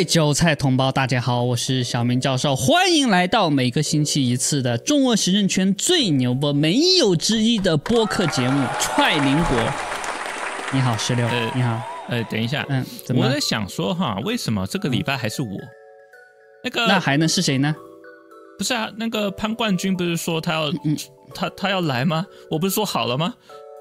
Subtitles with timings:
[0.00, 9.58] 位韭菜同胞，大家好，我是小明教授，欢迎来到每个星期一次的中国时政圈最牛播没有之一的播客节目《踹邻国》。
[10.72, 13.38] 你好，石榴，呃你好，呃，等一下，嗯，怎么我在？
[13.40, 15.50] 想说哈，为什么这个礼拜还是我？
[16.64, 17.76] 那个那还能是谁呢？
[18.56, 20.96] 不是啊，那个潘冠军不是说他要、嗯
[21.34, 22.24] 他他要来吗？
[22.50, 23.34] 我不是说好了吗？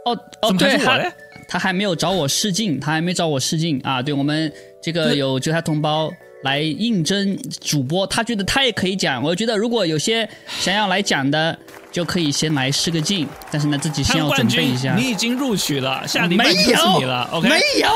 [0.06, 0.12] 哦
[0.42, 1.10] 哦，怎么对，嘞？
[1.48, 4.02] 他还没有找我试镜，他还没找我试镜啊。
[4.02, 4.52] 对我们
[4.82, 6.12] 这个有韭菜同胞
[6.44, 9.22] 来应征主播，他觉得他也可以讲。
[9.22, 11.58] 我觉得如果有些想要来讲的，
[11.92, 17.28] 就可以先来试个镜，但是呢，自己先要准备一下。，你已经录取了，下礼没拜就是有你了。
[17.34, 17.90] OK，没有，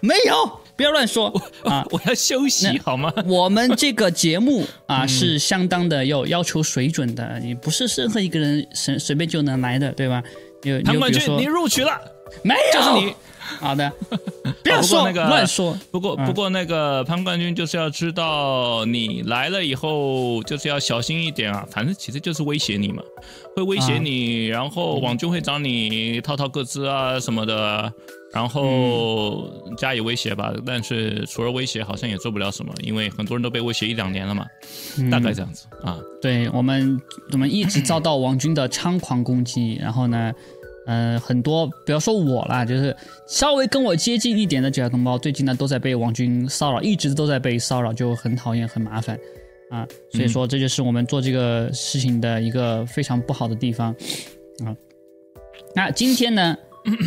[0.00, 1.32] 没有，不要乱说
[1.64, 1.82] 啊！
[1.90, 3.12] 我要休息好吗？
[3.26, 10.22] 我们这个节目啊嗯是相当的有要求水准的，你不是任何一个人随随便就能来的，对吧？
[10.64, 11.98] 有潘冠军，你录取了，
[12.42, 13.14] 没有，就是你。
[13.60, 13.90] 好的，
[14.62, 15.76] 不要说不那个乱说。
[15.90, 23.02] 不过嗯不过那个潘冠军就是要知道你来了以后就是要小心一点啊，反正其实就是威胁你嘛，
[23.56, 27.92] 会威胁你，然后网军会找你套套个资啊什么的，
[28.32, 30.52] 然后加以威胁吧。
[30.66, 34.44] 但是除了威胁，好像也做不了什么，因为很多人都被威胁一两年了嘛，
[34.98, 35.98] 嗯大概这样子啊。
[36.20, 37.00] 对我们，
[37.32, 40.32] 我们一直遭 到王军的猖狂攻击，然后呢，
[40.88, 42.96] 呃，很多不要说我啦，就是
[43.28, 49.14] 稍微跟我接近一点的九小同胞，最近呢都在被王军骚扰，一直都在被骚扰，就很讨厌，很麻烦
[49.70, 49.86] 啊。
[50.10, 53.94] 所以说，这就是我们做这个事情的一个非常不好的地方
[54.64, 54.74] 啊。
[55.74, 56.56] 那今天呢？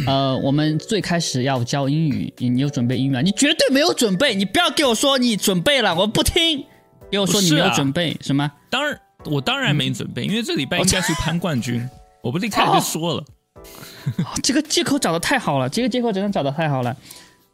[0.06, 3.22] 呃，我们最开始要教英语，你你有准备英语啊？
[3.22, 6.64] 你绝对没有准备，你不要给我说你准备了，我不听。
[7.10, 8.52] 给我说你没有准备，什么？
[8.70, 11.84] 当然，我当然没准备，因为这礼拜应该是攀冠军，
[12.22, 13.24] 我不是一开始就说了，
[14.44, 16.96] 这个借口找的太好了，这个借口真的找的太好了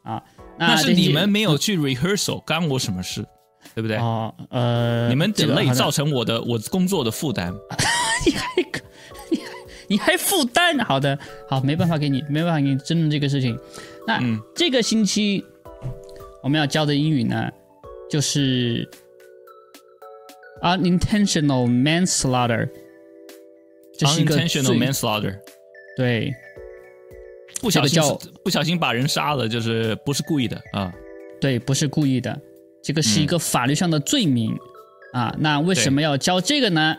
[0.04, 0.24] 啊！
[0.58, 3.26] 那那是你们没有去 rehearsal，干我什么事？
[3.76, 3.98] 对不对？
[3.98, 7.54] 哦，呃，你们这个好的累造成我的我工作的负担。
[8.26, 8.48] 你还
[9.30, 9.52] 你还
[9.90, 10.80] 你还负担？
[10.80, 11.17] 好的，
[11.50, 13.60] 好，没办法给你，没办法给你争论这个事情。
[14.08, 15.44] 那、嗯这个星期
[16.42, 17.52] 我们要教的英语呢，
[18.10, 18.90] 就是
[20.62, 22.70] unintentional manslaughter，
[24.00, 25.38] 这是一个 unintentional manslaughter，
[25.98, 26.32] 对
[27.60, 30.94] 不小心这个不小心把人杀了，就是不是故意的啊。
[31.42, 32.40] 对，不是故意的，
[32.84, 34.56] 这个是一个法律上的罪名、
[35.12, 35.36] 啊。
[35.40, 36.96] 那为什么要教这个呢？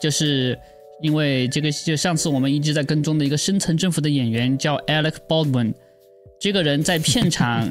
[0.00, 0.58] 就是
[1.02, 5.74] 因为这个，就上次我们一直在跟踪的一个深层政府的演员叫 Alec Baldwin，
[6.40, 7.68] 这个人在片 场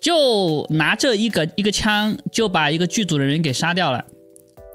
[0.00, 4.04] 就拿着一个一个枪就把一个剧组的人给杀掉了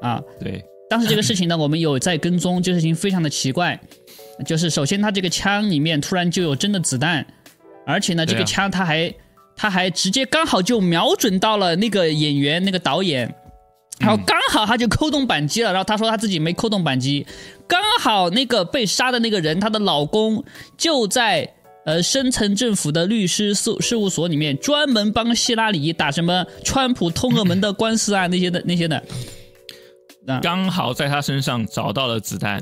[0.02, 0.22] 啊。
[0.40, 3.80] 对，当时这个事情呢，我们有在跟踪，这个事情非常的奇怪，
[4.44, 7.26] 就是首先他这个枪里面突然就有真的子弹，
[7.86, 9.14] 而且呢，这个枪他还
[9.56, 13.34] 他还直接刚好就瞄准到了那个演员那个导演。
[14.00, 17.26] 然后刚好他就扣动扳机了，然后他说他自己没扣动扳机，
[17.68, 20.44] 刚好那个被杀的那个人，她的老公
[20.76, 21.48] 就在
[21.86, 29.02] 呃深层政府的律师事事务所里面，专门帮希拉里打什么川普通俄门的官司啊那些的那些的。
[30.42, 32.62] 刚好在他身上找到了子弹。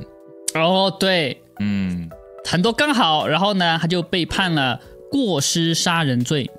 [0.54, 2.10] 哦，对，嗯，
[2.46, 4.80] 很多刚好，然后呢，他就被判了
[5.10, 6.50] 过失杀人罪，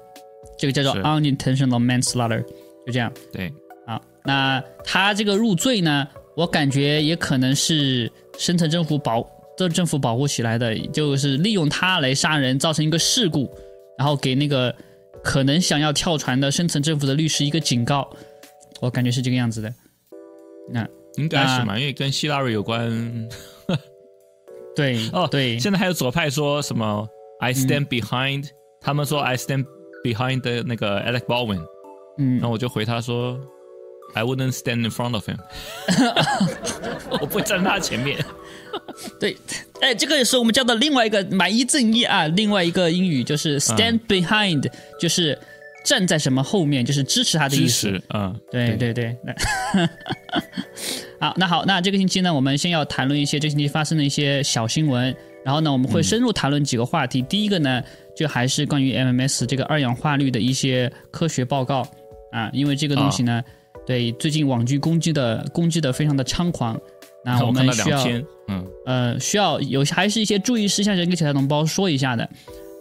[0.58, 2.42] 这个叫做 unintentional manslaughter，
[2.86, 3.52] 就这样对，
[3.86, 4.00] 好。
[4.24, 9.26] 那他这个入罪呢，我感觉也可能是深层政府保
[9.56, 13.52] 这政府保护起来的，就是利用他来杀人，造成一个事故，
[13.98, 14.74] 然后给那个
[15.22, 18.08] 可能想要跳船的深层政府的律师一个警告，
[18.80, 19.74] 我感觉是这个样子的。
[20.70, 20.86] 那
[21.16, 23.28] 应该是嘛，因为跟希拉瑞有关。
[24.74, 27.06] 对哦，对，现在还有左派说什么
[27.40, 28.48] “I stand behind”，、
[28.80, 29.66] 他们说 “I stand
[30.04, 31.62] behind” 的那个 Alec Baldwin，
[32.18, 32.34] 嗯。
[32.38, 33.38] 然后我就回他说
[34.14, 35.38] “I wouldn't stand in front of him”，
[37.20, 38.18] 我不会站他前面。
[39.20, 39.36] 对，
[39.80, 44.66] 哎，这个也是我们教的另外一个买一赠一啊，另外一个英语就是 stand behind，、
[44.98, 45.38] 就是
[45.84, 47.90] 站在什么后面，就是支持他的意支思。
[47.90, 48.94] 持，嗯，对对。
[48.94, 49.34] 对，那
[51.22, 55.14] 好，那好，那这个星期呢，我们先要谈论一些这星期发生的一些小新闻，
[55.44, 57.22] 然后呢，我们会深入谈论几个话题。
[57.22, 57.80] 第一个呢，
[58.16, 61.86] 就还是关于 MMS 这个二氧化氯的一些科学报告
[62.32, 63.40] 啊，因为这个东西呢，
[63.86, 66.76] 对最近网剧攻击的攻击的非常的猖狂，
[67.24, 68.04] 那我们需要
[68.48, 72.28] 嗯，呃，需要有还是一些注意事项，想跟其他同胞说一下的。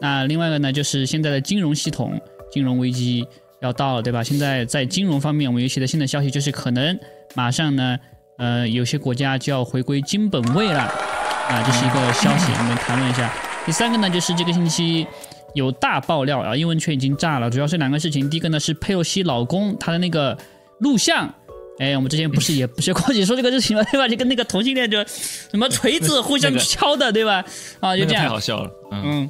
[0.01, 2.19] 那另外一个呢，就是现在的金融系统
[2.51, 3.23] 金融危机
[3.61, 4.23] 要到了，对吧？
[4.23, 6.97] 现在在金融方面，我们有一些的新的消息，就是可能
[7.35, 7.99] 马上呢，
[8.41, 13.31] 呃，有些国家就要回归金本位了，啊，这是一个消息，我们谈论一下。
[13.67, 15.05] 第三个呢，就是这个星期
[15.53, 18.27] 有大爆料啊，英文圈已经炸了，主要是两个事情。
[18.27, 20.35] 第一个呢是佩洛西老公他的那个
[20.79, 21.31] 录像，
[21.77, 23.83] 哎，我们之前不是也不是过去说这个事情吗？
[23.91, 24.07] 对吧？
[24.07, 27.45] 就跟那个同性恋就什么锤子互相敲的，对吧？
[27.79, 28.23] 啊，就这样。
[28.23, 28.71] 太好笑了。
[28.91, 29.29] 嗯。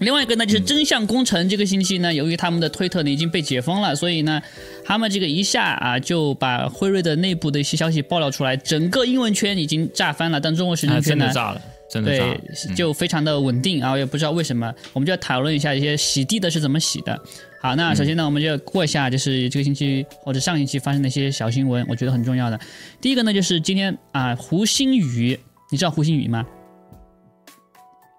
[0.00, 4.40] 另外一个呢，就是真相工程这个星期呢，由于他们的推特呢已经被解封了，所以呢，
[4.84, 10.40] 他们这个一下啊就把辉瑞的内部的一些消息爆料出来，整个英文圈已经炸翻了。
[10.40, 11.60] 但中国时间圈呢，炸了，
[11.90, 12.40] 真的对，
[12.74, 14.72] 就非常的稳定啊，也不知道为什么。
[14.94, 17.20] 我们就要讨论一下一些洗地的是怎么洗的。
[17.60, 22.58] 好，那首先呢，我们就过一下，就是这个星期或者上星期发生的一些小新闻，我觉得很重要的。
[23.02, 25.38] 第一个呢，就是今天啊，胡鑫宇，
[25.70, 26.46] 你知道胡鑫宇吗？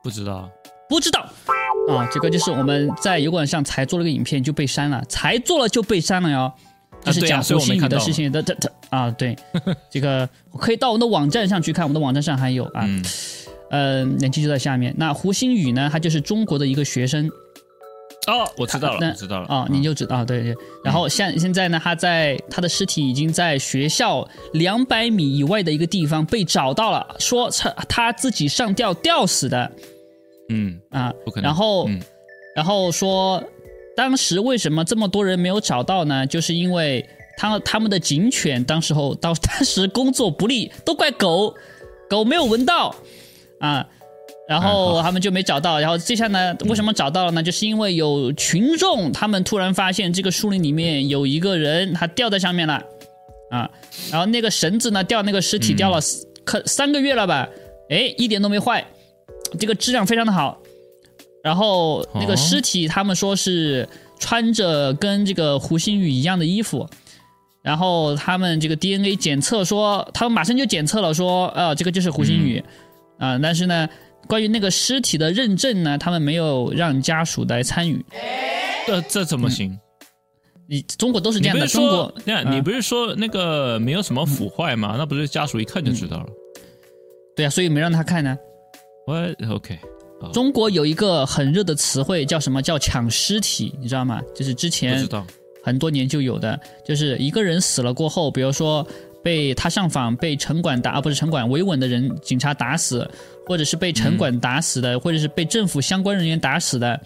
[0.03, 0.47] 不知道，
[0.87, 1.27] 不知道。
[1.89, 6.51] 啊，这个就是我们在油管上才做了个影片就被删了，才做了就被删了哟。
[7.03, 9.35] 就是讲胡鑫宇的事情的的的啊，对，
[9.89, 10.29] 这个
[10.59, 12.87] 可以到我们的网站上去看，我们的网站上还有啊，
[13.71, 14.93] 嗯，链接就在下面。
[14.97, 17.27] 那胡鑫宇呢，他就是中国的一个学生。
[18.27, 19.47] 哦，我知道了，知道了。
[19.47, 20.55] 啊，你就知道，对对。
[20.83, 29.71] 然后现现在呢，他在他的尸体已经在学校两百米以外的一个地方被找到了，说他他自己上吊吊死的。
[30.51, 31.43] 嗯啊，不可能。
[31.45, 31.89] 然后，
[32.55, 33.41] 然后说，
[33.95, 36.27] 当时为什么这么多人没有找到呢？
[36.27, 37.05] 就是因为
[37.37, 41.55] 他他们的警犬当时候到当时工作不力，都怪狗，
[42.09, 42.93] 狗没有闻到
[43.59, 43.87] 啊，
[44.47, 45.79] 然后他们就没找到。
[45.79, 47.41] 然后接下来为什么找到了呢？
[47.41, 52.83] 就是因为有群众他们突然发现这个树林里面有一个人，他掉在上面了
[53.49, 53.69] 啊，
[54.11, 55.99] 然后那个绳子呢掉那个尸体掉了
[56.43, 57.47] 可三个月了吧？
[57.89, 58.85] 哎，一点都没坏。
[59.59, 60.57] 这个质量非常的好，
[61.43, 63.87] 然后那个尸体他们说是
[64.19, 66.87] 穿着跟这个胡鑫宇一样的衣服，
[67.61, 72.63] 然后他们这个 DNA 检测说，他们马上就检测了说，呃，这个就是胡鑫宇，
[73.17, 73.89] 啊，但是呢，
[74.27, 78.05] 关于那个尸体的认证呢，他们没有让家属来参与，
[78.87, 79.77] 这这怎么行？
[80.67, 84.95] 你中国都是这样的，中国，那你不是说那个没有什么腐坏吗？
[84.97, 86.27] 那不是家属一看就知道了？
[87.35, 88.37] 对啊，所以没让他看呢。
[89.07, 89.15] 我
[89.49, 89.77] OK，
[90.31, 92.61] 中国有一个很热的词汇叫什么？
[92.61, 94.21] 叫抢尸体，你知道吗？
[94.35, 95.07] 就是之前
[95.63, 98.85] 很多年就有的，就是一个人死了过后，比如说
[99.23, 103.09] 被他上访被城管打，啊不是城管维稳的人警察打死，
[103.47, 106.99] 或者是被城管打死的，或者是被政府相关人员打死的。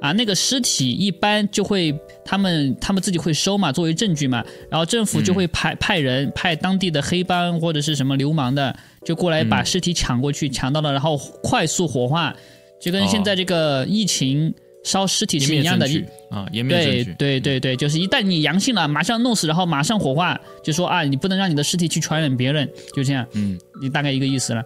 [0.00, 12.34] 啊，那个尸体一般就会他们他们自己会收嘛，作为证据嘛，然后政府就会派派人派当地的黑帮或者是什么流氓的，就过来把尸体抢过去，抢到了，然后快速火化，
[12.80, 14.54] 就跟现在这个疫情
[14.84, 15.86] 烧尸体是一样的
[16.30, 24.62] 啊，对对对对，就是一旦你阳性了，马上弄死，然后马上火化，就说啊，你不能让你的尸体去传染别人，就这样，嗯，你大概一个意思了，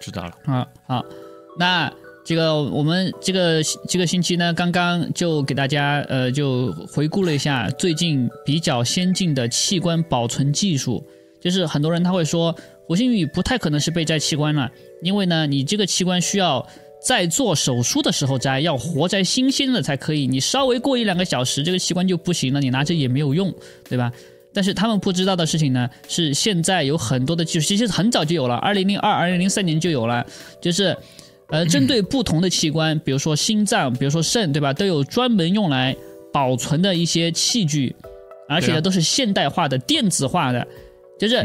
[0.00, 1.04] 知道了啊，好，
[1.58, 1.92] 那。
[2.22, 11.04] 这个我们这个这个星期呢，刚刚就给大家呃就回顾了一下最近比较先进的器官保存技术。
[11.40, 12.54] 就是很多人他会说，
[12.90, 14.68] 胡鑫宇不太可能是被摘器官了，
[15.00, 16.66] 因为呢，你这个器官需要
[17.00, 20.26] 在做手术的时候摘，要活摘新鲜的才可以。
[20.26, 23.54] 你稍微过一两个小时，这个器官就不行了，你拿着也没有用，
[23.88, 24.12] 对吧？
[24.52, 30.26] 但是他们不知道的事情呢，是现在有很多的技术，其实很早就有了，二零零二、二零零三年就有了，
[30.60, 30.96] 就是。
[31.50, 34.72] 呃， 针对不同的器官，比如说心脏，比如说肾，对吧？
[34.72, 35.94] 都有专门用来
[36.32, 37.94] 保存的一些器具，
[38.48, 40.66] 而且呢都是现代化的、电子化的，
[41.20, 41.36] 就是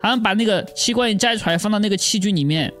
[0.00, 2.72] 好像把那个器官一摘出来，放到那个器具里面，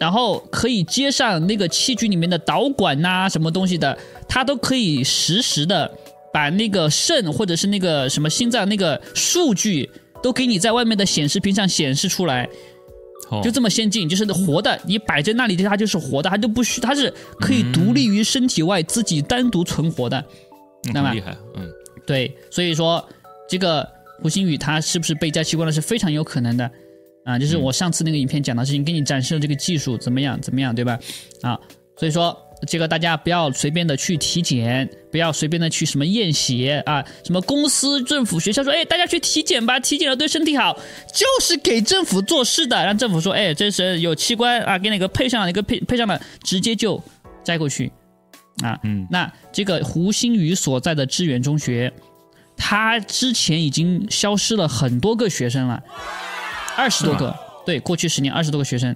[0.00, 3.96] 然后可以接上那个器具里面的导管呐，什么东西的，
[4.28, 5.90] 它都可以实时的
[6.32, 9.88] 把那个肾或者是那个什么心脏那个数据
[10.22, 12.48] 都给你在外面的显示屏上显示出来。
[13.42, 20.24] 就这么先进，就是活的，你摆在那里，它就是活的，它就不需，它是可以独立于身体外，自己单独存活的，
[20.94, 21.68] 那么厉害，嗯，
[22.06, 23.04] 对，所以说
[23.48, 23.84] 这个
[24.22, 26.70] 胡鑫宇他是不是被摘器官了是非常有可能的，
[27.24, 30.98] 啊，就是我上次那个影片讲的事情，给你展示了这个技术怎么样，怎么样，对吧？
[31.42, 31.58] 啊，
[31.96, 32.36] 所以说。
[32.66, 40.72] 这个大家不要随便的去体检，不要随便的去什么验血啊，什么公司、政府、学校说，哎，大家去体检吧，体检了对身体好，
[41.12, 46.98] 就是给政府做事的，让政府说，哎，这是有器官啊，给哪个配上了一个配配上了，直接就
[47.44, 47.92] 摘过去，
[48.62, 51.92] 啊，嗯，那这个胡鑫宇所在的致远中学，
[52.56, 55.82] 他之前已经消失了很多个学生了，
[56.76, 57.34] 二十多个，
[57.64, 58.94] 对，过去十年二十多个学生。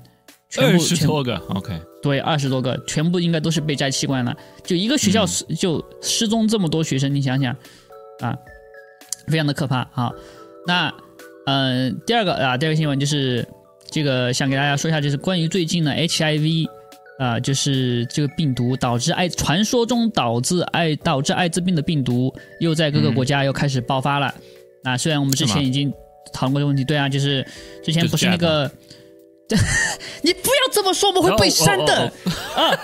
[0.58, 4.36] 二十多个，OK，对，二十多个，全部应该都是被摘器官了。
[4.64, 7.54] 就一个学校失就失踪这么多学生，你想想，
[8.18, 8.36] 啊，
[9.28, 10.10] 非常的可怕啊。
[10.66, 10.92] 那，
[11.46, 13.46] 嗯，第二个啊，第二个新闻就是
[13.92, 16.68] 这个，想给大家说一下，就是关于最近的 HIV，
[17.20, 24.34] 啊、就是这个病毒导致艾传说中导致艾导致艾滋病的病毒又在各个嗯国家又开始爆发了。
[24.84, 25.92] 啊，虽然我们之前已经
[26.32, 27.46] 讨论过这个问题，对啊，就是
[27.84, 28.70] 之前不是那个，
[30.22, 32.06] 你不要这么说，我们会被删的。
[32.06, 32.12] 哦
[32.56, 32.78] 哦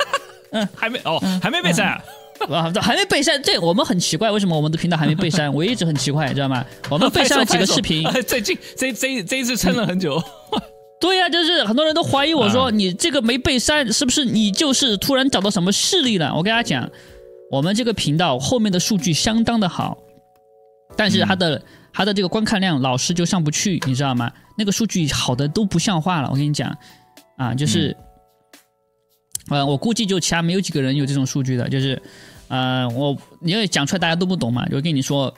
[0.51, 2.05] 哦还没哦，还没被删啊。
[2.53, 5.51] 啊，还没被删，这我们很奇怪，为什么我们的频道还没被删？
[5.51, 6.63] 我一直很奇怪，知道吗？
[6.91, 10.23] 我们被删了几个视频，最近这这这一次撑了很久。
[10.99, 16.33] 对呀、就是很多人都怀疑我说、啊你这个没被删，是不是你就是突然找到什么势力了？
[16.35, 16.91] 我跟大家讲，
[17.51, 19.99] 我们这个频道后面的数据相当的好，
[20.97, 21.63] 但是它的、
[21.93, 24.33] 它的这个观看量老是就上不去，你知道吗？
[24.57, 26.75] 那个数据好的都不像话了，我跟你讲，
[27.37, 27.95] 啊，就是，
[29.51, 32.01] 呃，我估计就其他没有几个人有这种数据的，就是，
[32.49, 35.33] 呃，我因为讲出来大家都不懂嘛，就跟你说，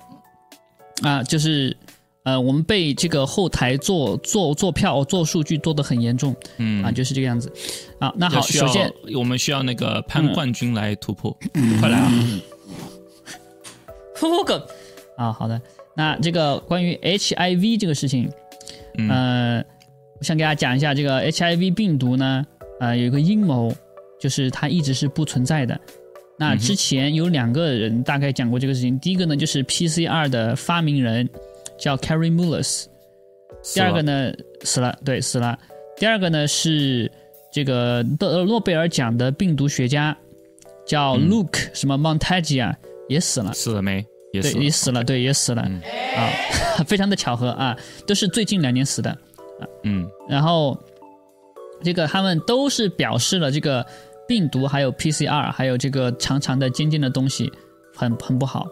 [1.02, 1.76] 啊，就是。
[2.24, 7.50] 呃，我们被这个后台做做做票、做数据做的很严重，嗯啊，就是这个样子。
[7.98, 11.34] 啊，那好，首先，我们需要那个嗯潘冠军来突破，
[11.80, 12.12] 快来啊！
[14.14, 14.60] 突破梗
[15.16, 15.60] 啊，好的。
[15.96, 18.30] 那这个关于 HIV 这个事情，
[18.98, 19.64] 嗯呃，
[20.18, 22.44] 我想给大家讲一下，这个 HIV 病毒呢，
[22.80, 23.72] 呃，有一个阴谋，
[24.20, 25.80] 就是它一直是不存在的。
[26.36, 31.28] 那之前有两个人大概讲过这个事情，第一个呢就是 PCR 的发明人
[31.78, 32.86] 叫 Carrie Mullis，
[33.74, 34.32] 第二个呢
[34.62, 35.58] 死了，对，死了。
[35.96, 37.10] 第二个呢是
[37.52, 40.16] 这个诺诺贝尔奖的病毒学家
[40.86, 42.74] 叫嗯 Luke、什么 Montagia
[43.08, 43.52] 也死了。
[43.52, 44.04] 死了没？
[44.32, 44.70] 也，死了也。
[44.70, 45.80] 死了，对，也死了、嗯
[46.16, 46.30] 啊，
[46.86, 49.10] 非常的巧合啊，都是最近两年死的。
[49.10, 50.78] 啊嗯然后
[51.82, 53.84] 这个他们都是表示了这个
[54.26, 57.52] 病毒还有 PCR 还有这个长长的尖尖的东西
[57.94, 58.66] 很很不好。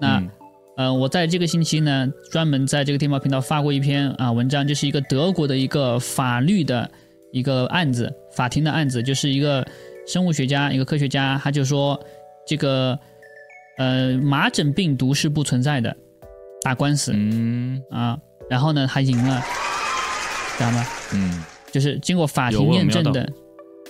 [0.00, 0.30] 那、嗯
[0.76, 6.90] 呃，我在这个星期呢，专门在这个电报频道发过一篇啊文章，就是一个德国的一个法律的
[7.32, 9.64] 一个案子，法庭的案子，就是一个
[10.06, 11.98] 生物学家，一个科学家，他就说
[12.46, 12.98] 这个
[13.78, 15.96] 呃麻疹病毒是不存在的，
[16.62, 18.18] 打官司、嗯啊，
[18.50, 19.40] 然后呢他赢了，
[20.58, 20.84] 知道吗？
[21.12, 23.28] 嗯就是经过法庭验证的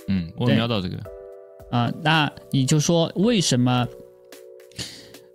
[0.08, 0.96] 嗯，我瞄到这个。
[1.70, 3.86] 啊，那你就说为什么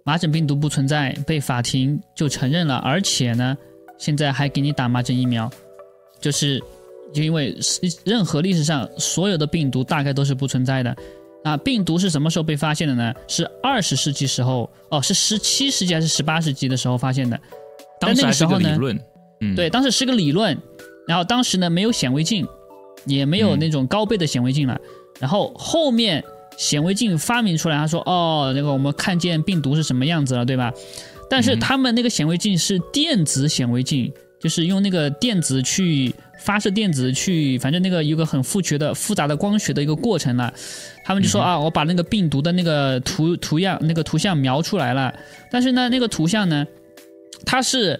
[0.04, 3.58] 麻疹病毒不存在，被法庭就承认了，而且呢，
[3.98, 5.50] 现在还给你打麻疹疫苗，
[6.20, 6.60] 就是
[7.14, 10.96] 就因为是任何历史上所有的病毒大概都是不存在的。
[11.44, 13.14] 那病毒是什么时候被发现的呢？
[13.28, 17.40] 是二十世纪时候，哦，是十七世纪还是十八世纪的时候发现的？
[18.00, 19.00] 但那当时还是个时候呢个理论。
[19.42, 20.58] 嗯，对，当时是个理论，
[21.08, 22.46] 然后当时呢没有显微镜，
[23.06, 24.78] 也没有嗯那种高倍的显微镜了，
[25.20, 26.22] 然后后面
[26.60, 30.74] 显微镜发明出来，他说哦，那个我们看见病毒是什么样子了，对吧？
[31.30, 34.12] 但是嗯他们那个显微镜是电子显微镜，
[34.42, 36.14] 就是用那个电子去
[36.44, 40.54] 发射电子去，反正那个有个很复杂的复杂的光学的一个过程了。
[41.06, 45.18] 他们就说嗯啊，我把那个病毒的那个图图样那个图像描出来了，
[45.50, 46.68] 但是呢，那个图像呢，
[47.46, 47.98] 它是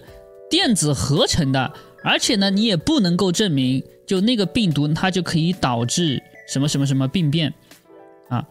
[0.50, 1.72] 电子合成的，
[2.04, 7.54] 而且呢，你也不能够证明就那个病毒它就可以导致什么什么什么病变。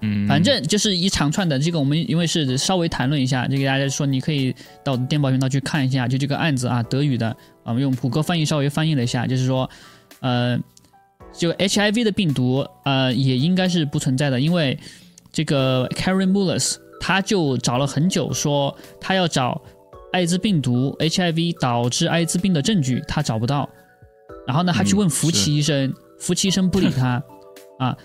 [0.01, 9.69] 嗯，反正就是一长串的，这个我们因为是稍微谈论一下，就给大家说，你可以到电报频道去看一下，就这个案子啊，德语的，啊我们用谷歌翻译稍微翻译了一下，就是说，
[10.19, 10.59] 呃，
[11.31, 14.77] 就 HIV 的病毒，呃，也应该是不存在的，因为
[15.31, 19.61] 这个 Karen Mullis 他就找了很久，说他要找
[20.11, 23.69] 艾滋病毒 HIV 导致艾滋病的证据，他找不到，
[24.45, 27.23] 然后呢，他去嗯问福奇医生，福奇医生不理他。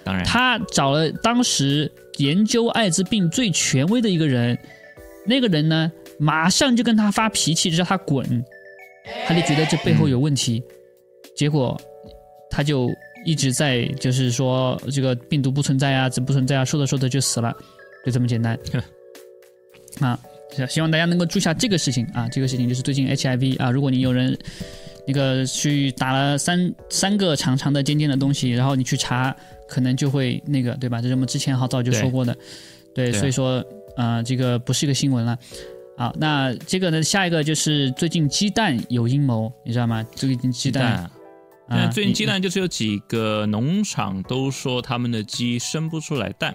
[0.05, 4.57] 当然，他找了当时研究艾滋病最权威的一个人，
[5.27, 8.45] 那个人呢，马上就跟他发脾气，就叫他滚，
[9.27, 10.63] 他就觉得这背后有问题，
[11.37, 11.77] 结果
[12.51, 12.89] 他就
[13.25, 17.53] 一直在就是说这个病毒不存在啊，这不存在啊，说着说着就死了，
[18.07, 18.59] 就这么简单。
[20.01, 20.19] 啊。
[20.69, 22.07] 希望大家能够注意下这个事情。
[22.15, 24.39] 啊，这个事情就是最近 HIV 啊，如果你有人
[25.07, 29.35] 那个去打了三三个长长的尖尖的东西，然后你去查，
[29.69, 31.01] 可能就会那个对吧？
[31.01, 32.37] 这是我们之前好早就说过的，
[32.95, 33.59] 对，所以说
[33.97, 35.39] 啊、呃这个不是一个新闻了。
[35.97, 40.05] 好，那这个呢，下一个就是最近鸡蛋有阴谋，你知道吗？
[40.15, 41.11] 最近鸡蛋，啊。
[41.69, 46.55] 那啊，最近鸡蛋就是有几个农场都说他们的鸡生不出来蛋。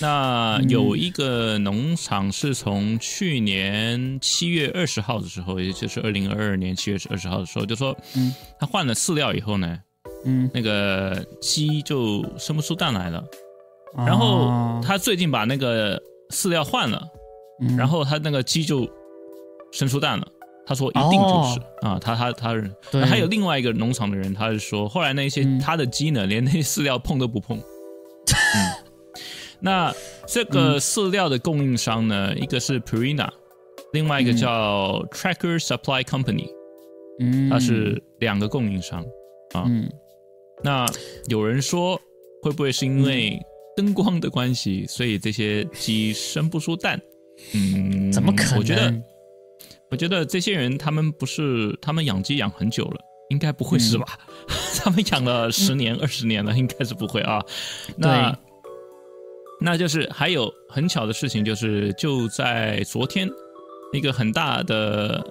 [0.00, 0.68] 那嗯。
[0.68, 9.78] 有一个农场是从去年七月二十号的时候，也就是二零二二年七月二十号的时候，就说嗯，他换了饲料以后呢，
[10.24, 13.24] 嗯，那个鸡就生不出蛋来了。
[13.96, 17.02] 然后哦他最近把那个饲料换了，
[17.62, 17.76] 嗯。
[17.76, 18.88] 然后他那个鸡就
[19.72, 20.26] 生出蛋了。
[20.68, 25.60] 他说一定就是、啊，他他他是，还有另外一个农场的人，他是说后来那些、嗯。
[25.60, 27.56] 他的鸡呢，连那些饲料碰都不碰，
[29.60, 29.92] 那
[30.26, 33.28] 这个饲料的供应商呢，一个是 Purina，
[33.92, 36.48] 另外一个叫 Tracker Supply Company，
[37.20, 39.02] 嗯，它是两个供应商
[39.54, 39.64] 啊。
[39.66, 39.88] 嗯
[40.64, 40.86] 那
[41.28, 42.00] 有人说，
[42.42, 43.38] 会不会是因为
[43.76, 46.98] 灯光的关系，所以这些鸡生不出蛋？
[47.52, 48.58] 嗯，怎么可能？
[48.58, 49.02] 我觉得，
[49.90, 52.96] 我觉得这些人他们不是他们养鸡养很久了，
[53.28, 54.18] 应该不会是吧？
[54.82, 57.38] 他们养了十年、二十年了，应该是不会啊。
[57.94, 58.38] 那对
[59.60, 63.28] 那就是还有很巧的事情，就是就在昨天，
[63.92, 65.26] 一个很大的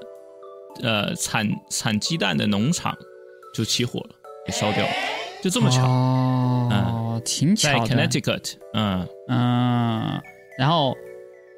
[0.82, 2.98] 呃产产鸡蛋的农场
[3.54, 4.10] 就起火了，
[4.46, 4.92] 给烧掉了，
[5.44, 7.96] 就这么巧，哦，挺巧的。
[7.96, 10.22] Connecticut，嗯，嗯，
[10.58, 10.96] 然后，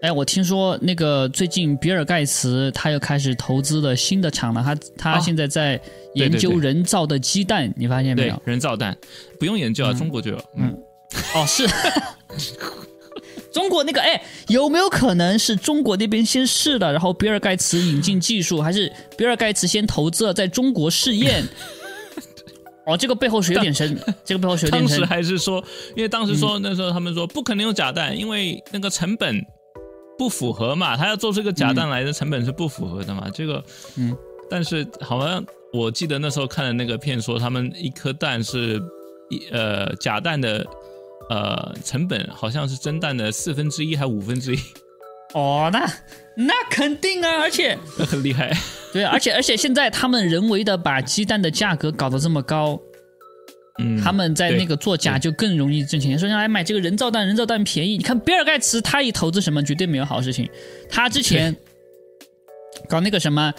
[0.01, 5.79] 哎，我听说那个最近比尔盖茨他又开始投资了新的厂了，他他啊现在在
[6.15, 8.95] 研究人造的鸡蛋，你发现没有？，人造蛋
[9.39, 9.97] 不用研究啊，嗯。
[9.97, 10.77] 中国就有，嗯，
[11.35, 11.67] 哦，是。
[13.51, 21.43] 中国那个哎，有没有可能是中国那边先试的，然后比尔盖茨引进技术，还是比尔盖茨先投资了，在中国试验？
[22.85, 25.05] 哦，这个背后水有点深，这个背后水有点深当时。
[25.05, 25.63] 还是说，
[25.95, 29.43] 因为当时说、那时候他们说不可能有假蛋，因为那个成本
[30.17, 33.27] 不符合嘛，他要做出个假蛋来的成本是不符合的嘛。
[33.33, 33.63] 这个，
[33.97, 34.15] 嗯，
[34.49, 38.79] 但是好像我记得那时候看的那个片说，他们一颗蛋是
[39.29, 40.65] 一呃假蛋的
[41.29, 44.59] 呃成本好像是蒸蛋的四分之一还五分之一，
[45.33, 45.85] 哦，那
[46.35, 48.55] 那肯定啊，而且很厉害。
[48.93, 52.79] 对，而且而且现在他们人为的把鸡蛋的价格搞得这么高，
[53.79, 56.17] 嗯，他们在那个作假就更容易挣钱。
[56.17, 57.97] 说来买这个人造蛋，人造蛋便宜。
[57.97, 60.49] 你看比尔盖茨他一投资什么，绝对没有好事情。
[60.89, 61.55] 他之前
[62.87, 63.53] 搞那个什么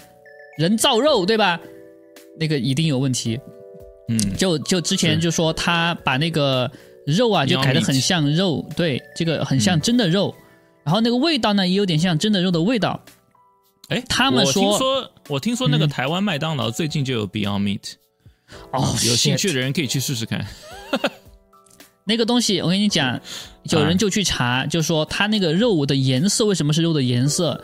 [0.57, 1.61] 人造肉，对吧？
[2.41, 3.39] 那个一定有问题。
[4.11, 6.71] 嗯就就之前就说他把那个
[7.09, 10.35] 肉啊，就改的很像肉，对，这个很像真的肉。
[10.85, 13.01] 然后那个味道呢，也有点像真的肉的味道。
[13.89, 17.93] 哎，他们我听说说我听说那个嗯台湾麦当劳最近就有 Beyond Meat，、
[18.73, 20.47] 哦，有兴趣的人可以去试试看。
[22.05, 23.21] 那个东西，我跟你讲，
[23.65, 27.63] 有人就去查，就说它那个肉的颜色为什么是肉的颜色？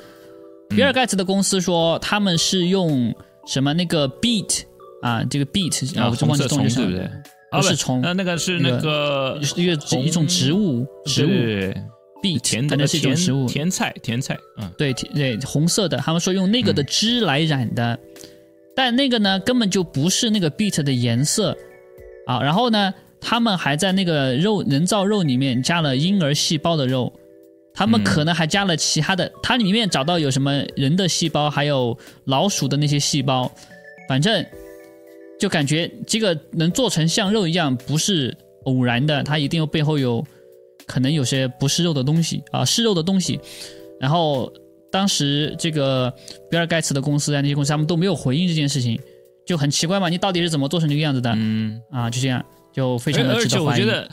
[0.71, 3.15] 比尔盖茨的公司说他们是用
[3.47, 4.63] 什么那个 beet
[5.03, 7.34] 啊，这个 beet 啊，我就忘记红色中文是什么对不对？
[7.61, 11.83] 不是虫那那个是那个一个一种植物，植物对对对
[12.23, 17.99] beet，甜的反正是一种甜植物，甜菜甜菜，嗯，对对红色的，他们说用那个的汁来染的，
[18.75, 21.57] 但那个呢根本就不是那个 beet 的颜色
[22.27, 22.41] 啊。
[22.41, 27.13] 然后呢，他们还在那个肉人造肉里面加了婴儿细胞的肉，
[27.75, 33.51] 他们嗯可能还加了其他的，它里面找到有什么人的细胞，还有老鼠的那些细胞，
[34.09, 34.45] 反正
[35.39, 40.25] 就感觉这个能做成像肉一样，不是偶然的，它一定有背后有
[40.87, 43.39] 可能有些不是肉的东西啊，是肉的东西。
[44.01, 44.53] 然后
[44.91, 46.13] 当时这个
[46.51, 48.99] 比尔盖茨的公司啊，那些公司他们都没有回应这件事情，
[49.47, 52.09] 就很奇怪嘛，你到底是怎么做成这个样子的、嗯，啊？
[52.09, 53.83] 就这样，就非常的而而且值得怀疑。
[53.83, 54.09] 我觉得，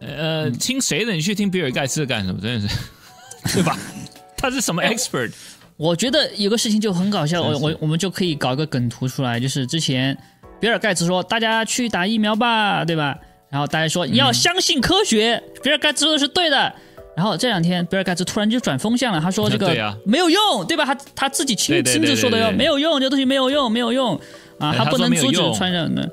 [0.00, 1.12] 呃，嗯听谁的？
[1.12, 2.40] 你去听比尔盖茨干什么？
[2.40, 3.78] 真的是，对吧？
[4.36, 5.32] 他是什么 expert？
[5.76, 10.16] 我觉得有个事情就很搞笑，我我我们就可以搞一个梗图出来，就是之前
[10.60, 13.16] 比尔盖茨说大家去打疫苗吧，对吧？
[13.50, 16.72] 然后大家说要相信科学，比尔盖茨说的是对的。
[17.16, 19.68] 然后这两天比尔盖茨突然就转风向了，他说这个
[20.06, 20.84] 没有用，对吧？
[20.84, 24.14] 他他自己亲亲自说的哟，没有用，这东西没有用，没有用
[24.58, 26.08] 啊，哎他不能阻止传染的。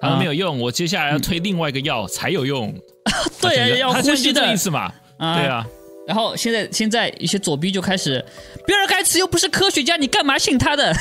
[0.00, 2.74] 啊没有用，我接下来要推另外一个药才有用。
[3.40, 4.92] 对他就要呼吸的意思嘛？
[5.18, 5.64] 啊对啊，
[6.06, 8.22] 然后现在现在一些左逼就开始，
[8.66, 10.92] 比尔盖茨又不是科学家，你干嘛信他的？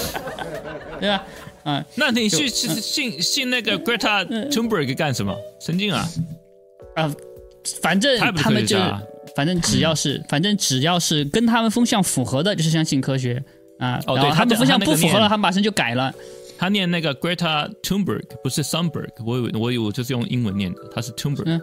[1.00, 1.22] 对吧？
[1.68, 5.36] 啊，那你去信信信那个 Greta Thunberg 干什么？
[5.60, 6.08] 神经啊！
[6.96, 7.14] 啊，
[7.82, 8.78] 反正他们就
[9.36, 13.42] 反正只要是，反正只要是跟他们风向符合的，就是相信科学
[13.78, 14.00] 啊。
[14.06, 16.10] 哦对他们风向不符合了，他们马上就改了。
[16.56, 21.60] 他念那个 Greta Thunberg，不是 Thunberg，我以为我以为我就是用英文念的，他是 Thunberg，嗯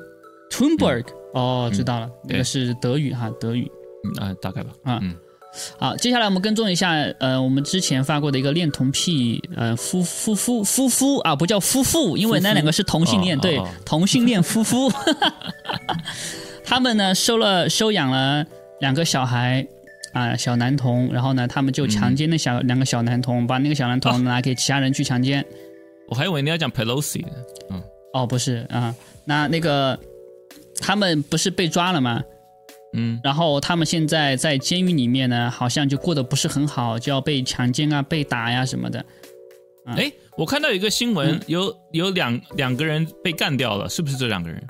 [0.52, 3.68] Thunberg，哦，知道了，那个是德语哈，德语。
[4.06, 4.70] 嗯啊，大概吧。
[4.84, 5.16] 啊嗯，
[5.78, 14.92] 好，接下来我们跟踪一下，呃，我们之前发过的一个恋童癖，呃，夫夫夫夫夫啊，不叫夫妇，因为那两个是同性恋，对哦哦哦，同性恋夫妇，
[16.64, 18.46] 他们呢收了收养了
[18.80, 19.68] 两个小孩。
[20.14, 25.46] 啊，小男童，然后呢，他们就强奸那小、两个小男童，把那个小男哦童拿给其他人去强奸。
[26.08, 27.32] 我还以为你要讲 Pelosi 的。
[27.72, 30.00] 嗯，哦，不是啊，那那个
[30.80, 32.24] 他们不是被抓了吗？
[32.96, 39.06] 嗯，然后他们现在在监狱里面呢，好像就过得不是很好，就要被强奸啊、被打呀、什么的。
[39.86, 41.16] 哎，我看到一个新嗯。
[41.16, 44.64] 闻，有有两两个人被干掉了，是不是这两个人？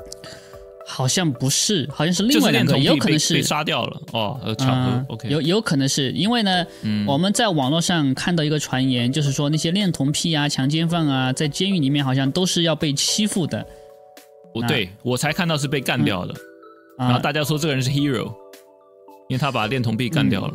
[0.87, 4.01] 好像不是，好像是另外两个，恋童癖被也有可能是被杀掉了。
[4.13, 5.05] 哦，呃巧合嗯。
[5.09, 7.05] OK，有有可能是因为呢，嗯。
[7.07, 13.65] 我们在网络上看到一个传言，就是说那些恋童癖啊、强奸犯啊，在监狱里面好像都是要被欺负的。
[14.53, 16.35] 我对我才看到是被干掉的，
[16.97, 17.19] 然后啊。
[17.19, 18.25] 大家说这个人是 hero，
[19.29, 20.53] 因为他把恋童癖干掉了。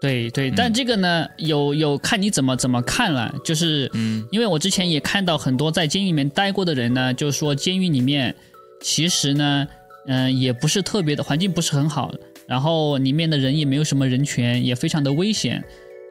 [0.00, 8.34] 对对，但这个呢，有有看你怎么怎么看了，就是嗯因为我之前也看到很多在监狱里面待过的人呢，就是说监狱里面
[8.80, 9.68] 其实呢，
[10.06, 12.10] 嗯、也不是特别的环境不是很好，
[12.46, 15.62] 然后里面的人也没有什么人权，也非常的危险。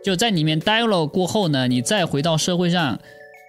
[0.03, 2.99] 就在里面待了过后呢，你再回到社会上，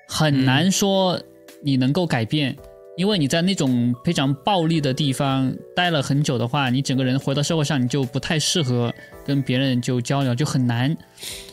[0.08, 1.20] 很难说
[1.62, 2.56] 你能够改变，
[2.96, 8.92] 因为你在那种非常暴力的地方待了很久的话，你整个人回到社会上，你就不太适合
[9.24, 10.94] 跟别人就交流，就很难。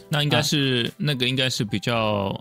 [0.10, 1.96] 那应该是、那个应该是比较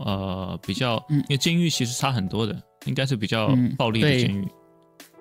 [0.05, 2.57] 呃比较，嗯因为监狱其实差很多的，
[2.87, 4.47] 应该是比较嗯暴力的监狱。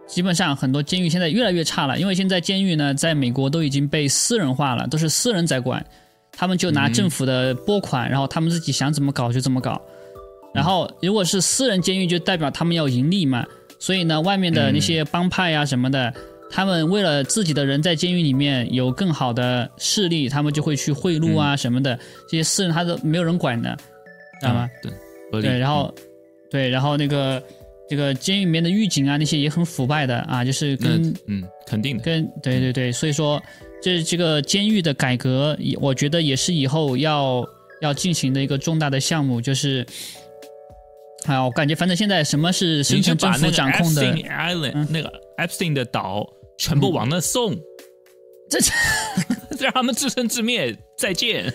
[0.08, 5.84] 基本上很多监狱现在越来越差了，因为现在监狱呢，在美国都已经被私人化了，都是私人在管，
[6.32, 9.82] 他们就拿政府的拨款，然后他们自己想怎么搞就怎么搞。
[10.54, 13.44] 然后如果是私人监狱，就代表他们要盈利嘛，
[13.86, 16.12] 所以呢，外面的那些帮派啊、什么的，
[16.50, 21.96] 他们为了自己的人在监狱里面有更好的势力，他们就会去贿赂啊什么的，
[22.28, 23.78] 这些私人他都没有人管的，
[24.42, 24.68] 知道吗？
[24.86, 24.92] 嗯？
[25.32, 25.94] 对，对，然后，
[26.50, 27.44] 对，然后那个
[27.88, 33.40] 这个监狱里面的狱警啊，那些也很腐败的啊，就是跟嗯肯定的，跟对对对，所以说
[33.84, 37.48] 这这个监狱的改革，也我觉得也是以后要
[37.82, 39.86] 要进行的一个重大的项目，就是。
[41.28, 46.26] 啊，我感觉反正现在什么是深你就圳政府掌控的，Epstein Island、那个 Epstein 的岛
[46.58, 47.56] 全部往那送，
[48.50, 48.60] 这
[49.64, 51.54] 让他们自生自灭，再见。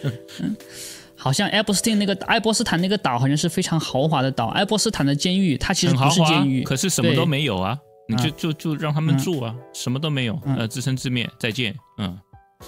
[1.17, 7.79] 好像爱博斯汀那个爱伯斯坦那个岛好像是非常豪华的岛，爱伯斯坦的监狱它其实不是监狱，可是什么都没有啊！
[8.09, 10.57] 你就啊就就让他们住啊，什么都没有，嗯。
[10.57, 11.75] 呃，自生自灭，再见。
[11.99, 12.19] 嗯。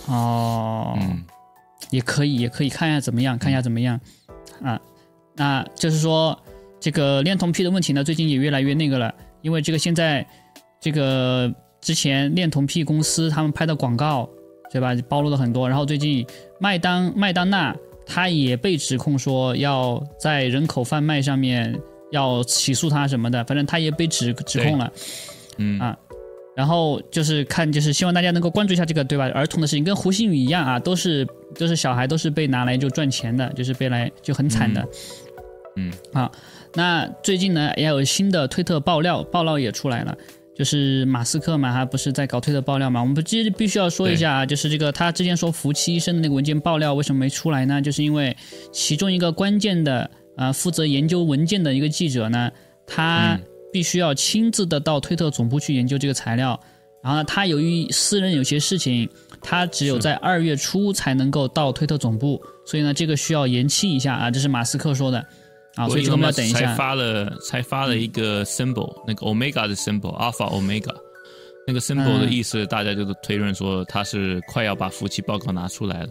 [0.06, 1.24] 哦，嗯，
[1.90, 3.98] 也可以，也可以看一下怎么样，看一下怎么样。
[4.62, 4.78] 啊。
[5.34, 6.38] 那就是说，
[6.82, 10.26] 这个恋童癖的问题呢，最近也越来越那个了，因为这个现在
[10.80, 11.48] 这个
[11.80, 14.28] 之前恋童癖公司他们拍的广告，
[14.72, 15.68] 对吧，暴露了很多。
[15.68, 16.26] 然后最近
[16.58, 17.72] 麦当麦当娜
[18.04, 21.78] 她也被指控说要在人口贩卖上面
[22.10, 24.92] 要起诉他什么的，反正他也被指指控了。
[25.58, 25.96] 嗯啊
[26.54, 29.24] 然后就是看，就是希望大家能够关注一下这个，对吧？
[29.30, 31.26] 儿童的事情跟胡鑫宇一样啊，都是
[31.58, 34.86] 都是小孩，都是被拿来就赚钱的，就是被来就很惨的。
[35.76, 36.30] 嗯啊，
[36.74, 40.16] 那最近呢也有新的推特爆料，爆料也出来了。
[40.54, 43.00] 就是马斯克嘛，他不是在搞推特爆料嘛？
[43.00, 47.80] 我们不必必须要说一下啊，就是这个他之前说福奇医生的那个文件爆料为什么没出来呢？
[47.80, 48.36] 就是因为
[48.70, 52.50] 其中一个关键的呃负责研究文件的一个记者呢，
[52.86, 53.40] 他嗯
[53.72, 56.60] 必须要亲自的到推特总部去研究这个材料，
[57.02, 59.08] 然后呢，他由于私人有些事情，
[59.40, 65.26] 他只有在二月初才能够到推特总部，所以呢，这个需要延期一下啊，这是马斯克说的
[65.76, 66.74] 啊，所以这个我们要等一才下。
[66.74, 70.94] 发了才发了一个 symbol，、那个 omega 的 symbol，alpha omega，
[71.66, 76.08] 那个 symbol 的嗯意思，大家就是推论说他是快要把服务器报告拿出来了。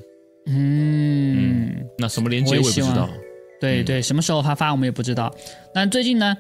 [0.48, 3.08] 嗯，那什么连接我也不知道。
[3.12, 3.20] 嗯
[3.62, 5.32] 对对，什么时候他发我们也不知道。
[5.72, 6.36] 但最近呢，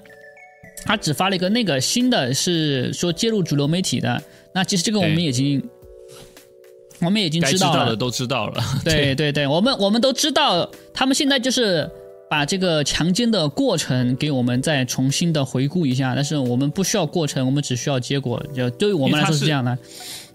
[0.83, 4.19] 他只发了一个那个新的，是说揭露主流媒体的。
[4.55, 5.63] 那其实这个我们已经，
[6.99, 7.95] 我们已经知知道了道的。
[7.95, 8.63] 都知道了。
[8.83, 11.87] 对 对对，我们我们都知道，他们现在就是
[12.31, 18.41] 把这个强奸的过程给我们再重新的回顾一下，但是我们不需要过程，我们只需要结果。
[18.55, 19.77] 就对于我们来说是这样的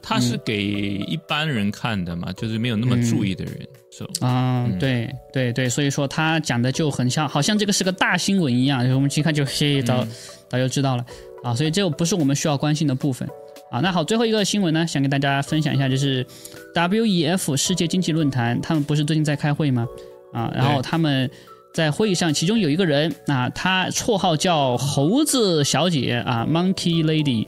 [0.03, 3.55] 他是给一般人看的嘛，就是没有那么注意的人。
[3.91, 10.07] So, 啊、对对对，所以说他讲的就很像，好像这个是个大新闻一样，就我们一看就嘿，早、
[10.51, 11.07] 早就知道了
[11.43, 13.27] 啊，所以这个不是我们需要关心的部分
[13.71, 13.81] 啊。
[13.81, 16.27] 那好，最后一个新闻呢，想跟大家分享一下，就是
[16.75, 19.89] WEF 世界经济论坛，他们不是最近在开会吗？
[20.35, 21.31] 啊，然后他们
[21.77, 27.47] 在会议上，其中有一个人啊，他绰号叫猴子小姐啊，Monkey Lady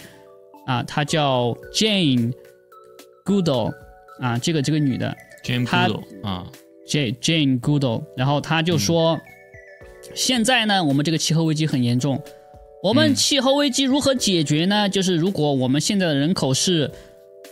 [0.67, 2.35] 啊，她叫 Jane
[3.25, 3.73] Goodall
[4.21, 6.47] 啊，这个这个女的 James 他 Goodall 啊
[6.87, 9.19] ，Jane Jane Goodall，然后他就说，
[10.15, 12.23] 现在呢，我们这个气候危机很严重，
[12.83, 14.91] 我们嗯气候危机如何解决呢？
[14.91, 16.91] 就是如果我们现在的人口是。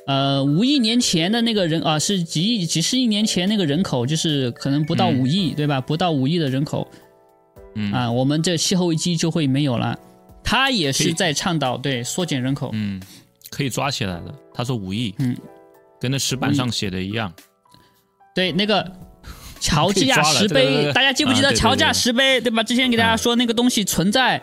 [0.07, 5.81] 呃，五亿年前的那个人啊，是几亿、几十亿年前那个人口，就是可能不到嗯五亿，对吧？
[5.81, 6.89] 不到五亿的人口，
[7.75, 9.99] 嗯啊，我们这气候危机就会没有了。
[10.45, 13.03] 他也是在倡导对缩减人口，嗯，
[13.51, 14.33] 可以抓起来的。
[14.55, 15.37] 他说五亿，嗯，
[16.01, 17.33] 跟那石板上写的一样。
[18.33, 18.89] 对那个
[19.59, 22.41] 乔治亚石碑，大家记不记得乔治亚石碑？
[22.41, 22.63] 对吧？
[22.63, 24.43] 之前给大家说那个东西存在，然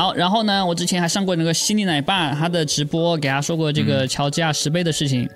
[0.00, 5.28] 后然后呢，我之前还上过那个犀利奶爸他的直播，给他说过这个乔治亚石碑的事情，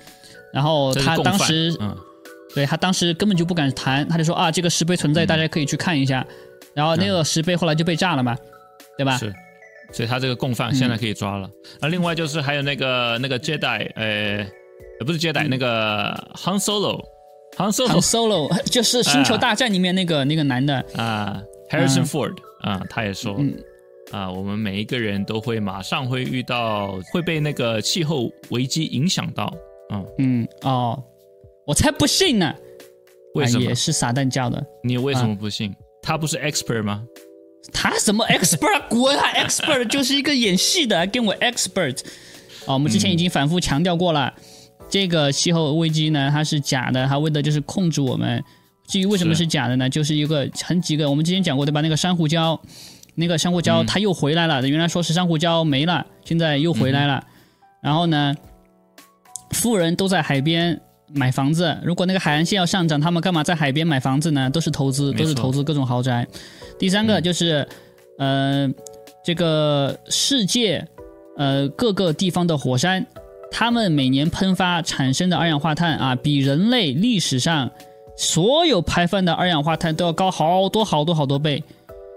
[0.53, 1.95] 然后他当时嗯，
[2.55, 6.27] 对他当时根本就不敢谈，他就说啊，这个石碑存在，大家可以去看一下。
[6.73, 8.37] 然后那个石碑后来就被炸了嘛，
[8.97, 9.19] 对吧？
[9.19, 9.33] 是，
[9.93, 11.49] 所以他这个共犯现在可以抓了。
[11.81, 14.47] 啊，另外就是还有那个那个 Jedi，呃，
[15.01, 22.05] 呃不是 Jedi，、那个 Han Solo，Han Han Solo Solo 就是《星球大战》里面那个、那个男的，啊，Harrison 嗯。
[22.05, 23.37] Ford 啊，他也说。
[23.39, 23.55] 嗯
[24.13, 29.53] 啊，我们每一个人都会马上会遇到会被那个气候危机影响到，
[29.93, 31.03] 嗯，嗯哦，
[31.67, 32.55] 我才不信呢，
[33.35, 33.75] 为什么啊也？
[33.75, 34.65] 是撒旦教的。
[34.83, 35.75] 你为什么不信？
[36.03, 37.05] 他不是 expert 吗？
[37.73, 38.89] 他什么 expert？
[38.89, 41.99] 滚啊！expert 就是一个演戏的，还跟我 expert。
[42.67, 44.33] 哦，我们之前已经反复强调过了，
[44.89, 48.43] 这个气候危机呢，它是假的，它为的就是控制我们。
[48.87, 49.91] 至于为什么是是假的呢？
[49.91, 51.81] 就是一个很几个，我们之前讲过对吧？
[51.81, 52.57] 那个珊瑚礁，
[53.17, 57.25] 那个珊瑚礁它又回来了，原来说是珊瑚礁没了，现在又回来了。
[57.83, 58.35] 然后呢，
[59.51, 64.51] 富人都在海边买房子，如果那个海岸线要上涨，他们干嘛在海边买房子呢？
[64.51, 66.27] 都是投资，都是投资各种豪宅。
[66.79, 67.67] 第三个就是，
[68.19, 68.69] 呃，
[69.25, 70.87] 这个世界
[71.39, 73.07] 呃各个地方的火山，
[73.51, 77.71] 它们每年喷发产生的二氧化碳啊，比人类历史上
[78.17, 81.63] 所有排放的二氧化碳都要高好多好多好多倍。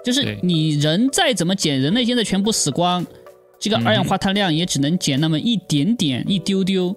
[0.04, 3.06] 就是你人再怎么减，人类现在全部死光，
[3.60, 6.96] 这个二氧化碳量也只能减那么一点点、一丢丢。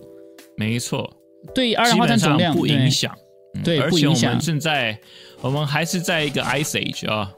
[0.56, 1.10] 没错，
[1.54, 3.12] 对二氧化碳总量不影响。
[3.14, 4.98] 嗯对而且我不影响们正在，
[5.42, 7.30] 我们还是在一个 ice age 啊，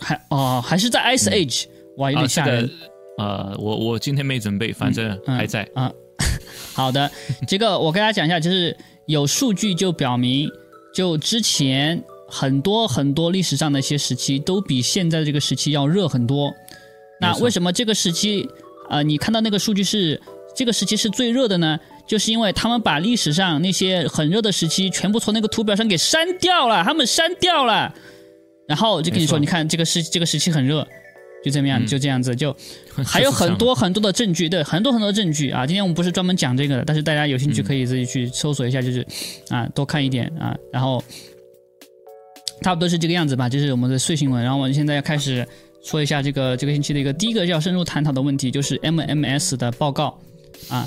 [0.00, 1.66] 还哦还是在 Ice Age，、
[1.98, 2.62] 哇，有啊，点吓人。
[2.62, 2.72] 这个
[3.18, 5.62] 呃，我我今天没准备，反正嗯还在。
[5.76, 5.92] 啊。
[6.74, 7.08] 好的，
[7.46, 10.50] 这个我跟大家讲一下，就是有数据就表明，
[10.92, 16.52] 就之前很多很多历史上的一些时期都比现在这个时期要热很多。
[17.20, 18.48] 那为什么这个时期，
[18.90, 20.20] 呃，你看到那个数据是
[20.54, 21.78] 这个时期是最热的呢？
[22.06, 27.94] 就是因为他们把历史上那些很热的时期全部从那个图表上给删掉了，他们删掉了，
[28.68, 30.86] 然后就跟你说，你看这个时这个时期很热，
[31.42, 32.54] 就这么样，嗯就这样子，就
[33.06, 35.66] 还有很多很多的证据，对，很多很多的证据啊。
[35.66, 39.06] 今天我们不是专门讲这个的，但是大家有兴趣可以自己去搜索一下，就是
[39.48, 41.02] 啊，多看一点啊，然后
[42.62, 44.42] 差不多是这个样子吧，就是我们的碎新闻。
[44.42, 45.46] 然后我们现在要开始
[45.82, 50.18] 说一下这个这个星期的一个第一个要深入探讨的问题，就是 MMS 的报告
[50.68, 50.86] 啊。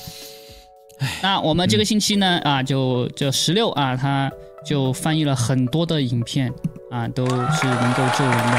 [1.22, 4.32] 那我们这个星期呢啊，就这十六啊，他
[4.66, 6.52] 就翻译了很多的影片
[6.90, 8.58] 啊，都是能够救人的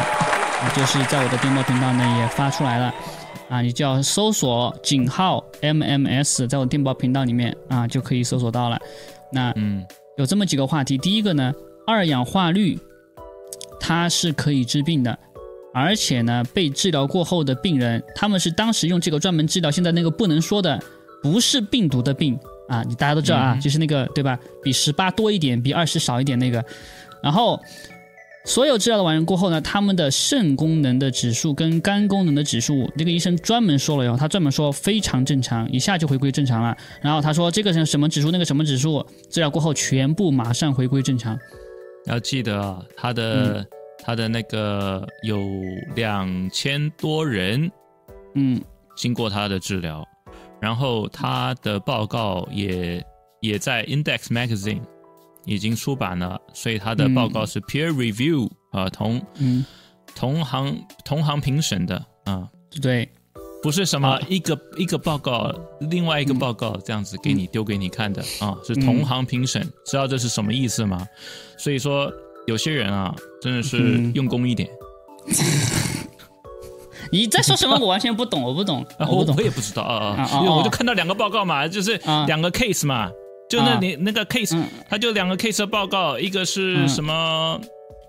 [0.60, 2.94] 啊，就是在我的电报频道呢也发出来了
[3.48, 8.78] 啊，你就要搜索井号 MMS，在我电报频道里面啊就可以搜索到了。
[9.32, 9.84] 那嗯，
[10.16, 11.52] 有这么几个话题，第一个呢，
[11.88, 12.78] 二氧化氯
[13.80, 15.18] 它是可以治病的，
[15.72, 20.80] 而且呢，被治疗过后的病人，他们是当时用这个专门治疗现在那个不能说的，
[21.22, 22.38] 不是病毒的病
[22.68, 24.38] 啊，你大家都知道啊，嗯就是那个对吧？
[24.62, 26.64] 比十八多一点，比二十少一点那个，
[27.22, 27.60] 然后。
[28.44, 36.74] 所有治疗的完人过后呢，他们的肾功能的指数跟肝功能的指数，那个医生专门说了哟，他专门说非常正常，一下就回归正常了。
[37.02, 41.38] 然后他说这个是什么指数，那个什么指数，治疗过后全部马上回归正常。
[42.08, 43.14] 要记得啊，他嗯。
[43.14, 43.66] 的、
[44.02, 45.38] 他的那个有
[45.94, 47.70] 两千多人
[48.34, 48.60] 嗯。
[48.96, 50.04] 经过他的治疗，
[50.60, 53.04] 然后他的报告也
[53.40, 54.82] 也在 Index Magazine
[55.44, 59.64] 已经出版了，所以他的报告是 peer review 啊、同嗯，
[60.16, 62.48] 同行同行评审的啊、
[62.82, 63.08] 对，
[63.62, 71.06] 不是什么啊一个、一个报告，另外一个报告这样子给你丢给你看的啊，是同行评审，知道这是什么意思吗？
[71.56, 72.10] 所以说
[72.46, 74.68] 有些人啊，真的是嗯用功一点，
[77.10, 77.76] 你在说什么？
[77.80, 79.42] 我完全不懂，我不懂，啊我不懂我。
[79.42, 83.10] 也不知道啊啊啊因为我就啊看到两个报告嘛，就是啊两个 case 嘛，
[83.50, 87.60] 就那啊你那个 case，、嗯它就两个 case 的报告，一个是嗯什么？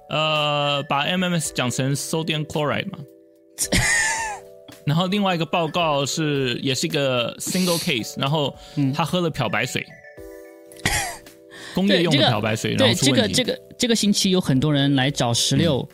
[0.10, 2.98] 呃，把 MMS 讲成 sodium chloride 嘛。
[4.90, 9.86] 然后另外一个报告是也是一个 single case，然后嗯他喝了漂白水，
[11.74, 13.00] 工业用的漂白水，然对后。
[13.02, 15.88] 这个这个这个星期有很多人来找石榴。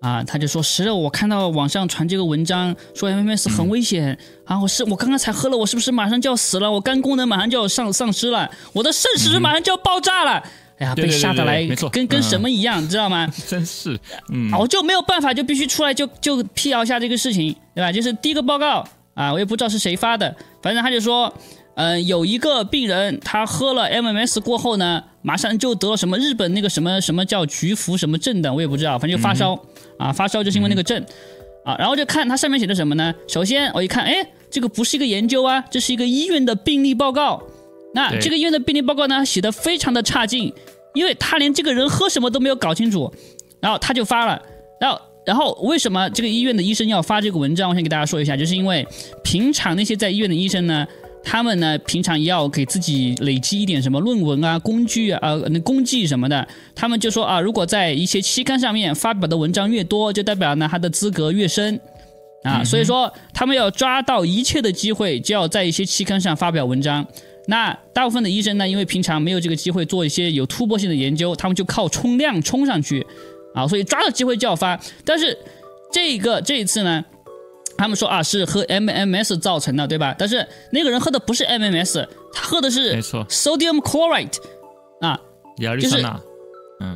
[0.00, 6.70] 啊，他就说石榴，我看到网上传这个文章说 MMS 很危险、啊，我是我刚刚才喝了，我是不是马上就要死了？
[6.70, 10.40] 我肝功能马上就要丧丧失了，我的肾是不是马上就要爆炸了？
[10.78, 13.26] 哎呀，被吓得来没错跟跟嗯什么一样，你 知道吗？
[13.46, 13.98] 真是，
[14.30, 17.90] 嗯，啊，我就没有办法，就必须出来就就辟谣一下这个事情，对吧？
[17.92, 21.32] 就是第一个报告啊，我也不知道是谁发的，反正他就说，
[21.74, 29.58] 嗯、有一个病人他喝了 MMS 过后呢，马上就得了什么日本那个什么什么叫菊服什么症的，我也不知道，反正就发烧、
[29.98, 31.04] 啊，发烧就是因为那个症。
[31.64, 33.12] 啊，然后就看它上面写的什么呢？
[33.28, 34.14] 首先我一看，哎，
[34.50, 37.42] 这个不是一个研究啊，这是一个医院的病例报告。
[37.94, 40.52] 那这个医院的病例报告呢，写的非常的差劲，
[40.94, 43.12] 因为他连这个人喝什么都没有搞清楚，
[43.60, 44.42] 然后他就发了，
[44.80, 45.00] 然后。
[45.26, 47.68] 然后为什么这个医院的医生要发这个文章？
[47.68, 48.86] 我先给大家说一下，就是因为
[49.22, 50.86] 平常那些在医院的医生呢，
[51.22, 56.48] 他们呢平常也要给自己累积一点什么论文啊、工具啊、呃那功绩什么的。
[56.74, 61.78] 他们就说啊，如果在一些期刊上面发表的文章越多，就代表呢他的资格越深
[62.42, 62.64] 啊。
[62.64, 67.06] 所以说他们要抓到一切的机会，就要在一些期刊上发表文章。
[67.50, 73.06] 那大部分的医生呢，因为平常没有这个机会做一些有突破性的研究，他们就靠冲量冲上去
[73.54, 74.78] 啊，所以抓到机会就要发。
[75.02, 75.36] 但是
[75.90, 77.02] 这个这一次呢，
[77.78, 80.14] 他们说啊是喝 MMS 造成的，对吧？
[80.18, 83.24] 但是那个人喝的不是 MMS，他喝的是没错。
[83.30, 84.36] sodium chloride
[85.00, 85.18] 啊，
[85.60, 86.20] 亚氯酸钠，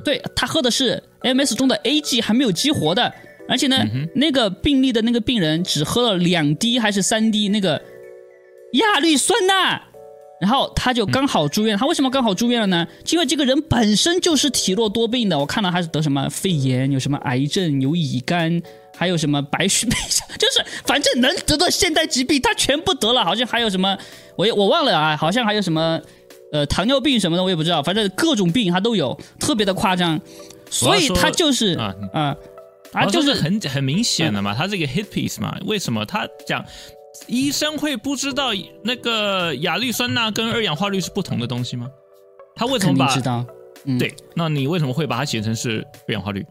[0.04, 3.10] 对他喝的是 MS 中的 AG 还没有激活的，
[3.48, 3.82] 而且呢，
[4.14, 7.80] 那个病例的那个病人只喝了两滴还是三滴那个
[8.72, 9.82] 亚氯酸钠，
[10.42, 11.78] 然后他就刚好住院。
[11.78, 12.86] 他为什么刚好住院了呢？
[13.10, 18.60] 因为这个人本身就是体弱多病的，我看到他是得什么肺炎，有什么癌症，有乙肝。
[18.94, 19.96] 还有什么白血病，
[20.38, 23.24] 就是反正能得的现代疾病，他全部得了。
[23.24, 23.96] 好像还有什么，
[24.36, 25.98] 我也我忘了啊，好像还有什么，
[26.52, 27.82] 呃，糖尿病什么的，我也不知道。
[27.82, 30.20] 反正各种病他都有，特别的夸张。
[30.70, 32.36] 所以他就是啊啊，
[32.92, 35.56] 他啊，就就是是很很明显的嘛，他是一个 hit piece 嘛。
[35.64, 36.62] 为什么他讲
[37.26, 38.50] 医生会不知道
[38.82, 41.88] 那个亚氯酸钠跟二氧化氯是不同的东西吗？
[42.54, 43.46] 他为什么把知道，
[43.84, 44.14] 嗯，对？
[44.34, 46.44] 那你为什么会把它写成是二氧化氯？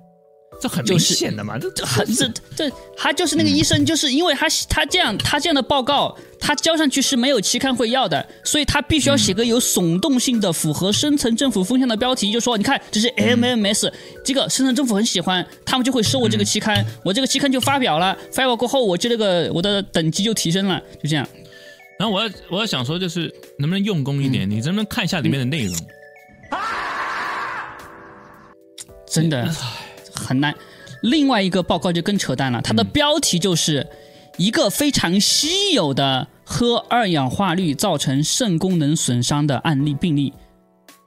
[0.62, 13.91] 这很明就是显的嘛，这这很这这 他就是那个医生，就是因为他他这样他这样的报告，他交上去是没有期刊会要的，所以他必须要写个有耸动性的、符合深层政府风向的标题，就说你看这是 MMS，
[14.24, 21.28] 这个深层政府很喜欢，他们就会收我这个期刊，我这个期刊就发表了，发表过后我就这个我的等级就提升了，就这样。
[21.97, 24.47] 然后我要我要想说，就是能不能用功一点？
[24.47, 25.76] 你能不能看一下里面的内容？
[29.08, 29.54] 真的
[30.22, 30.54] 很难。
[31.02, 33.86] 另外一个报告就更扯淡了，它的标题就是
[34.38, 40.32] 一个非常稀有的喝二氧化氯造成肾功能损伤的案例病例，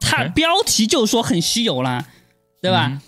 [0.00, 2.04] 它标题就说很稀有啦，
[2.60, 3.00] 对吧？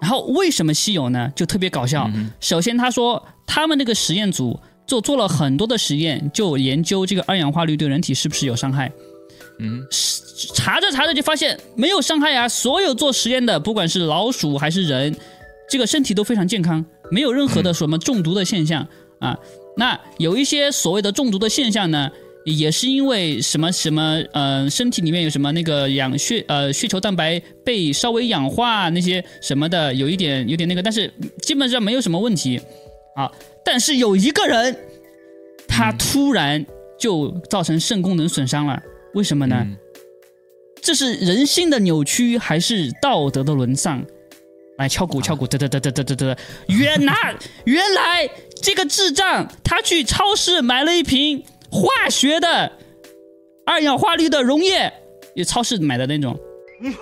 [0.00, 1.32] 然后为什么稀有呢？
[1.34, 2.10] 就特别搞笑。
[2.38, 8.92] 首先他说他们那个实验组就做了很多的实验，就研究这个二氧化氯对人体是不是有伤害。
[9.60, 9.82] 嗯，
[10.54, 12.48] 查着查着就发现没有伤害啊！
[12.48, 15.16] 所有做实验的，不管是老鼠还是人，
[15.68, 18.86] 这个身体都非常健康，没有任何的什么中毒的现象
[19.18, 19.36] 啊。
[19.76, 22.10] 那有一些所谓的中毒的现象呢，
[22.44, 32.60] 也是因为什么什么呃，身体里面有什么那个氧血呃血球蛋白被稍微氧化那些什么的，有一点有点那个，但是基本上没有什么问题
[33.16, 33.30] 啊。
[33.64, 34.76] 但是有一个人，
[35.66, 36.64] 他突然
[36.98, 38.80] 就造成肾功能损伤了，
[39.14, 39.56] 为什么呢？
[39.60, 39.76] 嗯
[40.82, 44.04] 这是人性的扭曲还是道德的沦丧？
[44.78, 47.34] 来敲鼓敲鼓，得得得得得得得， 原来
[47.64, 48.28] 原来
[48.62, 52.72] 这个智障他去超市买了一瓶化学的
[53.66, 54.92] 二氧化氯的溶液，
[55.34, 56.36] 也超市买的那种，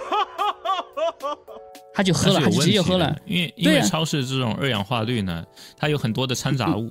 [1.94, 5.44] 他就喝了，直接就喝了。，因为因为超市这种二氧化氯呢，
[5.78, 6.90] 它有很多的掺杂物，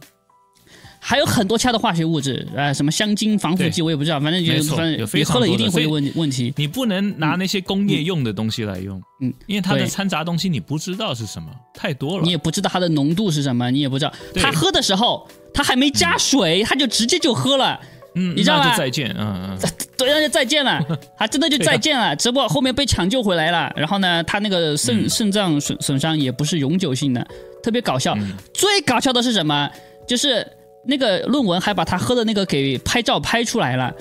[1.04, 6.54] 还有很多其他的化学物质，呃，什么香精、防腐剂，我也不知道，反正就反正你喝了一定会有问问题。
[6.58, 12.30] 你不能拿那些工业用的东西来用，嗯，因为它的掺杂东西你不知道是什么，太多了你。
[12.30, 14.14] 也不知道它的浓度是什么，你也不知道。
[14.32, 17.80] 对他喝的时候，他还没加水，他就直接就喝了。
[18.14, 19.58] 嗯，你知道吧那就再见，嗯嗯，
[19.98, 20.86] 对，那就再见了，
[21.18, 22.16] 他真的就再见了。
[22.16, 27.26] 只不过后面被抢救回来了，然后呢，他那个肾、嗯肾脏损损伤也不是永久性的，
[27.64, 28.14] 特别搞笑。
[28.18, 29.68] 嗯最搞笑的是什么？
[30.06, 30.46] 就是
[30.86, 33.94] 那个论文还把他喝的那个给拍照拍出来了，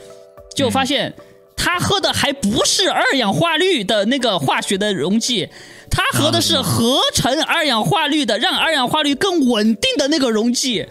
[0.55, 1.15] 就发现
[1.57, 5.49] 他喝的还不是二氧化氯的那个化学的溶剂，
[5.91, 10.87] 他喝的是合成二氧化氯的，让二氧化氯更稳定的那个溶剂。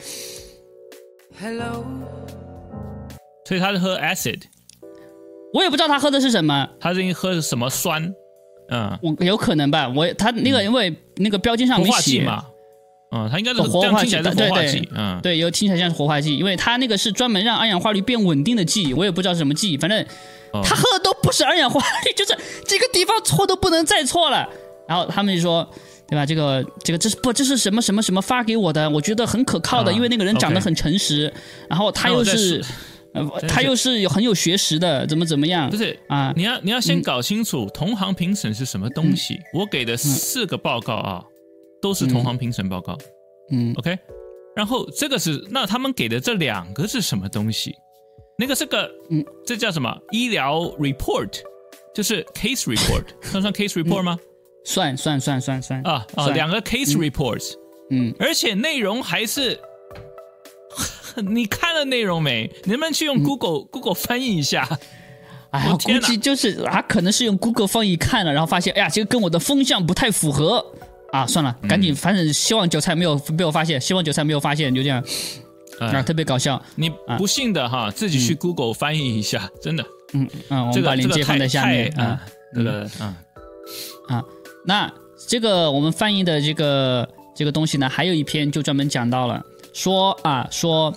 [1.42, 1.86] Hello.
[3.48, 4.42] 所以他是喝 acid，
[5.54, 8.14] 我也不知道他喝的是什么，他是因为喝什么酸，
[8.70, 9.90] 嗯，我有可能吧。
[9.90, 12.22] 我他那个因为那个标签上活没写。
[12.22, 12.46] 嘛，
[13.12, 19.99] 嗯，他应该是活化剂活化剂，嗯，对，有听起来像是活化剂，因为它那个是专门让二氧化氯变稳定的剂，我也不知道是什么剂，反正
[20.53, 22.38] 哦他喝的都不是二氧化氯， 就是
[22.68, 24.47] 这个地方错都不能再错了。
[24.88, 25.68] 然后他们就说，
[26.07, 26.26] 对吧？
[26.26, 28.89] 这个这个这是不这是什么什么什么发给我的？
[28.89, 31.32] 我觉得很可靠的，啊因为那个人长得很诚实，
[31.70, 32.64] 然后他又是
[33.14, 36.34] 呃他又是有很有学识的，怎么怎么样不是啊？
[36.36, 39.39] 你要你要先搞清楚同行评审是什么东西。
[39.53, 41.24] 我给的四个报告啊，
[41.82, 42.98] 都是同行评审报告。
[43.52, 43.74] 嗯。
[43.78, 43.98] OK，
[44.56, 47.76] 然后这个是那他们给的这两个是什么东西？
[48.38, 49.94] 那个是个嗯，这叫什么？
[50.12, 51.40] 医疗 report，
[51.94, 54.18] 就是 case report， 算算 case report 吗？
[54.66, 55.82] 算算算算算。
[55.84, 57.54] 啊啊，两个 case reports，
[57.90, 59.60] 嗯，而且内容还是。
[61.28, 62.50] 你看了内容没？
[62.66, 63.08] 能不能去嗯。
[63.08, 64.68] 用 Google、Google 翻译一下？
[65.50, 70.64] 哎呀，估计就是啊，可能是用 Google 翻译看了，然后发现，哎呀，这个跟我的风向不太符合
[71.12, 75.03] 啊，算了，赶嗯紧，反正希望韭菜没有被我发现，希望韭菜没有发现，就这样。
[75.80, 76.62] 啊，啊，特别搞笑。
[76.76, 79.86] 你不信的哈，自己去 Google 翻译一下，真的。
[80.14, 82.22] 嗯嗯，我们把链接放在下面啊。
[82.53, 83.18] 这个太啊，
[84.07, 84.26] 啊，啊。
[84.66, 84.91] 那
[85.28, 89.43] 这个我们翻译的这个这个东西呢，还有一篇就专门讲到了，
[89.74, 90.93] 说啊说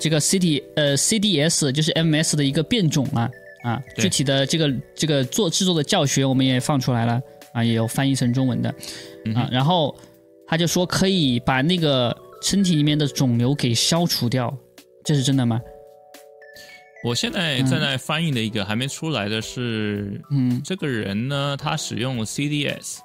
[0.00, 3.30] 这个 CD 呃 CDS 就是 MS 的一个变种了
[3.64, 7.20] 啊，具体的这个这个做制作的教学我们也放出来了
[7.52, 8.68] 啊，也有翻译成中文的
[9.34, 9.96] 啊，然后
[10.46, 14.56] 他就说可以把那个身体里面的肿瘤给消除掉，
[15.04, 15.60] 这是真的吗？
[17.04, 22.98] 我现在正在翻译的一个还没出来的是，嗯这个人呢，他使用了 CDS，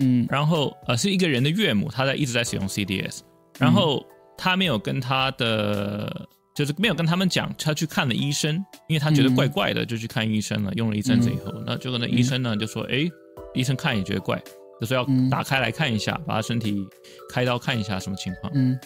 [0.00, 3.20] 嗯然后呃是一个人的岳母，他在一直在使用 CDS，
[3.58, 4.04] 然后
[4.36, 6.28] 他没有跟他的。
[6.54, 8.56] 就是没有跟他们讲，他去看了医生，
[8.88, 10.72] 因为他觉得怪怪的，就去看医生了。
[10.74, 13.08] 用了一阵子以后，那结果那医生呢就说：“哎，
[13.54, 14.42] 医生看也觉得怪，
[14.80, 15.28] 就说要嗯。
[15.30, 16.86] 打开来看一下，把他身体
[17.30, 18.78] 开刀看一下什么情况。”嗯。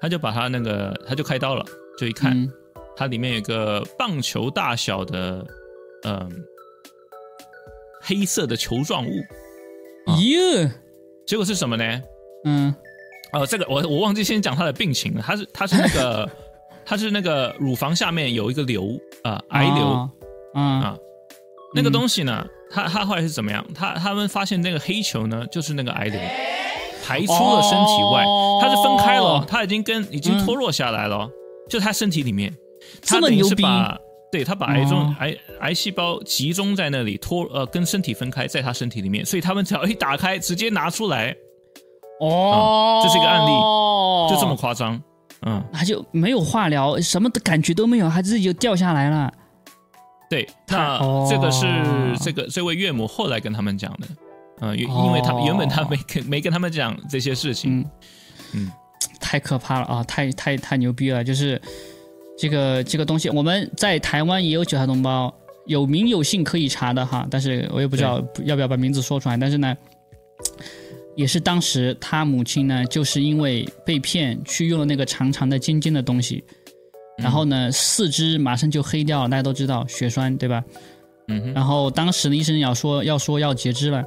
[0.00, 1.64] 他就把他那个他就开刀了，
[1.98, 2.50] 就一看，嗯。
[2.96, 5.44] 它里面有个棒球大小的，
[6.04, 6.30] 嗯、
[8.00, 9.10] 黑色的球状物，
[10.06, 10.16] 啊。
[10.16, 10.70] 哟。
[11.26, 12.02] 结果是什么呢？
[12.44, 12.74] 嗯。
[13.32, 16.30] 哦，这个我我忘记先讲他的病情了，他是他是那个
[16.86, 20.08] 他是那个乳房下面有一个瘤啊、癌瘤。
[20.54, 20.96] 啊，
[21.74, 23.64] 那个东西呢，他他后来是怎么样？
[23.74, 26.20] 他他们发现那个黑球呢，就是那个癌瘤。
[27.06, 28.58] 排出了身体外，哦。
[28.62, 31.28] 它是分开了，它已经跟已经嗯脱落下来了，
[31.68, 32.50] 就他身体里面，
[33.02, 33.56] 这他等于么牛逼？
[33.56, 33.98] 是把
[34.32, 35.16] 对他把癌中、哦。
[35.20, 41.36] 癌癌细胞集中在那里，脱呃跟身体分开，在他身体里面，所以他们只要一打开，直接拿出来，
[42.20, 43.50] 哦，这是一个案例
[44.30, 44.98] 就这么夸张，
[45.44, 49.30] 嗯，他就没有化疗，什么的感觉都没有，他自己就掉下来了。
[50.30, 51.66] 对，那哦这个是
[52.20, 54.08] 这个这位岳母后来跟他们讲的，
[54.60, 57.90] 嗯，因因为他原本他没跟没跟他们讲这些事情，嗯
[58.54, 58.72] 嗯
[59.20, 60.04] 太可怕了啊！
[60.04, 61.22] 太太太牛逼了！
[61.24, 61.60] 就是
[62.38, 65.32] 这个这个东西，我们在台湾也有韭菜同胞，
[65.66, 69.36] 有名有姓可以查的哈，但是我也不知道要不要把名字说出来。
[69.36, 69.76] 但是呢，
[71.16, 76.44] 也是当时他母亲呢，就是因为被骗去用了那个长长的尖尖的东西，
[77.18, 79.28] 然后呢，四肢马上就黑掉了。
[79.28, 80.62] 大家都知道血栓对吧？
[81.28, 84.04] 嗯哼，然后当时的医生要说要说要截肢了，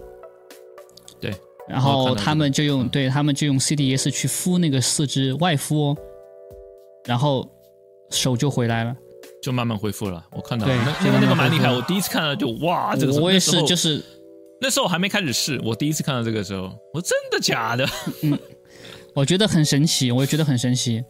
[1.20, 1.34] 对，
[1.68, 5.98] 然后他们就用、嗯对他们就用 CDS 去敷那个四肢外敷哦，
[7.06, 7.50] 然后
[8.12, 8.96] 手就回来了。
[9.42, 10.24] 就慢慢恢复了。
[10.32, 14.04] 我看到对了，那那个那个蛮厉害，我第一次看到就哇，这个我也是，就是
[14.60, 17.88] 那时候我还没开始试，我第一次看到这个时候，我真的假的？
[18.24, 18.38] 嗯
[19.16, 21.04] 我觉得很神奇，我也觉得很神奇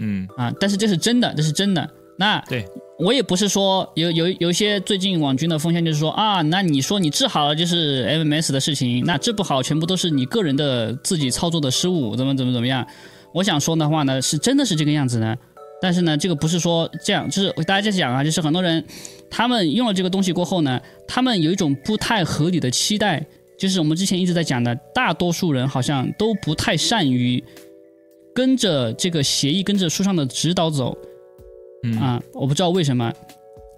[0.00, 0.52] 嗯，啊！
[0.60, 1.88] 但是这是真的，这是真的。
[2.16, 2.64] 那对，
[2.98, 12.86] 我也不是说有有有一些最近网军的风向就是说啊，那你说你治好了就是 MMS 的事情，那治不好全部都是你个人的自己操作的失误，怎么怎么怎么样？
[13.32, 15.36] 我想说的话呢，是真的是这个样子呢。
[15.82, 18.82] 但是呢，这个不是说这样，就是大家在讲啊，就是很多人
[19.28, 23.26] 他们用了这个东西过后呢，他们有一种不太合理的期待，
[23.58, 27.42] 就是我们之前一直在讲的，大多数人好像都不太善于
[28.34, 30.96] 跟着这个协议、跟着书上的指导走。
[31.84, 33.12] 嗯啊，我不知道为什么。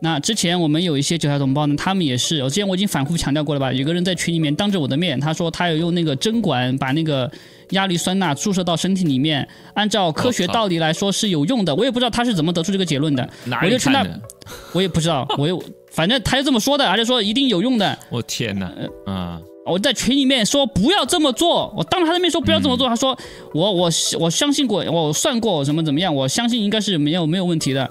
[0.00, 3.72] 那之前我们有一些韭菜同胞呢，他们也是，我之前我已经反复强调过了吧？
[3.72, 7.30] 有个人在群里面当着我的面，他说他有用那个针管把那个
[7.70, 11.74] 亚氯酸钠注射到身体里面，按照科学道理来说是有用的。
[11.74, 13.28] 我也不知道他是怎么得出这个结论的，
[13.62, 14.20] 我就去那看的？
[14.72, 17.98] 我也不知道，我又反正他就这么说的，而且说一定有用的。
[18.10, 18.72] 我天哪！
[19.04, 23.16] 呃啊，我在群里面说不要这么做，我当着他的面说不要这么做，他说
[23.52, 23.90] 我我
[24.20, 27.90] 我相信过，我算过怎么怎么样，我相信应该是没有没有问题的。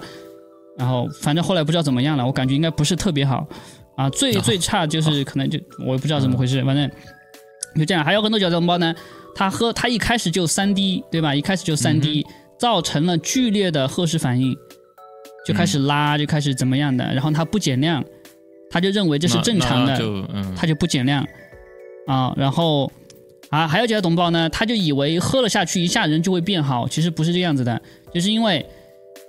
[0.78, 3.46] 然后反正后来不知道怎么样了，我感觉应该不是特别好
[3.96, 6.90] 啊，最最差就是可能就我也不知道怎么回事，反正
[7.76, 8.04] 就这样。
[8.04, 8.94] 还有很多饺子红包呢，
[9.34, 11.34] 他喝他一开始就三滴，对吧？
[11.34, 12.26] 一开始就三滴，
[12.58, 14.54] 造成了剧烈的荷氏反应，
[15.46, 18.04] 就开始拉，就开始怎么样的，然后他不减量，
[18.68, 21.24] 他就认为这是正常的，就嗯，他就不减量
[22.08, 22.90] 啊，然后
[23.50, 27.80] 啊，还有几个同胞呢，他就以为喝了下去一下人就会变好，其实不是这样子的，
[28.12, 28.66] 就是因为，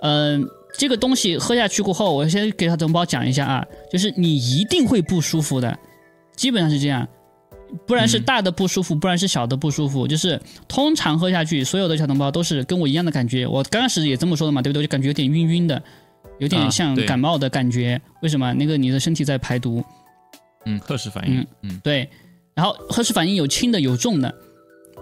[0.02, 0.44] 嗯、
[0.76, 5.78] 这个东西喝下去过后，我先给他同胞讲一下啊，就是你一定会不舒服的，
[6.34, 7.06] 基本上是这样。
[7.86, 10.08] 不然是大的不舒服，不然是小的不舒服。
[10.08, 13.46] 就是通常喝下去，所有的小同胞都是跟我一样的感觉。
[13.46, 14.82] 我刚开始也这么说的嘛，对不对？
[14.82, 15.82] 就感觉有点晕晕的，
[16.38, 18.00] 有点像感冒的感觉。
[18.22, 18.52] 为什么？
[18.54, 19.82] 那个你的身体在排毒，
[20.64, 22.08] 嗯，赫氏反应，嗯，对。
[22.54, 24.28] 然后赫氏反应有轻的有重的，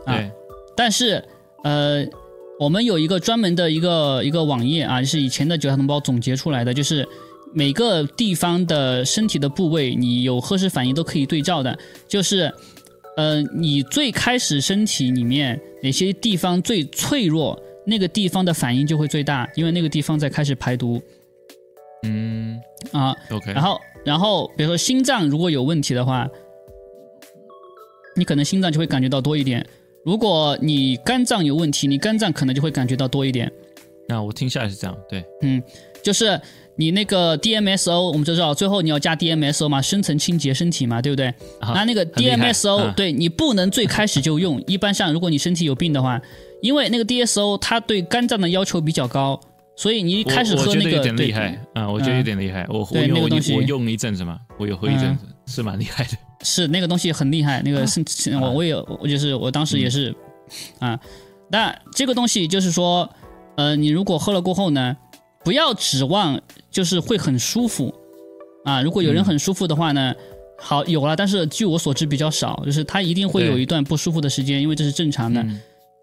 [0.04, 0.30] 啊对，
[0.76, 1.24] 但是
[1.64, 2.06] 呃，
[2.60, 7.08] 我们有一个专门的一个一个网页啊，就是以前的九条同胞总结出来的，就是
[7.54, 12.52] 每个地方的身体的部位，你有赫氏反应都可以对照的，就是
[13.16, 21.00] 呃，你最开始身体里面哪些地方最脆弱，那个地方的反应就会最大，因为那个地方在开始排毒
[22.04, 22.60] 嗯
[22.92, 23.14] 啊。
[23.30, 26.28] ，OK，然后，然后比如说心脏如果有问题的话，
[28.16, 29.62] 你可能心脏就会感觉到多一点；
[30.04, 33.50] 如果你肝脏有问题，你肝脏可能就会感觉到多一点。
[34.08, 35.60] 那我听下来是这样，对，嗯，
[36.00, 36.40] 就是
[36.76, 41.26] 你那个 DMSO，我们就知道最后你要加 DMSO 嘛，深层清洁身体嘛，对不对？
[41.58, 44.62] 啊那那个 DMSO，、啊对你不能最开始就用。
[44.68, 46.22] 一般上，如果你身体有病的话，
[46.62, 49.40] 因为那个 DSO 它对肝脏的要求比较高，
[49.76, 56.10] 所以你一开始喝那个我觉得有点对厉害啊，我觉得有点厉害，我我对因为我那个东西嗯我用了一阵子嘛，我有喝一阵子，是蛮厉害的，
[56.42, 60.14] 是那个东西很厉害，那个是、是我我也有，我就是我当时也是，
[60.78, 60.98] 啊，
[61.50, 63.08] 那这个东西就是说，
[63.56, 64.96] 呃，你如果喝了过后呢，
[65.44, 67.94] 不要指望就是会很舒服，
[68.64, 70.14] 啊，如果有人很舒服的话呢，
[70.58, 75.44] 好有了，但是据我所知比较少，就是他一定会有一段不舒服的时间，因为这是正常的。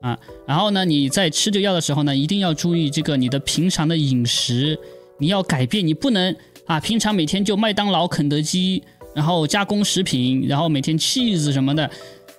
[0.03, 4.77] 嗯啊，然后呢，你在吃这个药的时候呢，一定要注意这个你的平常的饮食，
[5.17, 6.35] 你要改变，你不能
[6.65, 8.83] 啊，平常每天就麦当劳、肯德基，
[9.15, 11.89] 然后加工食品，然后每天 cheese 什么的，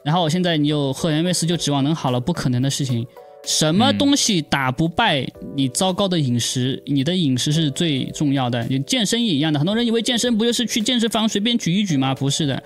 [0.04, 3.06] 然后现在你又喝 MS 就指望能好了，不可能的事情。
[3.46, 6.82] 什么东西打不败你糟糕的饮食？
[6.86, 8.66] 你的饮食是最重要的。
[8.70, 12.14] 你健身也一样的，很多人以为健身不就是去健身房随便举一举吗？
[12.14, 12.62] 不是的，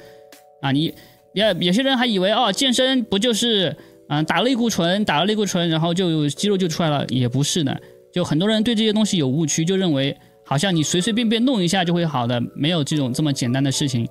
[0.61, 0.95] 啊，你
[1.35, 3.77] 也有些人还以为哦，健身不就是
[4.09, 7.79] 啊、打类固醇，打了类固醇，然后就肌肉就出来了，也不是的。
[8.11, 14.09] 就很多人对这些东西有误区，就认为好像你随随便便弄一下就会好的，没有这种这么简单的事情。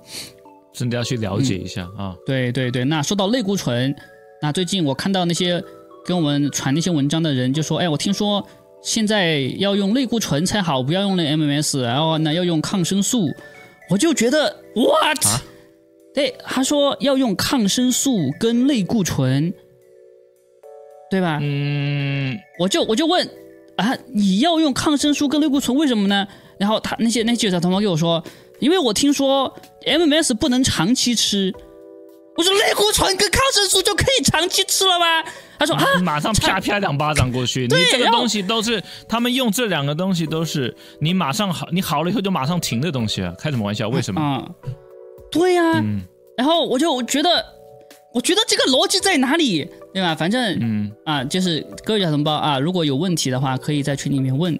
[0.72, 3.92] 真的要去了解一下啊，对对对，那说到类固醇，
[4.40, 5.60] 那最近我看到那些
[6.04, 8.46] 跟我们传那些文章的人就说，哎，我听说
[8.80, 13.28] 现在要用类固醇才好，不要用那 MMS，然后呢要用抗生素，
[13.90, 15.42] 我就觉得 what？、啊
[16.14, 19.52] 对，他说要用抗生素跟类固醇，
[21.10, 21.38] 对吧？
[21.40, 23.28] 嗯，我就我就问
[23.76, 26.26] 啊，你要用抗生素跟类固醇为什么呢？
[26.58, 28.22] 然后他那些那些小同胞跟我说，
[28.60, 29.54] 因为我听说
[29.86, 31.52] MMS 不能长期吃。
[32.36, 35.06] 我说类固醇跟抗生素就可以长期吃了吗？
[35.58, 43.88] 他说啊，马上啪啪两巴掌过去，你这个东西都是他们用这两个东西都是你马上好，你好了以后就马上停的东西啊，开什么玩笑？
[43.88, 44.20] 为什么？
[44.20, 44.48] 啊、
[45.32, 46.00] 对呀、嗯
[46.36, 47.44] 然后我就觉得，
[48.14, 49.68] 我觉得这个逻辑在哪里，
[49.98, 50.14] 对吧？
[50.14, 54.58] 反正嗯啊，就是各位小同胞啊，如果有问题的话，可以在群里面问。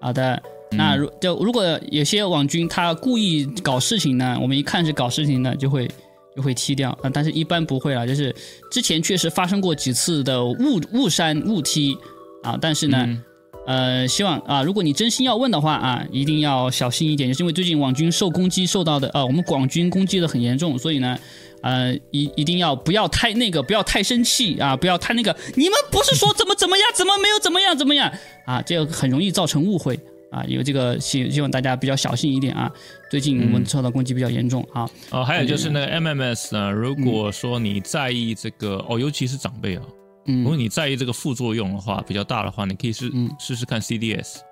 [0.00, 5.90] 好的，那如就如果有些网军他故意搞事情呢，我们一看是搞事情的，就会
[6.34, 7.10] 就会踢掉啊。
[7.12, 8.34] 但是一般不会了，就是
[8.70, 11.96] 之前确实发生过几次的误误删误踢
[12.42, 12.98] 啊，但是呢。
[13.06, 13.22] 嗯
[13.66, 21.18] 呃，希望啊，如果你真心要问的话啊，一定要小心一点，就是因为最近网军受攻击受到的，啊，我们广军攻击的很严重，所以呢，
[21.62, 28.10] 呃，一一定要不要太那个，不要太生气啊，不要太那个，你们不是说怎么怎么样，怎么没有怎么样怎么样
[28.46, 29.98] 啊，这个很容易造成误会
[30.30, 32.70] 啊，有这个希希望大家比较小心一点啊，
[33.10, 39.82] 最近我们受到攻击比较严重啊，哦，还有就是那个 MMS 呢，如果说你在意这个哦，尤其是长辈啊，
[40.26, 43.30] 如果嗯，你在意这个副作用的话比较大的话，你可以试嗯。
[43.38, 44.47] 试试看 CDS。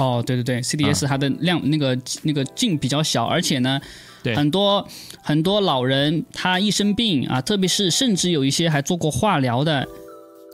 [0.00, 3.78] 哦，对对对，CDS 它的量、那个那个劲比较小，而且呢，
[4.22, 4.86] 对很多
[5.22, 9.86] 很多老人他一生病啊，特别是甚至有一些还做过化疗的，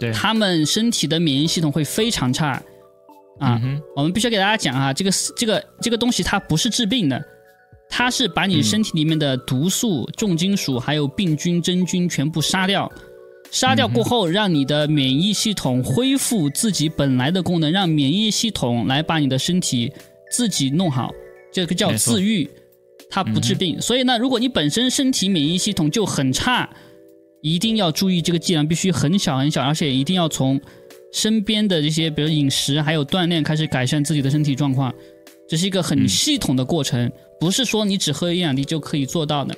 [0.01, 2.61] 对，他们身体的免疫系统会非常差
[3.39, 3.61] 啊。
[3.63, 7.25] 嗯，我们必须要给大家讲啊，这个这个这个东西它不是治病的，
[7.89, 12.91] 它是把你身体里面的毒素、重金属还有病菌、真菌全部杀掉。
[13.57, 19.91] 杀掉过后，让你的免疫系统恢复自己本来的功能，让免疫系统来把你的身体
[20.31, 21.11] 自己弄好，
[21.51, 22.47] 这个叫自愈，
[23.09, 23.81] 它不治病。
[23.81, 26.69] 所以呢，如果你本身身体免疫系统就很差，
[27.41, 30.61] 一定要注意这个剂量必须很小很小，而且一定要从
[31.15, 34.93] 身边的这些，比如饮食还有锻炼开始改善自己的身体状况。
[35.49, 39.57] 这是一个很嗯系统的过程，不是说你只喝一两滴就可以做到的。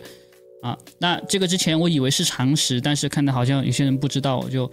[0.62, 4.70] 啊，那这个之前我以为是常识，但是看到好像有些人不知道，我就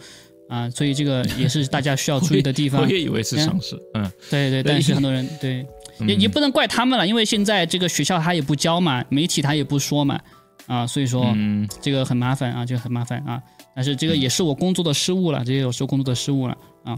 [0.49, 2.88] 啊，所以这个也是大家需要注意的地方我。
[2.88, 5.65] 也以为是常识，嗯，对对，但是很多人 对，
[6.07, 10.19] 也也不能怪他们了，因为现在这个学校他也不教嘛，媒体他也不说嘛，
[10.67, 13.41] 啊，所以说嗯，这个很麻烦啊，这个很麻烦啊。
[13.75, 16.97] 但是这个也是我工作的失误了，这也有时候工作的失误了啊。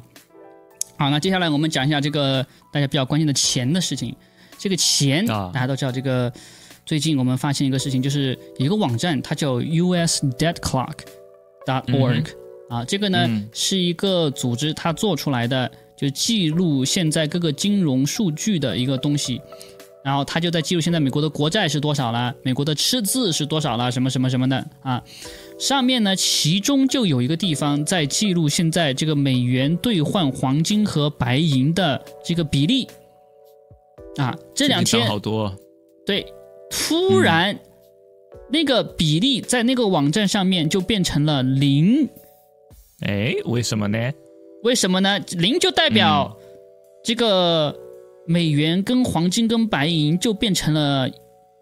[0.98, 4.16] 好，那接下来我们讲一下这个大家比较关心的钱的事情。
[4.60, 6.32] 这个钱啊大家都知道，这个
[6.88, 11.00] 最近我们发现一个事情，就是有一个网站，它叫 US Dead Clock
[11.66, 12.26] dot org、
[12.70, 19.42] 啊，这个呢、嗯是一个组织它做出来的，就记录现在各个金融数据的一个东西。
[20.02, 25.04] 然后它就在记录现在美国的国债是多少了，美国的赤字是多少了，什么什么什么的啊。
[25.60, 32.88] 上面呢，其中就有一个地方在记录现在这个美元兑换黄金和白银的这个比例
[34.16, 34.34] 啊。
[34.56, 35.54] 这两天好多，
[36.06, 36.26] 对，
[36.70, 37.58] 突然、
[38.50, 42.08] 那个比例在那个网站上面就变成了零，
[43.02, 44.12] 哎，为什么呢？
[44.64, 45.20] 为什么呢？
[45.38, 46.38] 零就代表
[47.04, 47.78] 这个
[48.26, 51.10] 美元跟黄金跟白银就变成了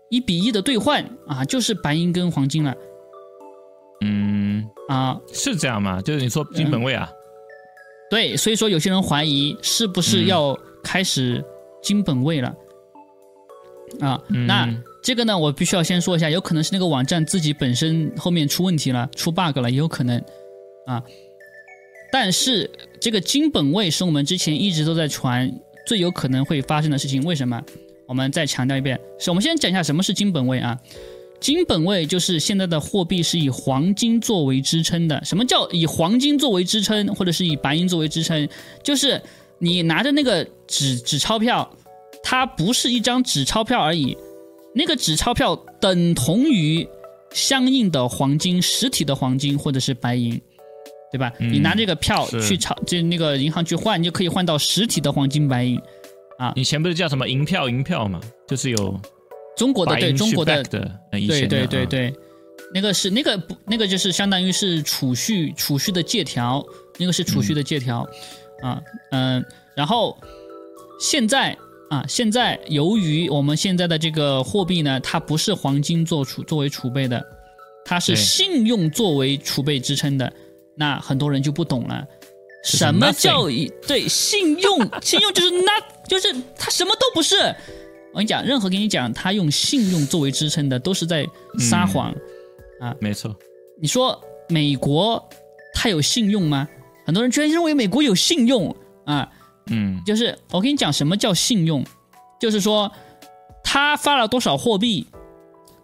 [0.09, 2.73] 一比一的兑换啊，就是白银跟黄金了
[4.01, 5.19] 嗯，啊。
[5.33, 6.01] 是这样吗？
[6.01, 7.11] 就是你说金本位啊？
[8.09, 11.43] 对，所以说有些人怀疑是不是要开始
[11.81, 12.55] 金本位了、
[13.99, 14.19] 啊？
[14.29, 14.65] 嗯那
[15.05, 20.19] 这个呢，我必须要先说一下，有可能是那个网站自己本身后面出问题了，出 bug 了，也有可能
[20.87, 20.99] 啊。
[22.11, 22.67] 但是
[22.99, 27.61] 这个金本位是我们之前一直都在传最有可能会发生的事情，为什么？
[28.07, 30.75] 我们再强调一遍，是我们先讲一下什么是金本位啊。
[31.39, 35.23] 金本位就是现在的货币是以黄金作为支撑的。
[35.23, 38.49] 什么叫以黄金作为支撑，或者是以白银作为支撑？
[38.81, 39.21] 就是
[39.59, 41.71] 你拿着那个纸纸钞票，
[42.23, 44.17] 它不是一张纸钞票而已，
[44.75, 46.85] 那个纸钞票等同于
[47.31, 50.39] 相应的黄金，实体的黄金或者是白银，
[51.11, 51.31] 对吧？
[51.39, 55.79] 嗯你拿这个票去炒就那个银行去换，你就可以换到实体的黄金白银。
[56.37, 58.19] 啊以前不是叫什么银票银票嘛？
[58.45, 58.99] 就是有
[59.55, 62.13] 中国的对中国的对对对对，
[62.73, 66.61] 那个是那个不那个就是相当于是储蓄储蓄的借条，
[66.97, 68.05] 那个是储蓄的借条，
[68.61, 69.45] 啊嗯，
[69.77, 70.17] 然后
[70.99, 71.57] 现在
[71.95, 77.25] 啊现在由于我们现在的这个货币呢，它不是黄金做储作为储备的，
[77.85, 80.31] 它是信用作为储备支撑的，
[80.75, 82.05] 那很多人就不懂了。
[82.65, 84.79] 什么叫以对信用？
[85.01, 87.37] 信用就是 not，就是它什么都不是。
[88.11, 91.25] 我跟你讲，任何跟你讲他用信用作为支撑的，都是在
[91.59, 92.13] 撒谎。
[92.81, 93.33] 啊没错，
[93.79, 94.19] 你说
[94.49, 95.23] 美国
[95.73, 96.67] 它有信用吗？
[97.05, 98.75] 很多人居然认为美国有信用
[99.05, 99.31] 啊！
[99.67, 101.83] 嗯就是我跟你讲，什么叫信用？
[102.39, 102.91] 就是说
[103.63, 105.07] 他发了多少货币，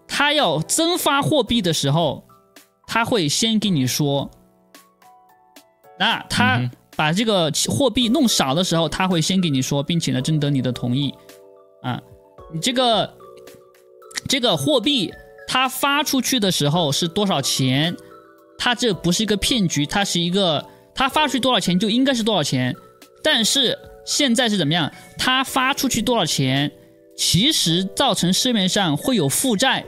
[0.07, 2.23] 他要增发货币的时候，
[2.85, 4.29] 他会先跟你说。
[5.99, 6.59] 那他
[6.95, 11.13] 把这个货币弄少的时候，他会先跟你说，并且呢征得你的同意。
[11.83, 12.01] 啊，
[12.53, 13.13] 你这个
[14.27, 15.13] 这个货币
[15.47, 17.95] 它发出去的时候是多少钱？
[18.57, 20.63] 它这不是一个骗局，它是一个
[20.93, 22.75] 它发出去多少钱就应该是多少钱。
[23.23, 24.91] 但是现在是怎么样？
[25.17, 26.71] 他发出去多少钱，
[27.15, 29.85] 其实造成市面上会有负债，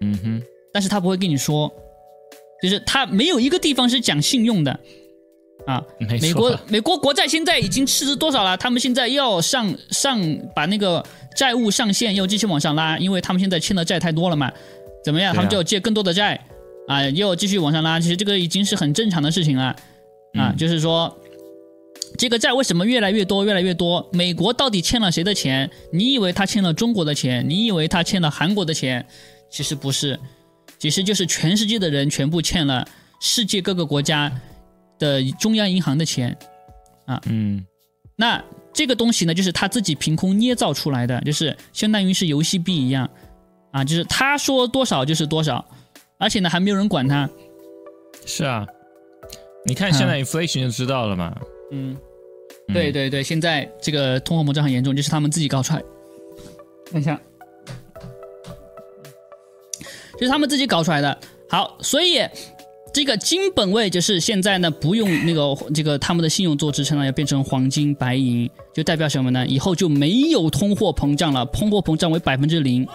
[0.00, 1.72] 嗯哼，但是他不会跟你说，
[2.60, 4.76] 就是他没有一个地方是讲信用的
[5.66, 5.84] 啊。
[6.20, 8.56] 美国美国国债现在已经赤字多少了？
[8.56, 10.20] 他们现在要上上
[10.54, 11.04] 把那个
[11.36, 14.50] 债务上限要继续往上拉，因为他们现在欠的债太多了嘛。
[15.04, 15.32] 怎么样？
[15.32, 16.44] 啊他们就要借更多的债
[16.88, 18.00] 啊，又继续往上拉。
[18.00, 21.16] 其实这个已经是很正常的事情了啊，嗯就是说。
[22.18, 24.08] 这个债为什么越来越多，越来越多？
[24.12, 25.70] 美国到底欠了谁的钱？
[25.92, 27.48] 你以为他欠了中国的钱？
[27.48, 29.06] 你以为他欠了韩国的钱？
[29.50, 30.18] 其实不是，
[30.78, 32.86] 其实就是全世界的人全部欠了
[33.20, 34.32] 世界各个国家
[34.98, 36.36] 的中央银行的钱
[37.06, 37.20] 啊。
[37.26, 37.64] 嗯
[38.14, 38.42] 那
[38.72, 43.08] 这个东西呢，就是他自己凭空捏造出来的，就是相当于是游戏币一样
[43.72, 45.64] 啊，就是他说多少就是多少，
[46.18, 47.28] 而且呢还没有人管他。
[48.24, 48.66] 是啊，
[49.66, 51.34] 你看现在 inflation 就知道了嘛。
[51.40, 51.96] 嗯，嗯
[52.68, 55.82] 对对对，现在这个通货膨胀很严重，就是他们自己搞出来。
[56.92, 57.20] 等一下，
[60.14, 61.18] 就是他们自己搞出来的。
[61.48, 62.20] 好，所以
[62.92, 69.46] 这个金本位就是现在呢不用那个这个他们的信用做支撑了，要变成黄金、白银，就代表什么呢？
[69.46, 72.86] 以后就没有通货膨胀了，通货膨胀为百分之零。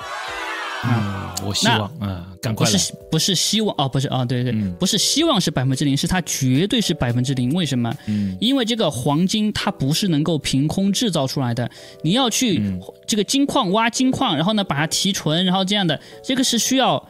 [0.85, 2.77] 嗯，我希望啊，赶快不。
[2.77, 7.49] 是不是希望哦，不是哦，对对，嗯不是希望是百分之零，是它绝对是百分之零。
[7.53, 7.91] 为什么？
[8.05, 11.69] 嗯因为这个黄金它不是能够凭空制造出来的，
[12.03, 17.03] 你要去嗯这个金矿挖金矿，然后呢把它提纯，然后这样的，这个是需要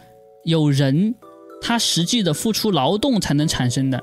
[0.46, 1.14] 有人
[1.62, 4.02] 他实际的付出劳动才能产生的。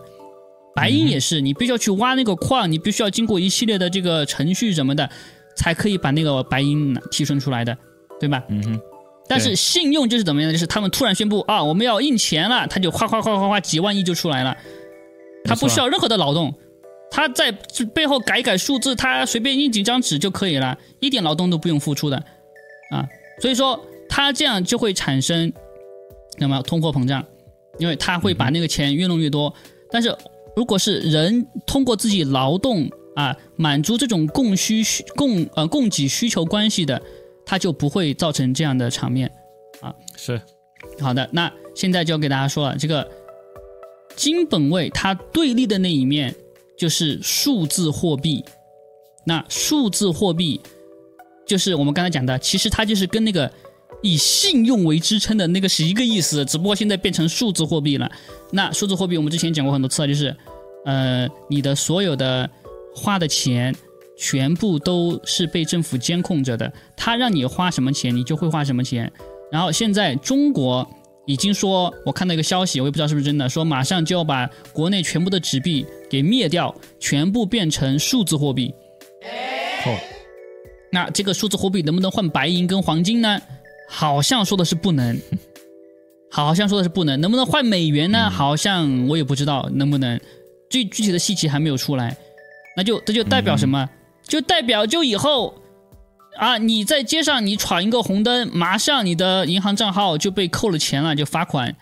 [0.74, 5.08] 白银也是，你必须要去挖那个矿，你必须要经过一系列的这个程序什么的，
[5.56, 7.78] 才可以把那个白银提纯出来的，
[8.18, 8.42] 对吧？
[8.48, 8.80] 嗯哼，
[9.26, 10.52] 但是信用就是怎么样呢？
[10.52, 14.56] 就是他们突然宣布啊，我们要印钱了，他就哗哗哗哗哗几万亿就出来了，
[15.44, 16.52] 他不需要任何的劳动，
[17.10, 17.50] 他在
[17.94, 22.16] 背后改改数字，他随便印几张纸就可以了，一点劳动都不用付出的
[22.90, 23.06] 啊。
[23.40, 25.52] 所以说，他这样就会产生
[26.38, 27.24] 那么通货膨胀，
[27.78, 29.52] 因为他会把那个钱越弄越多。
[29.90, 30.14] 但是
[30.54, 37.00] 如果是人通过自己劳动啊满足这种供需需供呃供给需求关系的，
[37.44, 39.30] 它就不会造成这样的场面
[39.80, 39.94] 啊。
[40.16, 40.40] 是
[41.00, 43.08] 好的，那现在就要给大家说了，这个
[44.16, 46.34] 金本位它对立的那一面
[46.78, 48.44] 就是数字货币。
[49.26, 50.60] 那数字货币
[51.46, 53.50] 就是我们刚才讲的，其实它就是跟那个
[54.02, 58.10] 以信用为支撑的那个是一个意思，只不过现在变成数字货币了。
[58.50, 60.36] 那数字货币我们之前讲过很多次了，就是
[60.84, 62.48] 呃，你的所有的
[62.94, 63.74] 花的钱。
[64.16, 69.10] 全部都是被政府监控着的，他让你花什么钱，你就会花什么钱。
[69.50, 70.88] 然后现在中国
[71.26, 78.72] 已经说，我看到一个消息，我也不知道是不是真的，说马上就要把国内全部的纸币给灭掉，全部变成数字货币。
[79.86, 79.98] 哦，
[80.92, 83.40] 那这个数字货币能不能换白银跟黄金呢？
[83.88, 85.20] 好像说的是不能，
[86.30, 87.20] 好像说的是不能。
[87.20, 88.30] 能不能换美元呢？
[88.30, 90.20] 好像我也不知道能不能，
[90.70, 92.16] 最具体的细节还没有出来。
[92.76, 93.88] 那就这就代表什么？
[94.26, 95.54] 就代表就以后
[96.38, 101.74] 啊，你在街上你闯一个红灯，马上你的银行账号就被扣了钱了，就罚款。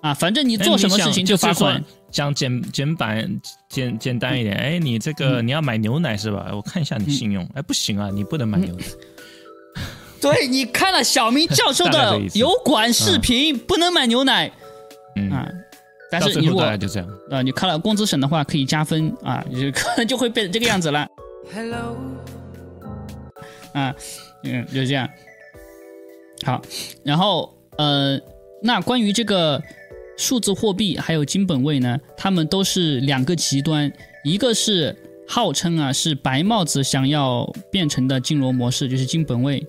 [0.00, 1.84] 啊，反正你做什么事情就罚款。
[2.10, 6.50] 讲简简版简简单一点，哎，你这嗯个你要买牛奶是吧？
[6.52, 8.84] 我看一下你信用，哎，不行啊，你不能买牛奶。
[10.20, 14.50] 对你看了小明教授的 油管视频，不能买牛奶
[15.16, 15.48] 嗯，啊。
[16.10, 17.08] 但是你如果就这样。
[17.30, 21.06] 啊，你看了工资省的话，可以加分啊，就可能 就会变成这个样子了
[21.52, 21.96] Hello.
[23.72, 23.94] 啊，
[24.44, 25.08] 嗯，就是这样。
[26.44, 26.62] 好，
[27.02, 28.20] 然后呃，
[28.62, 29.62] 那关于这个
[30.16, 33.92] 数字货币还有金本位呢，他们都是两个极端，
[34.24, 34.94] 一个是
[35.26, 39.60] 号称啊是白帽子想要变成的金融模式，就是金本位；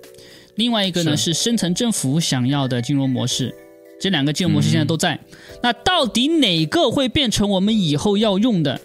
[0.56, 3.54] 另外一个呢是深层政府想要的金融模式。
[4.00, 5.20] 这两个金融模式现在都在，
[5.62, 8.80] 那到底哪个会变成我们以后要用的，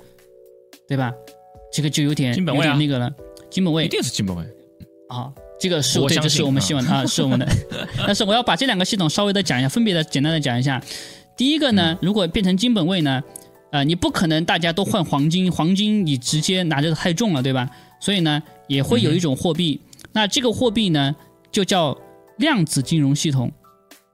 [0.89, 1.13] 对吧？
[1.75, 3.11] 这个就有点有金本位啊点那个了。
[3.51, 4.45] 金本位一定是金本位。
[5.09, 7.47] 啊，这个是对，我相是我们啊希望的啊， 是我们的。
[8.07, 10.81] 但是我要把这两个系统稍微的讲一下，分别的简单的讲一下。
[11.37, 13.23] 第一个嗯呢，如果变成金本位呢，
[13.73, 17.69] 呃，你不可能大家都换黄金，黄金你直接拿着太重了，对吧？
[18.01, 19.81] 所以呢，也会有一种货币，
[20.13, 21.15] 那这个货币呢，
[21.51, 21.97] 就叫
[22.39, 23.53] 量子金融系统，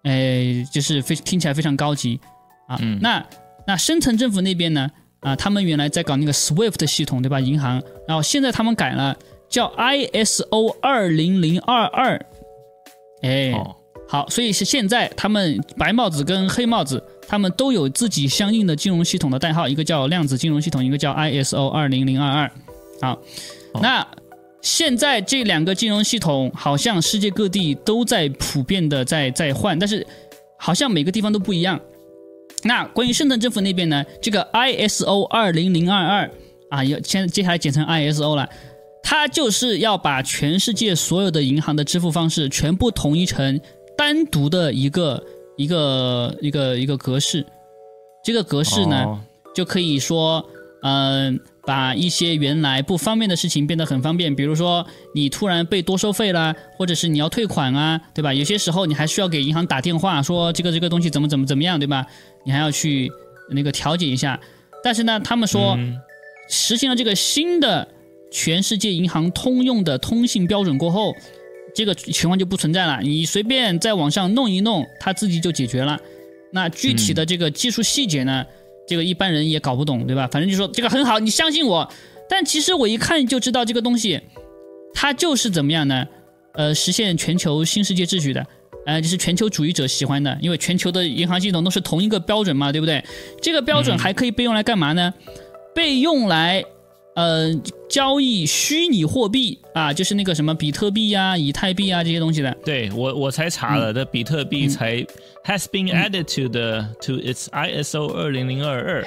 [0.03, 2.19] 哎，就是非听起来非常高级
[2.67, 2.79] 啊。
[2.81, 3.25] 嗯那
[3.67, 4.91] 那深层政府那边呢，
[5.21, 7.39] 啊，他们原来在搞那个 SWIFT 系统，对吧？
[7.41, 9.17] 银行，然后现在他们改了。
[9.51, 12.25] 叫 ISO 二零零二二，
[13.23, 13.75] 哎，哦，
[14.09, 22.53] 好，所以是现在他们白帽子跟黑帽子，他们都有自己相应的金融系统的代号，一个叫量子金融系统，一个叫 ISO 二零零二二。
[23.03, 23.15] 好，
[23.73, 24.07] 哦那
[24.63, 30.07] 现在这两个金融系统好像世界各地都在普遍的在在换，但是
[30.57, 31.81] 好像每个地方都不一样。
[32.65, 36.31] 那关于深圳政府那边呢，这个 ISO 二零零二二
[36.71, 38.49] 啊，要现在接下来简称 ISO 了。
[39.03, 43.61] 它就是要把全世界所有的银行的支付方式全部统一成
[43.97, 45.23] 单独的一个
[45.57, 47.45] 一个一个一个格式。
[48.23, 49.19] 这个格式呢，哦
[49.55, 50.45] 就可以说，
[50.83, 54.35] 嗯、把一些原来不方便的事情变得很方便。
[54.35, 58.33] 比如说，你突然被多收费啦，或者是你要退款啊，对吧？
[58.33, 62.07] 有些时候你还需要给银行打电话说这个这个东西怎么怎么怎么样，对吧？
[62.45, 63.11] 你还要去
[63.51, 64.41] 那个调解一下。
[64.83, 65.79] 但是呢，他们说，
[66.49, 67.87] 实行了这个新的
[68.31, 71.15] 全世界银行通用的通信标准过后，
[71.75, 73.01] 这个情况就不存在了。
[73.03, 76.01] 你随便在网上弄一弄，它自己就解决了。
[76.53, 78.45] 那具体的这个技术细节呢，
[78.91, 80.29] 这个一般人也搞不懂，对吧？
[80.33, 81.89] 反正就说这个很好，你相信我。
[82.29, 84.21] 但其实我一看就知道这个东西，
[84.93, 86.05] 它就是怎么样呢？
[86.55, 88.45] 呃，实现全球新世界秩序的。
[88.87, 93.05] 呃，就是全球主义者喜欢的，因为全球的银行系统都是同一个标准嘛，对不对？
[93.41, 95.15] 这个标准还可以被用来干嘛呢？
[95.73, 96.65] 被用来
[97.15, 97.53] 呃
[97.89, 102.57] 交易虚拟货币啊，就是那个什么比特币啊、以太币啊这些东西的。
[102.65, 104.97] 对我我才查嗯了，的比特币才
[105.45, 109.05] has been added to the to its ISO 二零零二二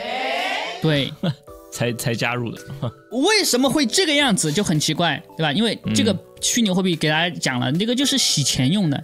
[0.82, 1.12] 对，
[1.72, 2.62] 才才加入的。
[3.12, 5.52] 为什么会这个样子就很奇怪，对吧？
[5.54, 8.98] 因为这个虚拟货币给大家讲了，那个就是洗钱用的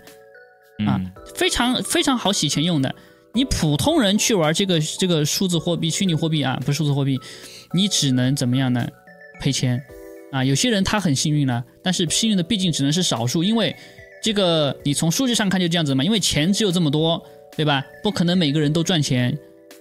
[0.86, 2.93] 啊嗯，，非常非常好洗钱用的。
[3.34, 7.19] 你普通人去玩这个这个数字货币、虚拟货币啊，不是数字货币，
[7.73, 8.88] 你只能怎么样呢？
[9.39, 9.82] 赔钱
[10.32, 10.43] 啊！
[10.43, 13.75] 有些人他很幸运了，但是幸运的毕竟只能是少数，因为
[14.21, 17.23] 这个你从数据上看就这样子嘛，因为钱只有这么多，
[17.55, 17.86] 对吧？
[18.03, 19.38] 不可能每个人都赚钱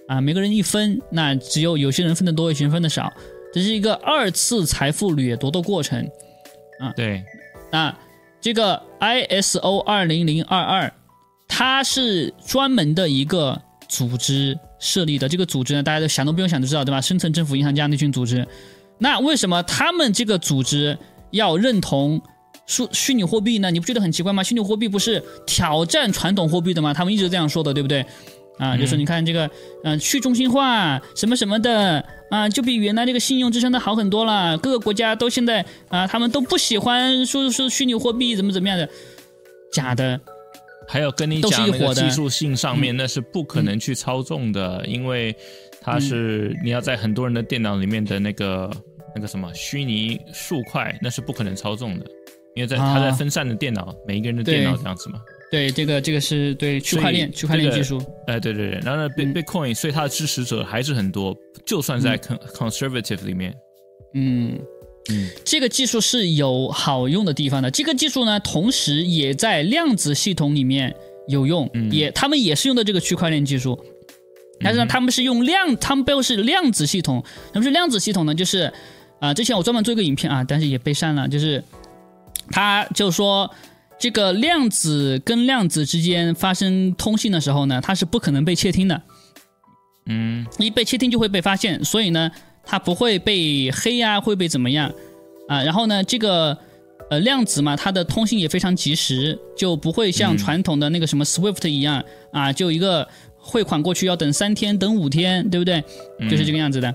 [0.07, 3.11] 啊，每个人一分，那只有有些人分的多，有些人分的少，
[3.53, 6.07] 这是一个二次财富掠夺的过程
[6.79, 6.93] 啊。
[6.95, 7.23] 对，
[7.71, 7.93] 那
[8.39, 10.93] 这个 ISO 二零零二二，
[11.59, 15.27] 它是专门的一个组织设立的。
[15.27, 17.01] 这个组织呢，大家都想都不用想就知道，对吧？
[17.01, 18.47] 深层政府银行家那群组织。
[18.97, 20.97] 那为什么他们这个组织
[21.31, 22.21] 要认同
[22.65, 23.69] 数虚拟货币呢？
[23.71, 24.41] 你不觉得很奇怪吗？
[24.41, 26.93] 虚拟货币不是挑战传统货币的吗？
[26.93, 28.05] 他们一直这样说的，对不对？
[28.57, 29.49] 啊，就说你看这个，
[29.83, 34.57] 嗯、去中心化什么什么的啊，就比原来这个信用支撑的好很多了。
[34.59, 38.87] 各个国家都现在啊，他们都不喜欢说说虚拟货币怎么怎么样的，
[39.73, 40.21] 假的。
[40.91, 45.35] 还有跟你讲那个技术性上面，那是不可能去操纵的，因为
[45.79, 48.71] 它是嗯你要在很多人的电脑里面的那个
[49.15, 52.05] 那个什么虚拟数块，那是不可能操纵的，
[52.55, 52.95] 因为在啊。
[52.95, 55.21] 它在分散的电脑，每一个人的电脑这样子嘛。
[55.51, 57.99] 对，这个这个是对区块链区块链技术。
[58.25, 61.35] 哎，对对对，然后呢嗯，Bit Bitcoin，所以它的支持者还是很多，
[61.65, 63.53] 就算在 con conservative 里面，
[64.15, 64.59] 嗯，
[65.07, 67.71] 嗯这个技术是有好用的地方的。
[67.71, 70.95] 这个技术呢，同时也在量子系统里面
[71.27, 73.79] 有用，嗯也他们也是用的这个区块链技术。
[74.61, 77.23] 但是呢，他们是用量，他们背后是量子系统。
[77.53, 78.35] 什么是量子系统呢？
[78.35, 78.71] 就是
[79.19, 81.27] 啊、之前我专门做一个影片啊，但是也被删了。
[81.27, 81.63] 就是
[82.51, 83.49] 他就说，
[83.97, 89.01] 这个量子跟量子之间发生通信的时候呢，它是不可能被窃听的。
[90.05, 92.31] 嗯一被窃听就会被发现，所以呢，
[92.69, 94.93] 它不会被黑呀、会被怎么样
[95.47, 95.63] 啊？
[95.63, 96.55] 然后呢，这个
[97.09, 103.07] 呃量子嘛，它的通信也非常及时，就不会像嗯传统的那个什么 SWIFT 一样、啊，就一个
[103.39, 105.83] 汇款过去要等三天、等五天，对不对？
[106.29, 106.93] 就是这个样子的。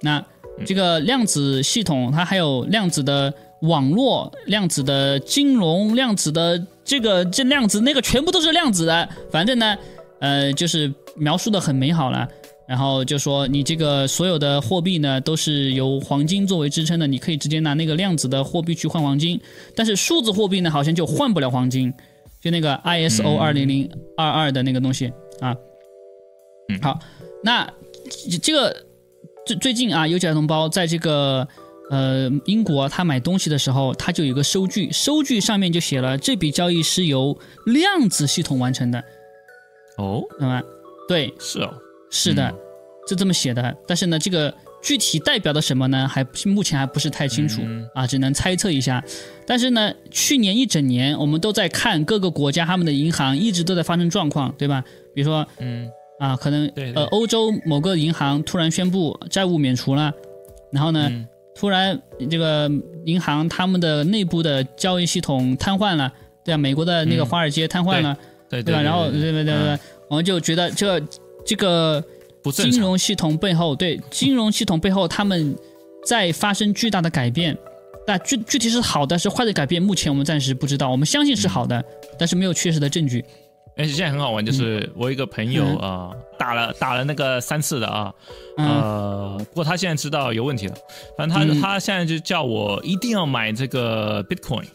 [0.00, 0.24] 那
[0.66, 9.08] 这个量子系统，它还有量子的网络、量子的金融、量子的这个这量子那个，全部都是量子的。
[9.30, 9.78] 反正呢，
[10.18, 12.28] 呃，就是描述的很美好了。
[12.68, 19.40] 然后就说你这个所有的货币呢，都是由黄金作为支撑的，你可以直接拿那个量子的货币去换黄金，
[19.74, 21.92] 但是数字货币呢，好像就换不了黄金，
[22.40, 25.54] 就那个 ISO 二零零二二的那个东西啊。
[26.68, 26.80] 嗯。
[26.80, 26.98] 好，
[27.42, 27.70] 那
[28.30, 28.86] 这这个
[29.44, 31.46] 最最近啊，有假同胞在这个
[31.90, 37.36] 呃英国他买东西的时候，他就有个收据，收据上面就写了这笔交易是由
[37.66, 39.02] 量子系统完成的，
[39.98, 40.62] 哦，那么？
[41.08, 41.74] 对，是哦，
[42.12, 42.54] 是的，嗯
[43.08, 43.76] 是这么写的。
[43.88, 46.06] 但是呢，这个具体代表的什么呢？
[46.06, 49.02] 还目前还不是太清楚、嗯啊，只能猜测一下。
[49.44, 54.84] 但是呢，去年一整年我们都在看各个国家他们的银行一直都在发生状况，对吧？
[55.14, 55.90] 比如说嗯
[56.20, 60.12] 啊，可能呃欧洲某个银行突然宣布债务免除了，
[60.70, 62.00] 然后呢，嗯突然
[62.30, 62.70] 这个
[63.04, 66.12] 银行他们的内部的交易系统瘫痪了，
[66.44, 68.16] 对啊，美国的那个嗯华尔街瘫痪了，
[68.48, 68.80] 对对吧？
[68.80, 71.00] 然后对对对对我们就觉得这
[71.46, 72.02] 这个。
[72.52, 75.56] 金融系统背后，对金融系统背后，他们
[76.04, 77.56] 在发生巨大的改变。
[78.04, 80.90] 但具具体是好的是坏的改变，目前我们暂时不知道。
[80.90, 81.80] 我们相信是好的，
[82.18, 83.24] 但是没有确实的证据。
[83.76, 88.12] 而且现在很好玩，就是我一个朋友嗯啊、打了打了那个三次的啊，
[88.58, 90.74] 嗯呃，不过他现在知道有问题了，
[91.16, 94.64] 反正他、嗯他现在就叫我一定要买这个 Bitcoin。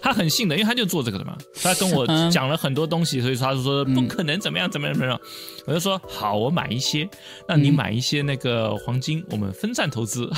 [0.00, 1.36] 他很信的，因为他就做这个的嘛。
[1.62, 5.20] 他跟我嗯讲了很多东西，所以说他就说不可能怎么样怎么样怎么样。
[5.66, 7.08] 我就说好，我买一些，
[7.48, 10.30] 那你嗯买一些那个黄金，我们分散投资，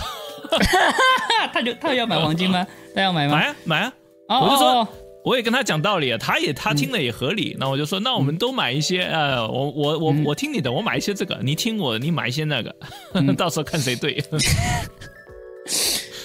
[1.53, 2.67] 他就他要买黄金吗？
[2.95, 3.35] 他要买吗？
[3.35, 3.93] 买啊买啊。
[4.29, 4.89] 哦我就说
[5.23, 7.55] 我也跟他讲道理，他也他听了也合理。
[7.61, 12.75] 那我就说，那我们都买一些，呃，我我我嗯我听你的，我买一些这个，你听我，你买一些那个，
[13.13, 14.25] 嗯 到时候看谁对。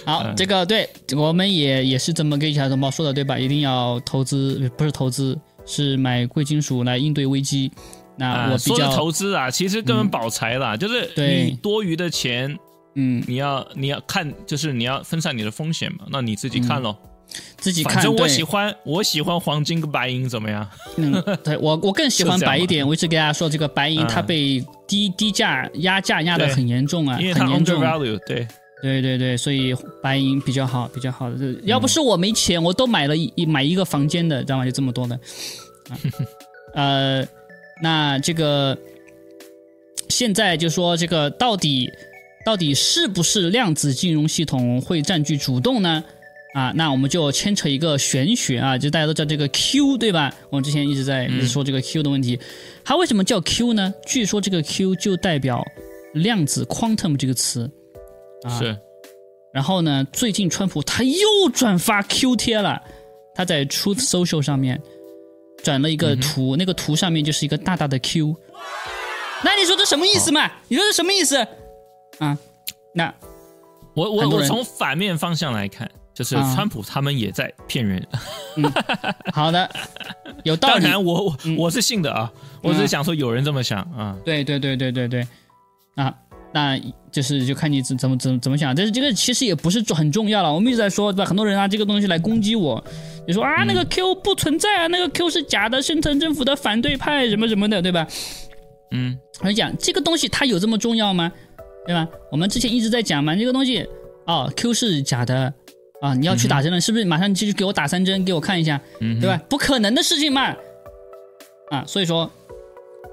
[0.06, 3.38] 好，嗯这个对我们也也是这么跟小孩同胞说的，对吧？
[3.38, 7.72] 一定要投资，不是投资，是买贵金属来应对危机。
[8.18, 12.58] 那啊，我比较投资啊，其实根本保财啦，就是对你多余的钱，
[12.94, 16.06] 嗯你要你要看，就是你要分散你的风险嘛。
[16.10, 16.96] 那你自己看咯。
[17.58, 20.66] 自己看，反正我喜欢我喜欢黄金跟白银，怎么样？
[20.96, 21.12] 嗯，
[21.44, 22.86] 对我我更喜欢白一点。
[22.88, 27.82] 我一直给大家说，这个白银嗯它被低低价压价压的很严重啊，因为它很严重。
[27.82, 28.48] undervalue，对，
[28.86, 31.36] 对对对，所以白银比较好，比较好的。
[31.38, 34.66] 这要不是我没钱，我都买了一一买一个房间的，知道吗？
[34.66, 35.16] 就这么多的。
[35.90, 35.98] 啊
[36.76, 37.28] 呃，
[37.82, 38.78] 那这个
[40.10, 41.90] 现在就说这个到底
[42.46, 46.04] 到底是不是量子金融系统会占据主动呢？
[46.54, 50.34] 啊，那我们就牵扯一个玄学啊，就大家都知道这个 Q 对吧？
[50.50, 52.40] 我们之前一直在一直说这个 Q 的问题，
[52.84, 53.94] 它为什么叫 Q 呢？
[54.06, 55.66] 据说这个 Q 就代表
[56.14, 57.70] 量子 quantum 这个词。
[58.46, 58.78] 啊，是
[59.54, 62.82] 然后呢，最近川普他又转发 Q 贴了，
[63.34, 64.82] 他在 Truth Social 上面
[65.64, 68.36] 转了一个图，那个图上面就是一个大大的 Q。
[69.44, 70.52] 那你说这什么意思嘛？
[70.68, 71.38] 你说这什么意思？
[72.20, 72.38] 啊，
[72.94, 73.14] 那
[73.94, 78.06] 我我我从反面方向来看，就是啊川普他们也在骗人。
[79.34, 79.70] 好的，
[80.44, 80.84] 有道理。
[80.84, 82.32] 当然我，我嗯我是信的啊，
[82.62, 84.18] 我只是想说有人这么想啊。
[84.26, 85.28] 对对对对对对，
[85.96, 86.14] 啊，
[86.56, 86.80] 那
[87.12, 88.74] 就是就看你怎怎么怎么怎么想。
[88.74, 90.52] 但是这个其实也不是很重要了。
[90.52, 91.26] 我们一直在说，对吧？
[91.26, 92.82] 很多人拿，这个东西来攻击我，
[93.28, 98.08] 你说啊，那个 Q 不存在啊，那个 Q 是假的，深层政府的反对派什么什么的，对吧？
[98.92, 101.30] 嗯，我讲这个东西它有这么重要吗？
[101.86, 102.08] 对吧？
[102.32, 103.86] 我们之前一直在讲嘛，这个东西
[104.26, 105.54] 哦，Q 是假的
[106.00, 107.04] 啊，你要去打针了，是不是？
[107.04, 109.42] 马上继续给我打三针，给我看一下，嗯对吧？
[109.50, 110.56] 不可能的事情嘛，
[111.70, 112.32] 啊，所以说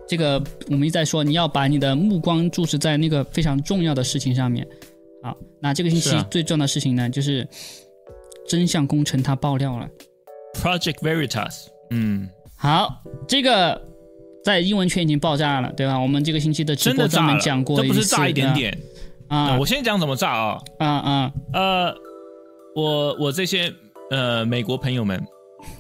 [0.09, 4.67] 这个我们一再说，你要把你的目光注视在那个非常重要的事情上面。
[5.23, 7.47] 好，那这个星期最重要的事情呢，就是
[8.49, 9.89] 真相工程它爆料了。
[10.55, 13.81] Project Veritas，嗯，好，这个
[14.45, 15.99] 在英文圈已经爆炸了，对吧？
[15.99, 18.73] 我们这个星期的直播专门讲过次这不是炸一点点。
[19.29, 20.61] 啊呃我先讲怎么炸啊。
[20.79, 21.95] 啊啊呃，
[22.77, 23.73] 我我这些
[24.11, 25.25] 呃美国朋友们，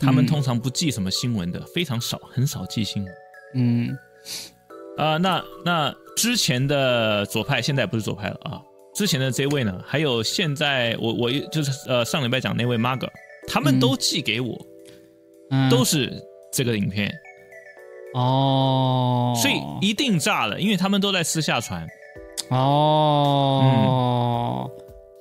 [0.00, 3.14] 他们嗯通常不记什么新闻的，非常少，很少记新闻。
[3.54, 3.98] 嗯
[4.98, 8.60] 啊、那那之前的左派现在不是左派了啊，
[8.94, 13.08] 之前的这位呢，还有现在我我就是呃上礼拜讲那位 Marga，
[13.48, 14.66] 他们都寄给我，
[15.50, 16.12] 嗯，都是
[16.52, 17.12] 这个影片，
[18.14, 21.86] 哦，所以一定炸了，因为他们都在私下传。
[22.50, 23.40] 哦。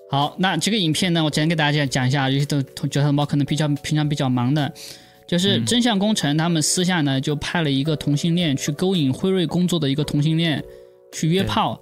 [0.09, 4.69] 好，那这个影片呢，我简单给大家讲一下，有些都觉得猫可能比较平常比较忙的，
[5.31, 10.61] 就是嗯真相工程他们私下呢就派了一个同性恋去勾引辉瑞工作的一个同性恋
[11.13, 11.79] 去约炮，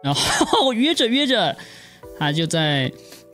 [0.00, 1.56] 然后约着约着，
[2.16, 2.88] 他就在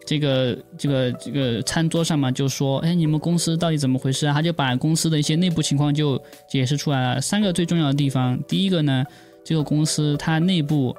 [0.07, 7.21] 这个这个这个餐桌上嘛，就说：“哎，你们公司到底怎么回事啊？”他就把公司的一些内部情况就解释出来了。
[7.21, 9.05] 三个最重要的地方，第一个呢，
[9.45, 10.97] 这个公司它内部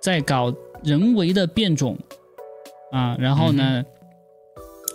[0.00, 1.96] 在搞人为的变种
[2.90, 3.84] 啊，然后呢。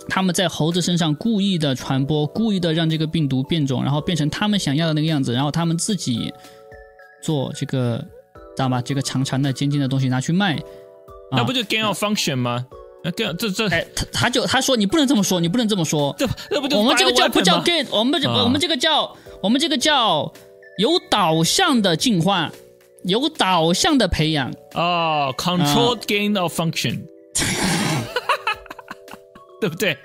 [0.08, 6.32] 他们在猴子身上故意的传播，故意的让这个病毒变种，然后变成他们想要的那个样子，然后他们自己
[7.22, 7.98] 做这个，
[8.56, 8.80] 知道吧？
[8.80, 10.56] 这个长长的、尖尖的东西拿去卖。
[10.56, 10.62] 啊
[11.36, 12.66] 那不就 gain of function 吗？
[13.04, 16.14] 那 gain 这这哎，他他就他说你不能这么说，你不能这么说。
[16.18, 17.86] 这这不就我们这个叫不叫 gain？
[17.90, 20.32] 我们我们这个叫我们这个叫
[20.78, 22.50] 有导向的进化，
[23.04, 24.50] 有导向的培养。
[24.74, 27.00] 哦，controlled gain of function，
[29.60, 29.96] 对不对？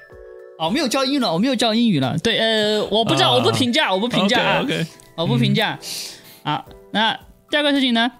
[0.59, 2.17] 哦，没有教英语了，我没有教英语了。
[2.19, 4.61] 对，呃，我不知道，啊我不评价，我不评价啊。
[4.61, 4.85] OK，
[5.17, 5.77] 我不评价。
[6.43, 8.11] 啊，那第二个事情呢？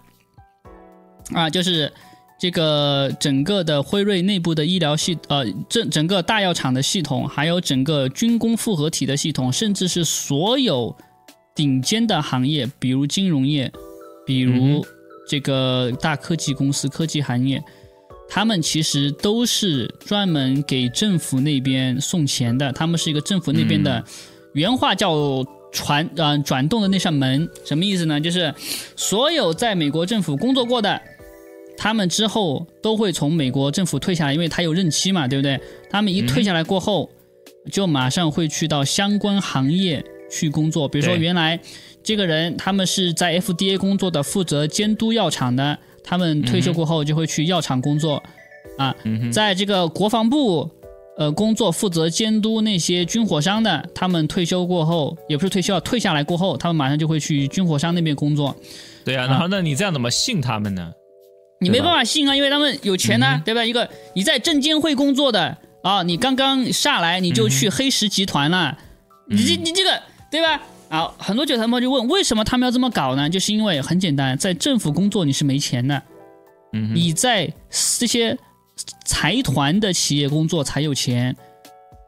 [1.33, 1.93] 啊，就是
[2.39, 10.93] 这个整个的辉瑞内部的医疗系，呃，整整个大药厂的系统，还有整个军工复合体的系统，甚至是所有
[11.55, 13.71] 顶尖的行业，比如金融业，
[14.25, 14.85] 比嗯如
[15.29, 17.63] 这个大科技公司、科技行业。
[18.35, 24.03] 他们其实都是专门给政府那边送钱的，他们是一个政府那边的，嗯
[24.53, 28.19] 原话叫传呃转动的那扇门，什么意思呢？
[28.19, 28.51] 就是
[28.95, 30.99] 所有在美国政府工作过的，
[31.77, 35.59] 他们之后都会从美国政府退下来，因为他有任期嘛，对不对？
[35.91, 37.11] 他们一退下来过后，
[37.71, 41.59] 就马上会去到相关行业去工作，比如说原来
[42.01, 48.21] 这个人他们是在 FDA 工作的，负责监督药厂的，他们退休过后就会去药厂工作，
[48.77, 48.95] 啊，
[49.31, 50.69] 在这个国防部。
[51.15, 58.55] 呃，工作负责监督那些军火商的，他们退休过后，也不是退休啊，退下来过后，他们马上就会去军火商那边工作。
[59.05, 60.91] 对啊，然后那你这样怎么信他们呢？
[61.61, 63.63] 你没办法信啊，因为他们有钱呐、嗯对吧？
[63.63, 68.75] 一个你在证监会工作的啊，你刚刚下来你就去黑石集团了，
[69.27, 70.01] 你这你这个
[70.31, 70.63] 对吧？
[70.93, 73.27] 啊，很多韭菜猫就问，为什么他们要这么搞呢？
[73.27, 75.99] 就是因为很简单，在政府工作你是没钱的，
[76.71, 77.51] 嗯，你在
[77.97, 78.37] 这些
[79.03, 81.35] 财团的企业工作才有钱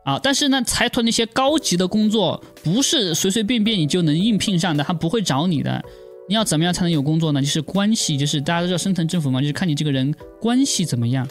[0.04, 0.20] 啊。
[0.22, 5.84] 但是呢，财团那些高级的工作不是随随便便你就能应聘上的，他不会找你的。
[6.30, 7.42] 你要怎么样才能有工作呢？
[7.42, 11.28] 就是关系，就是大家都知道深层政府嘛，就是看你这个人关系怎么样。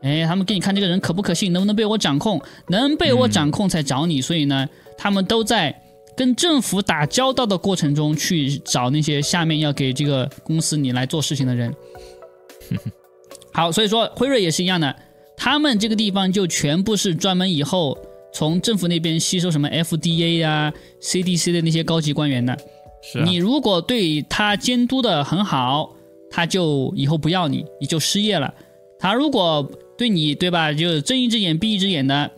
[0.00, 4.22] 哎，他们给你看这个人可不可信，能不能被我掌控，能被我掌控才找你。
[4.22, 4.66] 所以呢，
[4.96, 5.78] 他们都在
[6.16, 11.72] 跟政府打交道的过程中去找那些下面要给这个公司你来做事情的人。
[13.52, 14.96] 好，所以说辉瑞也是一样的，
[15.36, 17.96] 他们这个地方就全部是专门以后
[18.32, 22.56] 从政府那边吸收什么 FDA 呀、CDC 的那些高级官员的。
[23.02, 25.94] 是啊你，如果对他监督的很好，
[26.30, 28.52] 他就以后不要你，你就失业了。
[28.98, 32.30] 他如果对你对吧，就睁一只眼闭一只眼的，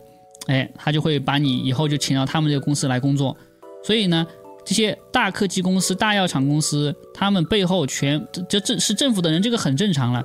[0.47, 3.35] 哎，他就会把你以后就请到他们这个公司来工作。
[3.83, 4.25] 所以呢，
[4.65, 10.23] 这些大科技公司、大药厂公司，他们背后全这这是政府的人，这个很正常了，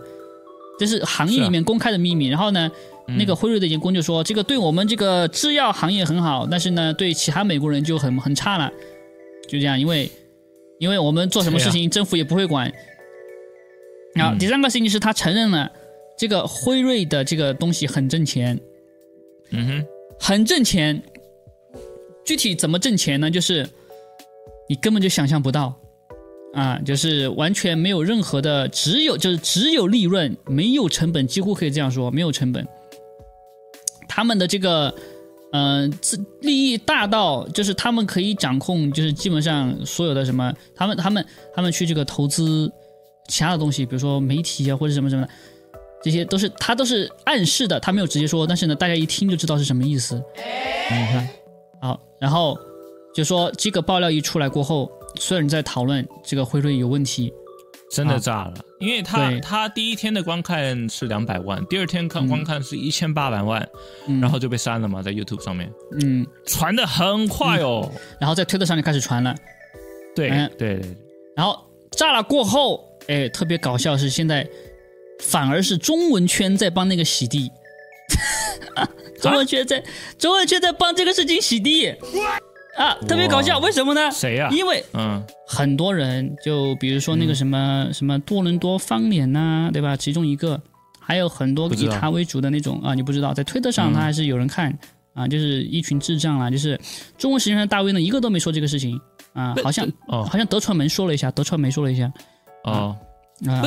[0.78, 2.28] 这是行业里面公开的秘密。
[2.28, 2.70] 然后呢，
[3.18, 8.70] 那个辉瑞的员工就说，这个对我们这个制药行业很好，但是呢，对其他美国人就很很差了，
[9.48, 10.10] 就这样，因为
[10.78, 12.72] 因为我们做什么事情，政府也不会管。
[14.14, 15.70] 然后第三个事情是他承认了。
[16.16, 18.56] 这个辉瑞的这个东西很挣钱，
[19.50, 19.86] 嗯哼，
[20.20, 21.02] 很挣钱。
[22.24, 23.30] 具体怎么挣钱呢？
[23.30, 23.68] 就是
[24.68, 25.74] 你根本就想象不到，
[26.54, 32.66] 啊，就是完全没有任何的，只有就是只有利润，没有成本，几乎可以这样说，没有成本。
[34.08, 34.94] 他们的这个，
[35.52, 35.92] 嗯，
[36.40, 42.72] 利益大到就是他们可以掌控，就是基本上所有的什么，他们他们他们去这个投资
[43.28, 45.28] 其他的东西，比如说媒体啊或者什么什么的。
[46.02, 50.22] 这些都是他都是暗示的，他没有直接说，但是呢，大家一听就知道是什么意思。
[50.90, 51.26] 你看，
[52.24, 52.58] 然后
[53.12, 57.30] 就说这个爆料一出来过后，所有人在讨论这个辉瑞有问题，
[57.90, 63.68] 真的炸了，因为他他第一天的观看是两百万，第二天看观看是一千八百万，
[64.22, 65.70] 然后就被删了嘛，在 YouTube 上面，
[66.00, 69.34] 嗯，传的很快哦，然后在推特上就开始传了，
[70.16, 70.80] 对对，
[71.36, 74.48] 然后炸了过后，哎，特别搞笑是现在。
[75.20, 77.48] 反而是中文圈在帮那个洗地，
[79.20, 79.82] 中文圈在
[80.18, 81.88] 中文圈在帮这个事情洗地
[82.76, 83.58] 啊，特别搞笑。
[83.60, 84.10] 为什么呢？
[84.10, 84.48] 谁呀？
[84.50, 89.96] 因为嗯，很多人就比如说那个什么什么多伦多方脸呐，对吧？
[89.96, 90.60] 其中一个，
[91.00, 94.76] 还有很多以他为主的那种啊，你不知道，在推特上他还是有人看
[95.14, 96.78] 啊，就是一群智障啦，就是
[97.16, 99.00] 中国实际上大 V 呢一个都没说这个事情
[99.32, 102.12] 啊，好像哦，好像德传媒说了一下，德传媒说了一下
[102.64, 102.72] 哦。
[102.72, 102.96] 啊，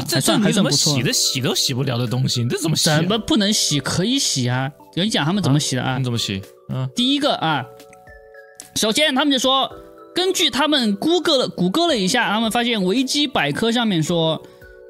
[0.07, 2.85] 这算还怎么洗的洗都洗不了的东西，这怎么洗？
[2.85, 3.79] 怎么不能洗？
[3.79, 4.71] 可以洗啊！
[4.95, 5.97] 跟你讲他们怎么洗的啊？
[5.97, 6.41] 你怎么洗？
[6.69, 7.65] 嗯，第一个啊，
[8.75, 9.69] 首先他们就说，
[10.15, 14.41] 根据他们谷歌了谷歌了一下，他们发现维基百科上面说，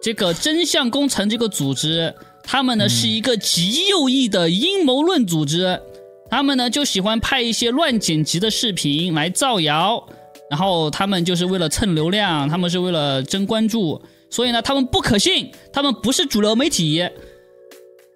[0.01, 2.13] 这个真相工程这个组织，
[2.43, 5.81] 他们呢是一个极右翼的阴谋论组织，
[6.29, 10.07] 他们呢就喜欢拍一些乱剪辑的视频来造谣，
[10.49, 14.01] 然后他们就是为了蹭流量，他们是为了争关注。
[14.29, 17.01] 所以呢，他们不可信，他们不是主流媒体。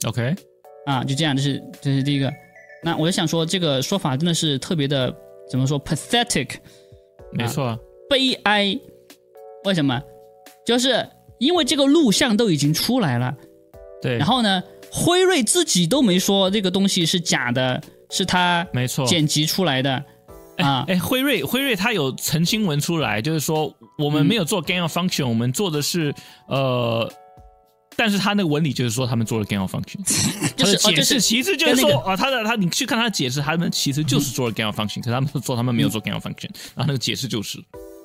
[0.06, 0.36] OK，
[0.86, 2.32] 啊，就这样，这是这是第一个。
[2.84, 5.14] 那我就想说，这个说法真的是特别的，
[5.50, 6.56] 怎么说？pathetic，
[7.32, 8.78] 没错，悲哀。
[9.66, 10.02] 为什么？
[10.66, 11.08] 就是
[11.38, 13.36] 因为这个录像都已经出来了。
[14.02, 14.18] 对。
[14.18, 20.04] 然后呢，辉瑞自己都没说这个东西是假的，是他没错剪辑出来的。
[20.58, 26.14] 啊，哎，辉瑞，辉瑞他有澄清文出来，就是说我们没有做 gain of function，我们做的是
[26.48, 27.12] 呃，
[27.96, 29.98] 但是他那个文理就是说他们做了 gain of function，
[30.56, 37.60] 就是解释，其实就是说啊，他的他你去看他的解释，他们其实就是做了 gain of function，可是他们说他们没有做 gain of function，然后那个解释就是，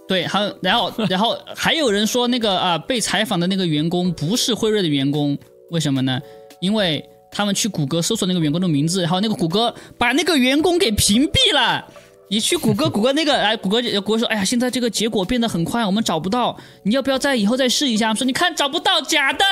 [0.06, 5.36] 对，还然后然后 还有人说那个啊，被采访的那个员工不是辉瑞的员工，
[5.70, 6.20] 为什么呢？
[6.60, 11.86] 因为他们去谷歌搜索那个员工的名字，然后那个谷歌把那个员工给屏蔽了。
[12.28, 18.12] 你去谷歌，谷歌那个，哎，谷歌谷歌说，哎呀，现在这个结果变得很快，我们找不到，你要不要再以后再试一下？
[18.12, 19.44] 说你看找不到，假的，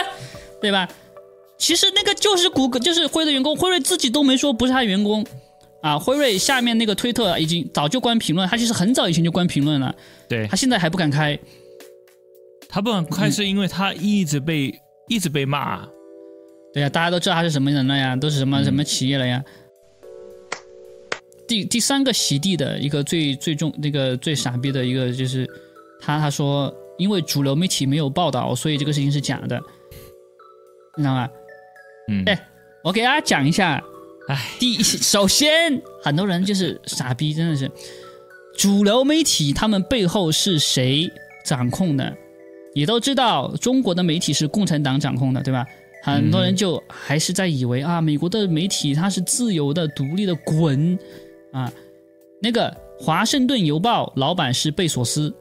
[0.60, 0.88] 对吧？
[1.56, 5.24] 其实那个就是谷歌，就是辉瑞的员工，辉瑞自己都没说不是他员工，
[5.82, 9.94] 啊，辉瑞下面那个推特已经早就关评论，他其实很早以前就关评论了，
[10.28, 11.38] 对他现在还不敢开，
[12.68, 14.74] 他不敢开是因为他一直被
[15.08, 15.86] 一直被骂，
[16.72, 19.42] 对呀，大家都知道他是什么人了呀，都是什么什么企业了呀。
[21.46, 25.48] 第第三个洗地的一个最最重那个最傻逼的一个就是
[26.00, 29.60] 他他说因为主流媒体没有报道，所以这个事情是假的，
[30.96, 31.28] 你知道吗？
[32.08, 32.48] 嗯，哎，
[32.82, 33.82] 我给大家讲一下，
[34.28, 37.70] 哎，第一首先很多人就是傻逼，真的是
[38.56, 41.10] 主流媒体他们背后是谁
[41.44, 42.16] 掌控的？
[42.74, 45.64] 也都知道中国的媒体是共产党掌控的，对吧？
[46.02, 50.98] 很多人就还是在以为啊，美国的媒体它是自由的、独立的，滚！
[51.54, 51.72] 啊，
[52.42, 52.68] 那个
[53.02, 55.32] 《华盛顿邮报》老板是贝索斯，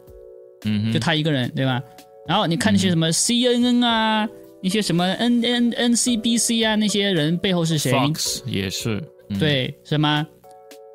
[0.65, 1.81] 嗯，就他一个人，对吧？
[2.27, 4.29] 然后你看那些什么 CNN 啊，
[4.61, 9.03] 那些什么 N N N C B C 啊，那些人背后是谁？Fox 也是，
[9.39, 10.25] 对，什么？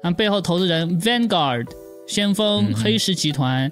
[0.01, 1.67] 他们背后投资人 Vanguard
[2.07, 3.71] 先锋黑石集团，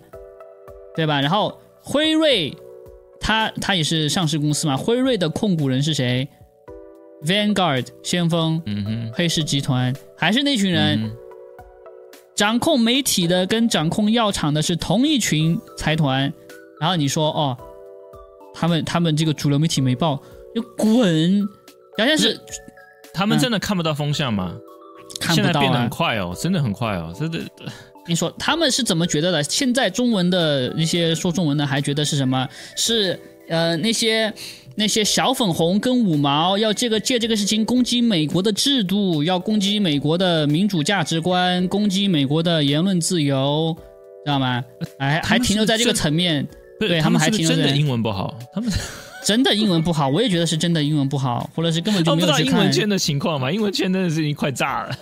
[0.96, 1.20] 对吧？
[1.20, 2.52] 然后辉瑞，
[3.20, 4.76] 他他也是上市公司嘛？
[4.76, 6.28] 辉瑞的控股人是谁
[7.24, 11.08] ？Vanguard 先锋，嗯哼，黑石集团还是那群人。
[12.36, 16.30] 掌控媒体的跟掌控药厂的是同一群财团，
[16.78, 17.56] 然后你说哦，
[18.54, 20.22] 他们他们这个主流媒体没报，
[20.54, 21.48] 就滚！
[21.96, 22.38] 好像是
[23.14, 24.54] 他们真的看不到风向吗？
[25.18, 25.88] 看不到现在变得很啊。
[25.88, 27.40] 快哦，真的很快哦，真的。
[28.06, 29.42] 你说他们是怎么觉得的？
[29.42, 32.46] 现在中文的那些说中文的还觉得是什么？
[32.76, 33.18] 是
[33.48, 34.32] 呃那些
[34.76, 43.74] 那些小粉红跟五毛要这个借这个事情攻击美国的制度，要攻击美国的民主价值观，攻击美国的言论自由，
[44.24, 44.62] 知道吗？
[44.98, 46.46] 还还停留在这个层面，
[46.78, 48.70] 对他们还停留在真的英文不好，他们
[49.26, 52.60] 真的英文不好，我也觉得是真的英文不好，或者是根本就他们不知道没有去看。
[52.60, 53.50] 英文圈的情况嘛？
[53.50, 54.96] 英文圈真的是已经快炸了。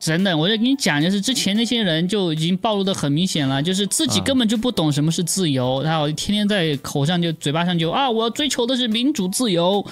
[0.00, 9.84] 真的，我就跟你讲，就是之前那些人就已经暴露的很明显了，就是自己啊根本就不懂什么是自由，然后天天在口上就嘴巴上就啊，我要追求的是民主自由，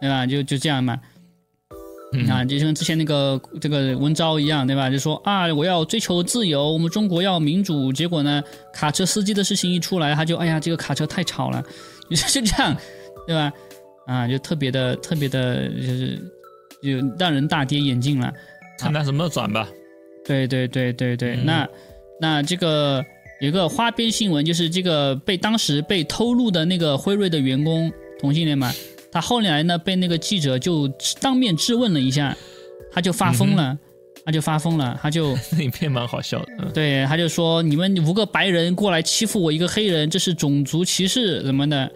[0.00, 0.26] 对吧？
[0.26, 0.98] 就就这样嘛。
[2.14, 4.88] 嗯啊，就像之前那个这个文昭一样，对吧？
[4.88, 7.92] 就说啊，我要追求自由，我们中国要民主。
[7.92, 8.42] 结果呢，
[8.72, 11.62] 卡车司机的事情一出来，他就哎呀，这个卡车太吵了，
[12.08, 12.74] 就这样，
[13.26, 13.52] 对吧？
[14.06, 16.18] 啊，就特别的特别的，就是
[16.82, 18.32] 就让人大跌眼镜了。
[18.78, 19.68] 看他什么时候转吧。
[20.24, 21.68] 对对对对对，嗯那
[22.20, 23.04] 那这个
[23.40, 28.72] 有一个花边新闻，就是这个被当时被偷录的那个辉瑞的员工同性恋嘛，
[29.12, 30.88] 他后来呢被那个记者就
[31.20, 32.36] 当面质问了一下，
[32.92, 33.78] 他就发疯了，
[34.24, 36.46] 他就发疯了，他就 那影片蛮好笑的。
[36.58, 41.90] 嗯对他就说你们五个白人过来欺负我一个黑人，这是种族歧视什么的。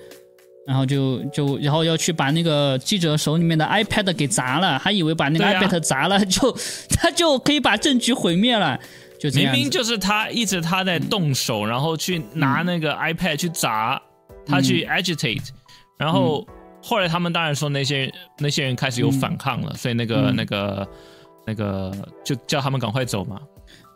[0.66, 6.57] 然后就就然后要去把那个记者手里面的 iPad 给砸了，还以为把那个 iPad 砸了， 就
[6.91, 8.78] 他就可以把证据毁灭了，
[9.20, 9.53] 就这明。
[9.53, 14.01] 明就是他一直他在动手，然后去拿那个 iPad 去砸，
[14.47, 15.47] 他去 agitate，
[15.99, 16.47] 然后
[16.82, 20.36] 后来他们当然说那些那些人开始有反抗了，所以那个嗯。
[20.36, 20.89] 那个
[21.47, 21.93] 那个
[22.24, 23.39] 就叫他们赶快走嘛，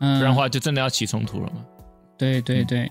[0.01, 1.65] 嗯，不然的话就真的要起冲突了嘛。
[2.19, 2.87] 对对对，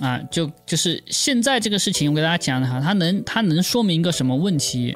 [0.00, 4.94] 啊，就就是现在这个事情，我给大家讲的哈，它能它能说明一个什么问题？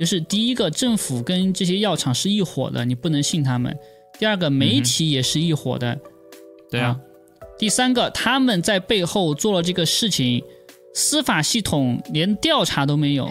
[0.00, 3.72] 就是第一个，政府跟这些药厂是一伙的，你不能信他们；
[4.18, 5.96] 第二个，媒体也是一伙的；
[6.70, 6.96] 对啊，
[7.58, 10.40] 第三个，他们在背后做了这个事情，
[10.94, 13.28] 司法系统连调查都没有，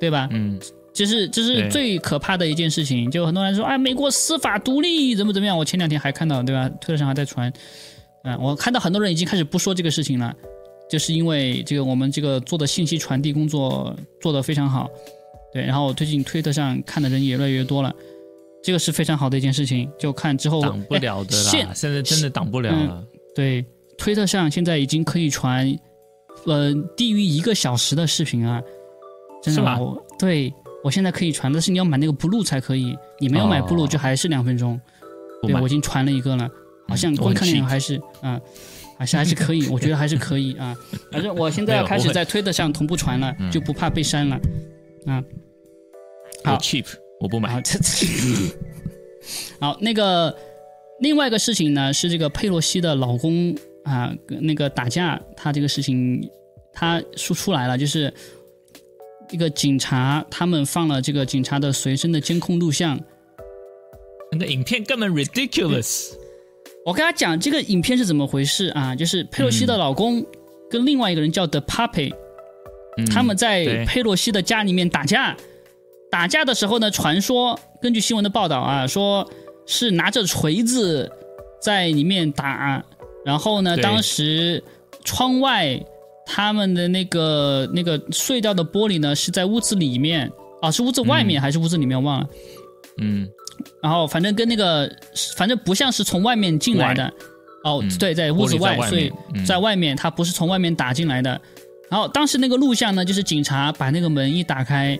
[0.00, 0.28] 对吧？
[0.32, 0.58] 嗯，
[0.92, 3.08] 这是这是最可怕的一件事情。
[3.08, 5.56] 就很多人说，哎，美国司法独立怎么怎么样？
[5.56, 6.68] 我前两天还看到，对吧？
[6.80, 7.52] 推特上还在传，
[8.24, 10.34] 啊，我看到很多人已经开始不说这个事情了，
[10.90, 14.88] 就是因为这个我们这个做的信息传递工作做得非常好，
[15.52, 15.62] 对。
[15.62, 17.94] 然后最近推特上看的人也越来越多了，
[18.62, 19.88] 这个是非常好的一件事情。
[19.98, 23.04] 就看之后挡不了的啦现啦，现在真的挡不了了。
[23.34, 23.64] 对，
[23.98, 25.78] 推特上现在已经可以传，
[26.46, 28.62] 呃，低于一个小时的视频啊，
[29.42, 30.50] 真的吗我对
[30.82, 34.80] 我现在可以传，但是你要买那个 Blue 才可以，你没有买哦 Blue 就还是两分钟。
[35.42, 36.48] 对我已经传了一个了，
[36.88, 38.40] 好像嗯观看我很量还是啊、
[38.98, 40.76] 还是还是可以，我觉得还是可以啊。
[41.10, 44.36] 反正我现在要开始在推特上同步传了，嗯就不怕被删了
[45.06, 45.22] 啊。
[46.44, 46.86] 好 cheap，
[47.20, 47.60] 我不买好，。
[47.60, 47.78] 这
[49.58, 50.36] 好，那个
[51.00, 56.30] 另外一个事情呢，是这个佩洛西的老公啊，跟那个打架，他这个事情
[56.72, 58.12] 他说出来了，就是
[59.30, 63.00] 一个警察他们放了这个警察的随身的监控录像。
[64.30, 66.10] 那个影片根本 ridiculous。
[66.84, 68.94] 我跟他讲这个影片是怎么回事啊？
[68.94, 70.24] 就是佩洛西的老公
[70.70, 72.12] 跟另外一个人叫 The Puppy，、
[72.98, 75.36] 嗯他们在佩洛西的家里面打架，
[76.10, 79.28] 打架的时候呢，传说根据新闻的报道啊，说
[79.66, 81.10] 是拿着锤子
[81.60, 82.84] 在里面打，
[83.24, 84.62] 然后呢，当时
[85.02, 85.80] 窗外
[86.26, 90.30] 他们的那个那个碎掉的玻璃呢是在屋子里面，
[90.60, 92.28] 啊，是屋子外面还是屋子里面，我忘了。
[92.98, 93.28] 嗯，
[93.82, 94.90] 然后反正跟那个，
[95.36, 97.04] 反正不像是从外面进来的。
[97.64, 97.98] 哦，嗯。
[97.98, 99.12] 对，在屋子外所以
[99.46, 101.40] 在外面，他不是从外面打进来的。
[101.90, 104.98] 然后当时那个录像呢，就是警察把那个门一打开，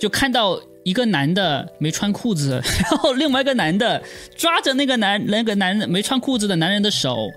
[0.00, 2.60] 就看到一个男的没穿裤子，
[2.90, 4.02] 然后另外一个男的
[4.36, 7.28] 抓着那个男那个男人没穿裤子的男人的手，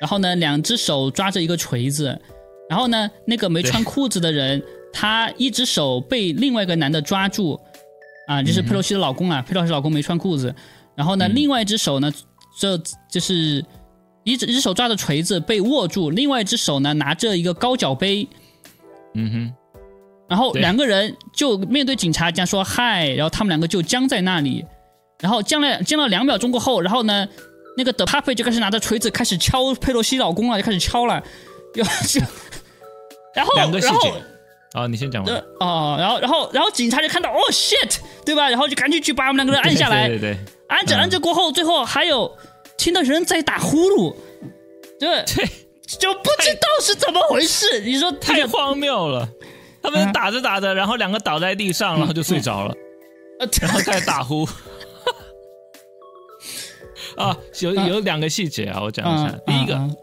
[0.00, 2.18] 然后呢，两只手抓着一个锤子，
[2.70, 4.62] 然后呢，那个没穿裤子的人，
[4.92, 7.60] 他一只手被另外一个男的抓住，
[8.28, 10.54] 啊，就是佩洛西的老公啊，佩洛西老公没穿裤子，
[10.94, 11.34] 然后呢，嗯。
[11.34, 12.12] 另外一只手呢，
[12.60, 12.76] 这
[13.10, 13.64] 就是
[14.22, 18.28] 一只一只手抓着锤子被握住，另外一只手呢拿着一个高脚杯，
[19.14, 19.54] 嗯哼，
[20.28, 24.62] 然后两个人就面对警察讲说嗨，然后他们两个就僵在那里，
[25.20, 27.26] 然后僵了僵了两秒钟过后，然后呢，
[27.78, 31.22] 那个德帕佩就开始拿着锤子开始敲佩洛西老公了，就开始敲了，
[31.74, 32.20] 就就，
[33.34, 34.12] 然后两个细然后
[34.72, 34.78] 节。
[34.78, 35.40] 啊，你先讲完呃。
[35.60, 38.48] 哦，然后然后然后警察就看到哦 shit，对吧？
[38.50, 40.38] 然后就赶紧去把我们两个人按下来，对对对
[40.68, 42.30] 按着嗯按着过后，最后还有
[42.76, 44.14] 听到人在打呼噜，
[45.00, 45.46] 对， 对，
[45.98, 47.80] 就不知道是怎么回事。
[47.80, 49.28] 你说太荒谬了。
[49.80, 52.74] 他们啊打着打着，然后两个倒在地上，然后就睡着了。
[53.40, 54.46] 呃然后开始打呼。
[57.16, 59.32] 啊，有有两个细节啊，我讲一下。
[59.32, 59.96] 嗯第一个，嗯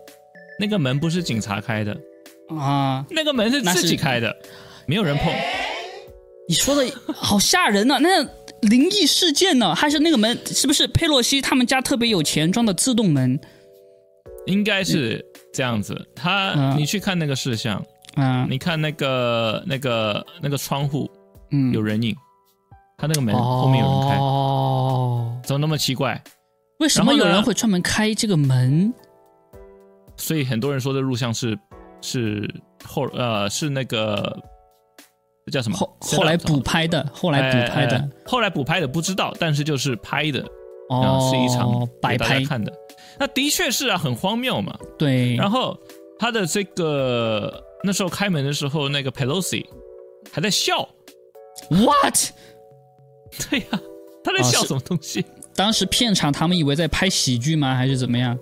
[0.60, 2.02] 那个门不是警察开的，嗯
[2.50, 4.36] 啊，那个门是自己开的，
[4.86, 5.34] 没有人碰。
[6.48, 8.24] 你说的好吓人呢、那
[8.62, 9.74] 灵异事件呢？
[9.74, 13.40] 还是那个门是不是佩洛西他们家特别有钱装的自动门？
[14.46, 16.00] 应该是这样子。
[16.16, 17.84] 他，嗯你去看那个事项，
[18.16, 21.10] 嗯，你看那个那个那个窗户
[21.50, 22.16] 嗯，有人影，
[22.96, 26.24] 他那个门后面有人开，哦，怎么那么奇怪？
[26.78, 28.94] 为什么有人会专门开这个门？
[30.16, 31.58] 所以很多人说这录像是
[32.02, 32.50] 是
[32.84, 34.38] 后呃是那个
[35.52, 35.78] 叫什么？
[35.78, 40.46] 后后来补拍的，后来补拍的哎哎，后来补拍的不知道，但是就是拍的，
[40.90, 42.72] 哦啊，是一场摆拍，看的。
[43.18, 44.78] 那的确是啊，很荒谬嘛。
[44.98, 45.78] 对，然后
[46.20, 49.66] 他的这个那时候开门的时候，那个 Pelosi
[50.32, 50.88] 还在笑
[51.70, 52.18] ，what？
[53.50, 53.66] 对呀、
[54.24, 55.26] 他在笑什么东西？
[55.56, 57.76] 当时片场他们以为在拍喜剧吗？
[57.76, 58.38] 还是怎么样？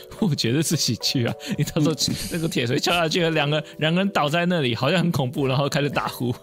[0.20, 1.34] 我觉得是喜剧啊！
[1.56, 1.94] 你到时候
[2.32, 6.34] 那个铁锤敲下去，两个两个人倒在那里，好像很恐怖，然后开始打呼，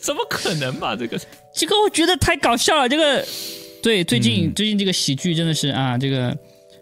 [0.00, 0.94] 怎么可能嘛？
[0.96, 1.20] 这个
[1.54, 2.88] 这个我觉得太搞笑了。
[2.88, 3.24] 这个，
[3.82, 6.36] 对，最近、嗯最近这个喜剧真的是啊，这个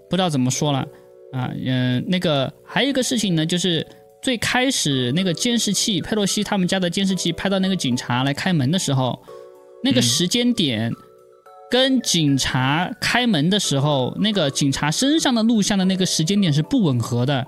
[0.09, 0.87] 不知道怎么说了
[1.33, 1.51] 啊。
[1.65, 3.87] 嗯、那个还有一个事情呢，就是
[4.23, 9.21] 最开始那个监视器，佩洛西他们家的监视器拍到那个警察来开门的时候，
[9.83, 10.93] 那个嗯时间点。
[11.71, 17.47] 跟警察开门的时候，那个警察身上的录像的那个时间点是不吻合的，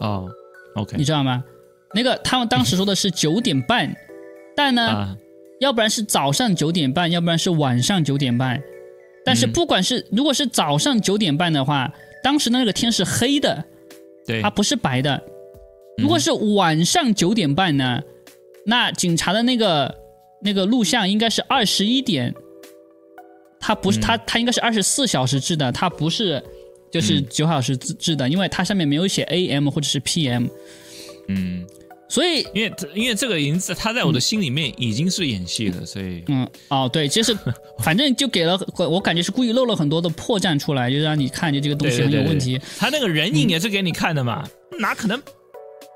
[0.00, 0.28] 哦
[0.74, 0.96] ，OK。
[0.96, 1.44] 你知道吗？
[1.94, 3.94] 那个他们当时说的是九点半，
[4.54, 5.16] 但呢，啊，
[5.60, 8.60] 要不然是早上九点半，要不然是晚上九点半。
[9.24, 9.52] 但是嗯。
[9.52, 11.92] 不管是、如果是早上九点半的话，
[12.22, 13.64] 当时的那个天是黑的，
[14.26, 14.42] 对。
[14.42, 15.22] 它，不是白的。
[15.96, 18.00] 如果是晚上九点半呢，
[18.66, 19.94] 那警察的那个
[20.42, 22.34] 那个录像应该是二十一点，
[23.60, 24.00] 它不是、嗯。
[24.00, 26.42] 它它应该是二十四小时制的，它不是
[26.90, 27.26] 就是嗯。
[27.30, 30.48] 九小时制制的，因为它上面没有写 AM 或者是 PM，
[31.28, 31.66] 嗯，
[32.08, 36.24] 所以因为因为这个已经在他在我的心里面已经是演戏了，所以。
[36.28, 37.36] 嗯，哦，对，就是
[37.84, 42.58] 反正就给了我感觉是故意漏了很多的破绽出来，就让你看就这个东西对对对对很有问题。
[42.78, 44.48] 他那个人影也是给你看的嘛，
[44.78, 45.20] 哪可能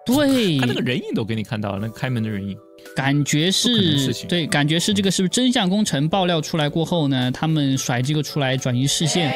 [0.04, 0.58] 对。
[0.58, 2.56] 他那个人影都给你看到了，那个开门的人影，
[2.94, 9.32] 感觉是对，感觉是这个是不是真相工程爆料出来过后呢，他们甩这个出来转移视线，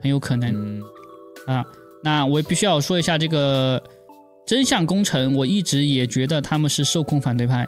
[0.00, 0.52] 很有可能。
[0.54, 0.82] 嗯。
[1.46, 1.64] 啊。
[2.02, 3.82] 那我也必须要说一下这个
[4.46, 7.66] 真相工程，我一直也觉得他们是受控反对派。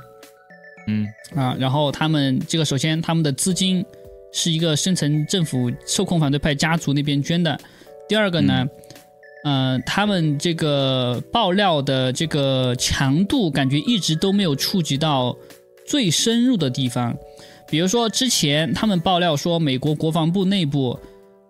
[0.87, 1.07] 嗯。
[1.35, 3.85] 啊，然后他们这个首先他们的资金
[4.33, 7.59] 是一个深层政府受控反对派家族那边捐的，
[8.09, 8.67] 第二个呢，
[9.45, 15.37] 呃，他们这个爆料的这个强度感觉一直都没有触及到
[15.87, 17.17] 最深入的地方，
[17.69, 20.99] 比如说之前他们爆料说美国国防部内部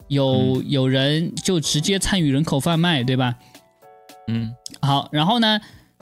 [0.08, 3.34] 有、有人就直接参与人口贩卖，对吧？
[4.28, 4.50] 嗯
[4.80, 5.60] 好，然后呢，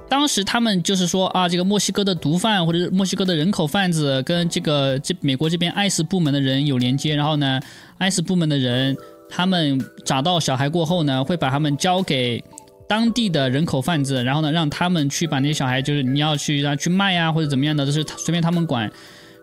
[0.09, 7.61] 当时他们就是说啊，这个墨西哥的毒贩或者是墨西哥的人口贩子跟这个这美国这边 ICE 部门的人有连接，然后呢
[7.99, 8.97] ，ICE 部门的人
[9.31, 12.43] 他们找到小孩过后呢，会把他们交给
[12.89, 18.91] 当地的人口贩子，然后呢，让他们去把那些小孩，就是你要去让去卖啊或者怎么样的，都是随便他们管。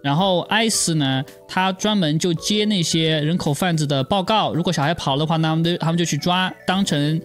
[0.03, 7.19] 然后 ICE 呢，他专门就接那些人口贩子的报告，如果小孩跑的话，那他们就他们就去抓，当成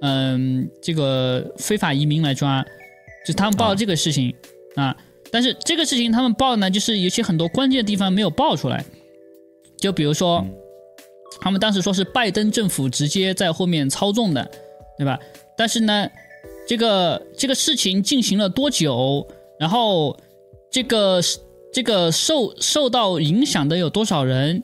[0.00, 2.64] 嗯这个非法移民来抓，
[3.26, 4.32] 就他们报这个事情
[4.76, 4.96] 啊。
[5.30, 8.84] 但是这个事情他们报呢，就是有些很多关键的地方没有报出来，
[9.76, 10.46] 就比如说
[11.40, 14.50] 他们当时说是拜登政府直接在后面操纵的，
[14.98, 15.18] 对吧？
[15.56, 16.08] 但是呢，
[16.66, 19.26] 这个这个事情进行了多久，
[19.58, 20.18] 然后
[20.70, 21.20] 这个
[21.72, 24.62] 这个受受到影响的有多少人？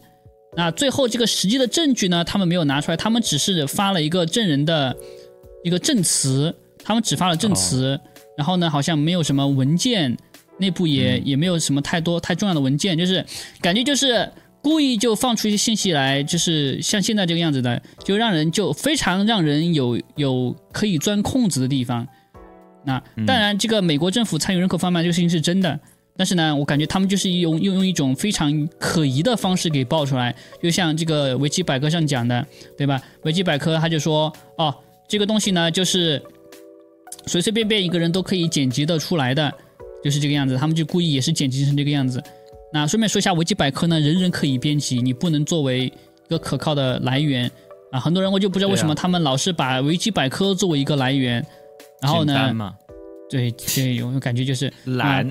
[0.57, 4.97] 那最后这个实际的证据呢，他们没有拿出来，他们只是发了一个证人的
[5.63, 8.01] 一个证词，他们只发了证词，
[8.37, 10.17] 然后呢，好像没有什么文件，
[10.59, 13.25] 内部也、嗯也没有什么太多太重要的文件，就是
[13.61, 14.29] 感觉就是
[14.63, 22.07] 故意就放出一些信息来，就是像现在这个样子的，就让人就非常让人有有可以钻空子的地方。
[22.85, 25.79] 那当然，这个美国政府参与人口贩卖这个事情是真的，
[26.17, 33.01] 但是呢，我感觉他们就是用用用一种非常可疑的方式给爆出来，就像这个维基百科上讲的，对吧？
[33.25, 34.75] 维基百科他就说，哦，
[35.07, 36.23] 这个东西呢，就是
[37.27, 39.53] 随随便便一个人都可以剪辑的出来的，
[40.03, 40.57] 就是这个样子。
[40.57, 42.23] 他们就故意也是剪辑成这个样子。
[42.73, 47.51] 那顺便说一下，维基百科呢，人人可以编辑，你不能作为一个可靠的来源。
[47.91, 47.99] 啊。
[47.99, 51.45] 很多人我就不知道为什么他们老是把维基百科作为一个来源，
[52.03, 52.75] 然后呢
[53.31, 55.31] 对对，有感觉就是 懒，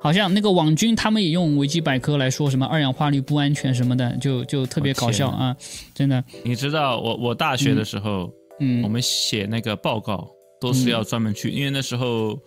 [0.00, 5.54] 好像那个网军他们也用维基百科来说什么二氧化氯不安全什么的，就就特别搞笑啊，
[5.94, 8.82] 真的，你知道我我大学的时候，嗯。
[8.82, 10.26] 我们写那个报告
[10.60, 12.38] 都是要专门去，因为那时候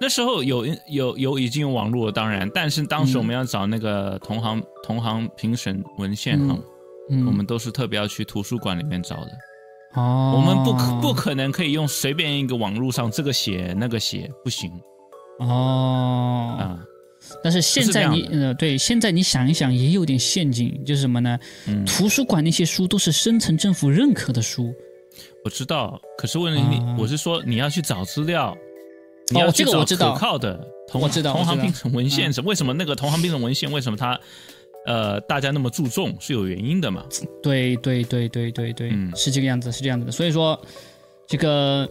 [0.00, 6.56] 那时候有有有已经有网络了，当然，但是当时我们要找那个同行、同行评审文献哈，
[7.10, 9.30] 嗯，我们都是特别要去图书馆里面找的。
[9.94, 14.70] 哦，我们不可不可能可以用随便一个网络上这个写那个写不行
[15.40, 16.84] 哦，啊。
[17.42, 21.38] 但是现在你呃，对，现在你想一想，也有点陷阱，就是什么呢？
[21.66, 24.72] 嗯图书馆那些书都是深层政府认可的书，
[25.44, 28.56] 我知道，可是问题你，啊我是说你要去找资料，
[29.30, 30.54] 你要找这个我知道可靠的
[30.88, 34.18] 同同行评审文献是为什么那个同行评审文献为什么他
[34.86, 37.04] 呃大家那么注重是有原因的嘛？
[37.42, 40.12] 对对对对对对，嗯是这个样子，是这样子的。
[40.12, 40.58] 所以说，
[41.26, 41.86] 这个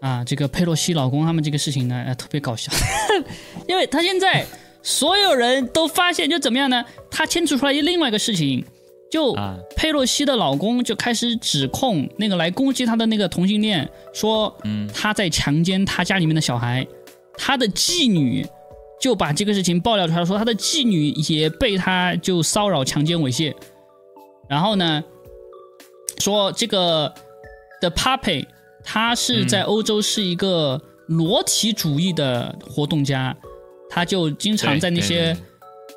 [0.00, 2.72] 啊，这个佩洛西老公他们这个事情呢，呃、特别搞笑，
[3.68, 4.44] 因为他现在
[4.82, 6.84] 所有人都发现，就怎么样呢？
[7.10, 8.64] 他牵扯出来另外一个事情，
[9.10, 9.58] 就啊。
[9.76, 14.88] 佩洛西的老公就开始指控那个来攻击他的那个同性恋，说嗯。
[14.94, 16.86] 他在强奸他家里面的小孩，
[17.34, 18.46] 他的妓女
[19.00, 23.54] 就把这个事情爆料出来，说他的妓女也被他就骚扰、强奸、猥亵，
[24.48, 25.02] 然后呢，
[26.18, 27.12] 说这个
[27.80, 28.44] 的 Papi
[28.84, 33.34] 他是在欧洲是一个裸体主义的活动家，
[33.88, 35.36] 他就经常在那对些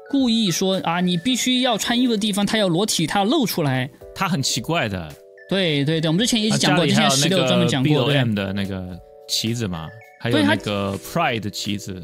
[0.10, 3.90] 故意说啊，你必须要穿衣服的地方，他要裸体，他要露出来。
[4.16, 5.12] 他很奇怪的，
[5.50, 8.20] 对对对，我们之前也他讲过，之前十六专门讲过，对。
[8.20, 8.98] BOM 的那个
[9.28, 9.88] 旗子嘛，
[10.20, 12.02] 还有那个 Pride 的旗子，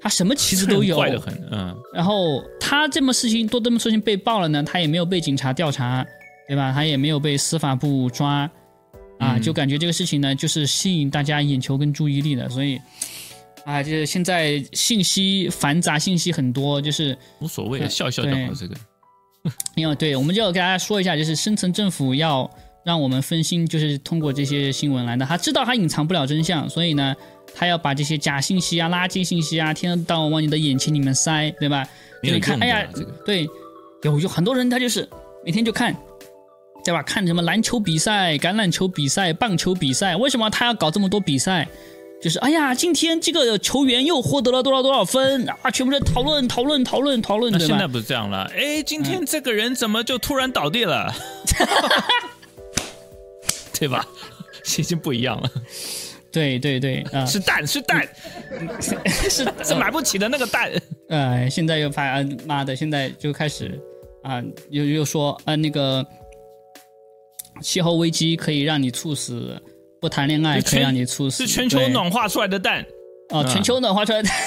[0.00, 6.06] 他什么旗子都有，怪的很，嗯，然后他这么事情多这么事情被爆了呢，他也没有被警察调查，
[6.48, 6.72] 对吧？
[6.72, 8.50] 他也没有被司法部抓，
[9.18, 9.42] 啊，嗯。
[9.42, 12.80] 就感觉这个事情呢，就是吸引大家眼球跟注意力的，所以，
[13.64, 18.54] 啊，就是现在信息繁杂，信息很多，就是无所谓，笑一笑就好。
[18.54, 18.74] 这个，
[19.76, 22.50] 因为对，我们就要给大家说一下，就是深层政府要
[22.84, 25.26] 让我们分心，就是通过这些新闻来的。
[25.26, 27.14] 他知道他隐藏不了真相，所以呢，
[27.54, 31.86] 他要把这些假信息啊、垃圾信息啊，天天到晚往你的眼睛里面塞，对吧？
[32.22, 33.46] 就你看，哎呀，这个对，
[34.02, 35.08] 有有很多人他就是
[35.44, 35.94] 每天就看，
[36.84, 37.02] 对吧？
[37.02, 41.68] 看什么篮球比赛、橄榄球比赛、棒球比赛，为什么他要搞这么多比赛？
[42.22, 45.70] 就是哎呀，今天这个球员又获得了多少多少分啊！
[45.70, 48.50] 全部在讨论讨论讨论讨论，现在不是这样了？
[48.54, 51.12] 哎，今天这个人怎么就突然倒地了？
[53.78, 54.06] 对吧？
[54.78, 55.50] 已经不一样了，
[56.30, 58.06] 对对对啊，是蛋是蛋，
[58.80, 60.70] 是是买不起的那个蛋。
[61.08, 63.80] 呃，现在又发，呃妈的，现在就开始
[64.22, 66.06] 啊、又又说，呃，那个
[67.62, 69.58] 气候危机可以让你猝死，
[70.00, 72.84] 不谈恋爱可以让你猝死，是全球暖化出来的蛋。
[73.28, 74.28] 哦，嗯全球暖化出来的。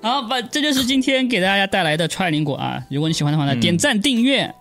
[0.00, 2.84] 好，把这就是今天给大家带来的踹灵果啊！
[2.90, 4.54] 如果你喜欢的话呢，嗯点赞订阅，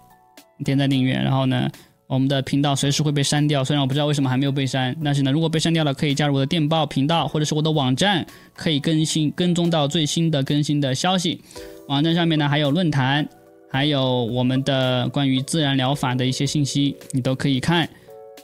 [0.64, 1.70] 点赞订阅，然后呢，
[2.08, 8.26] 我们的频道随时会被删掉，虽然我不知道为什么还没有被删，但是呢，如果被删掉了，可以加入我的电报频道或者是我的网站，
[8.56, 11.42] 可以更新跟踪到最新的更新的消息。
[11.90, 13.28] 网站上面呢还有论坛，
[13.74, 17.90] 还有我们的关于自然疗法的一些信息，你都可以看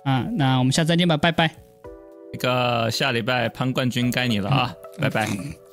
[0.04, 0.28] 啊。
[0.36, 1.50] 那我们下次再见吧，拜拜。
[2.34, 5.28] 那个下礼拜潘冠军该你了啊，拜拜。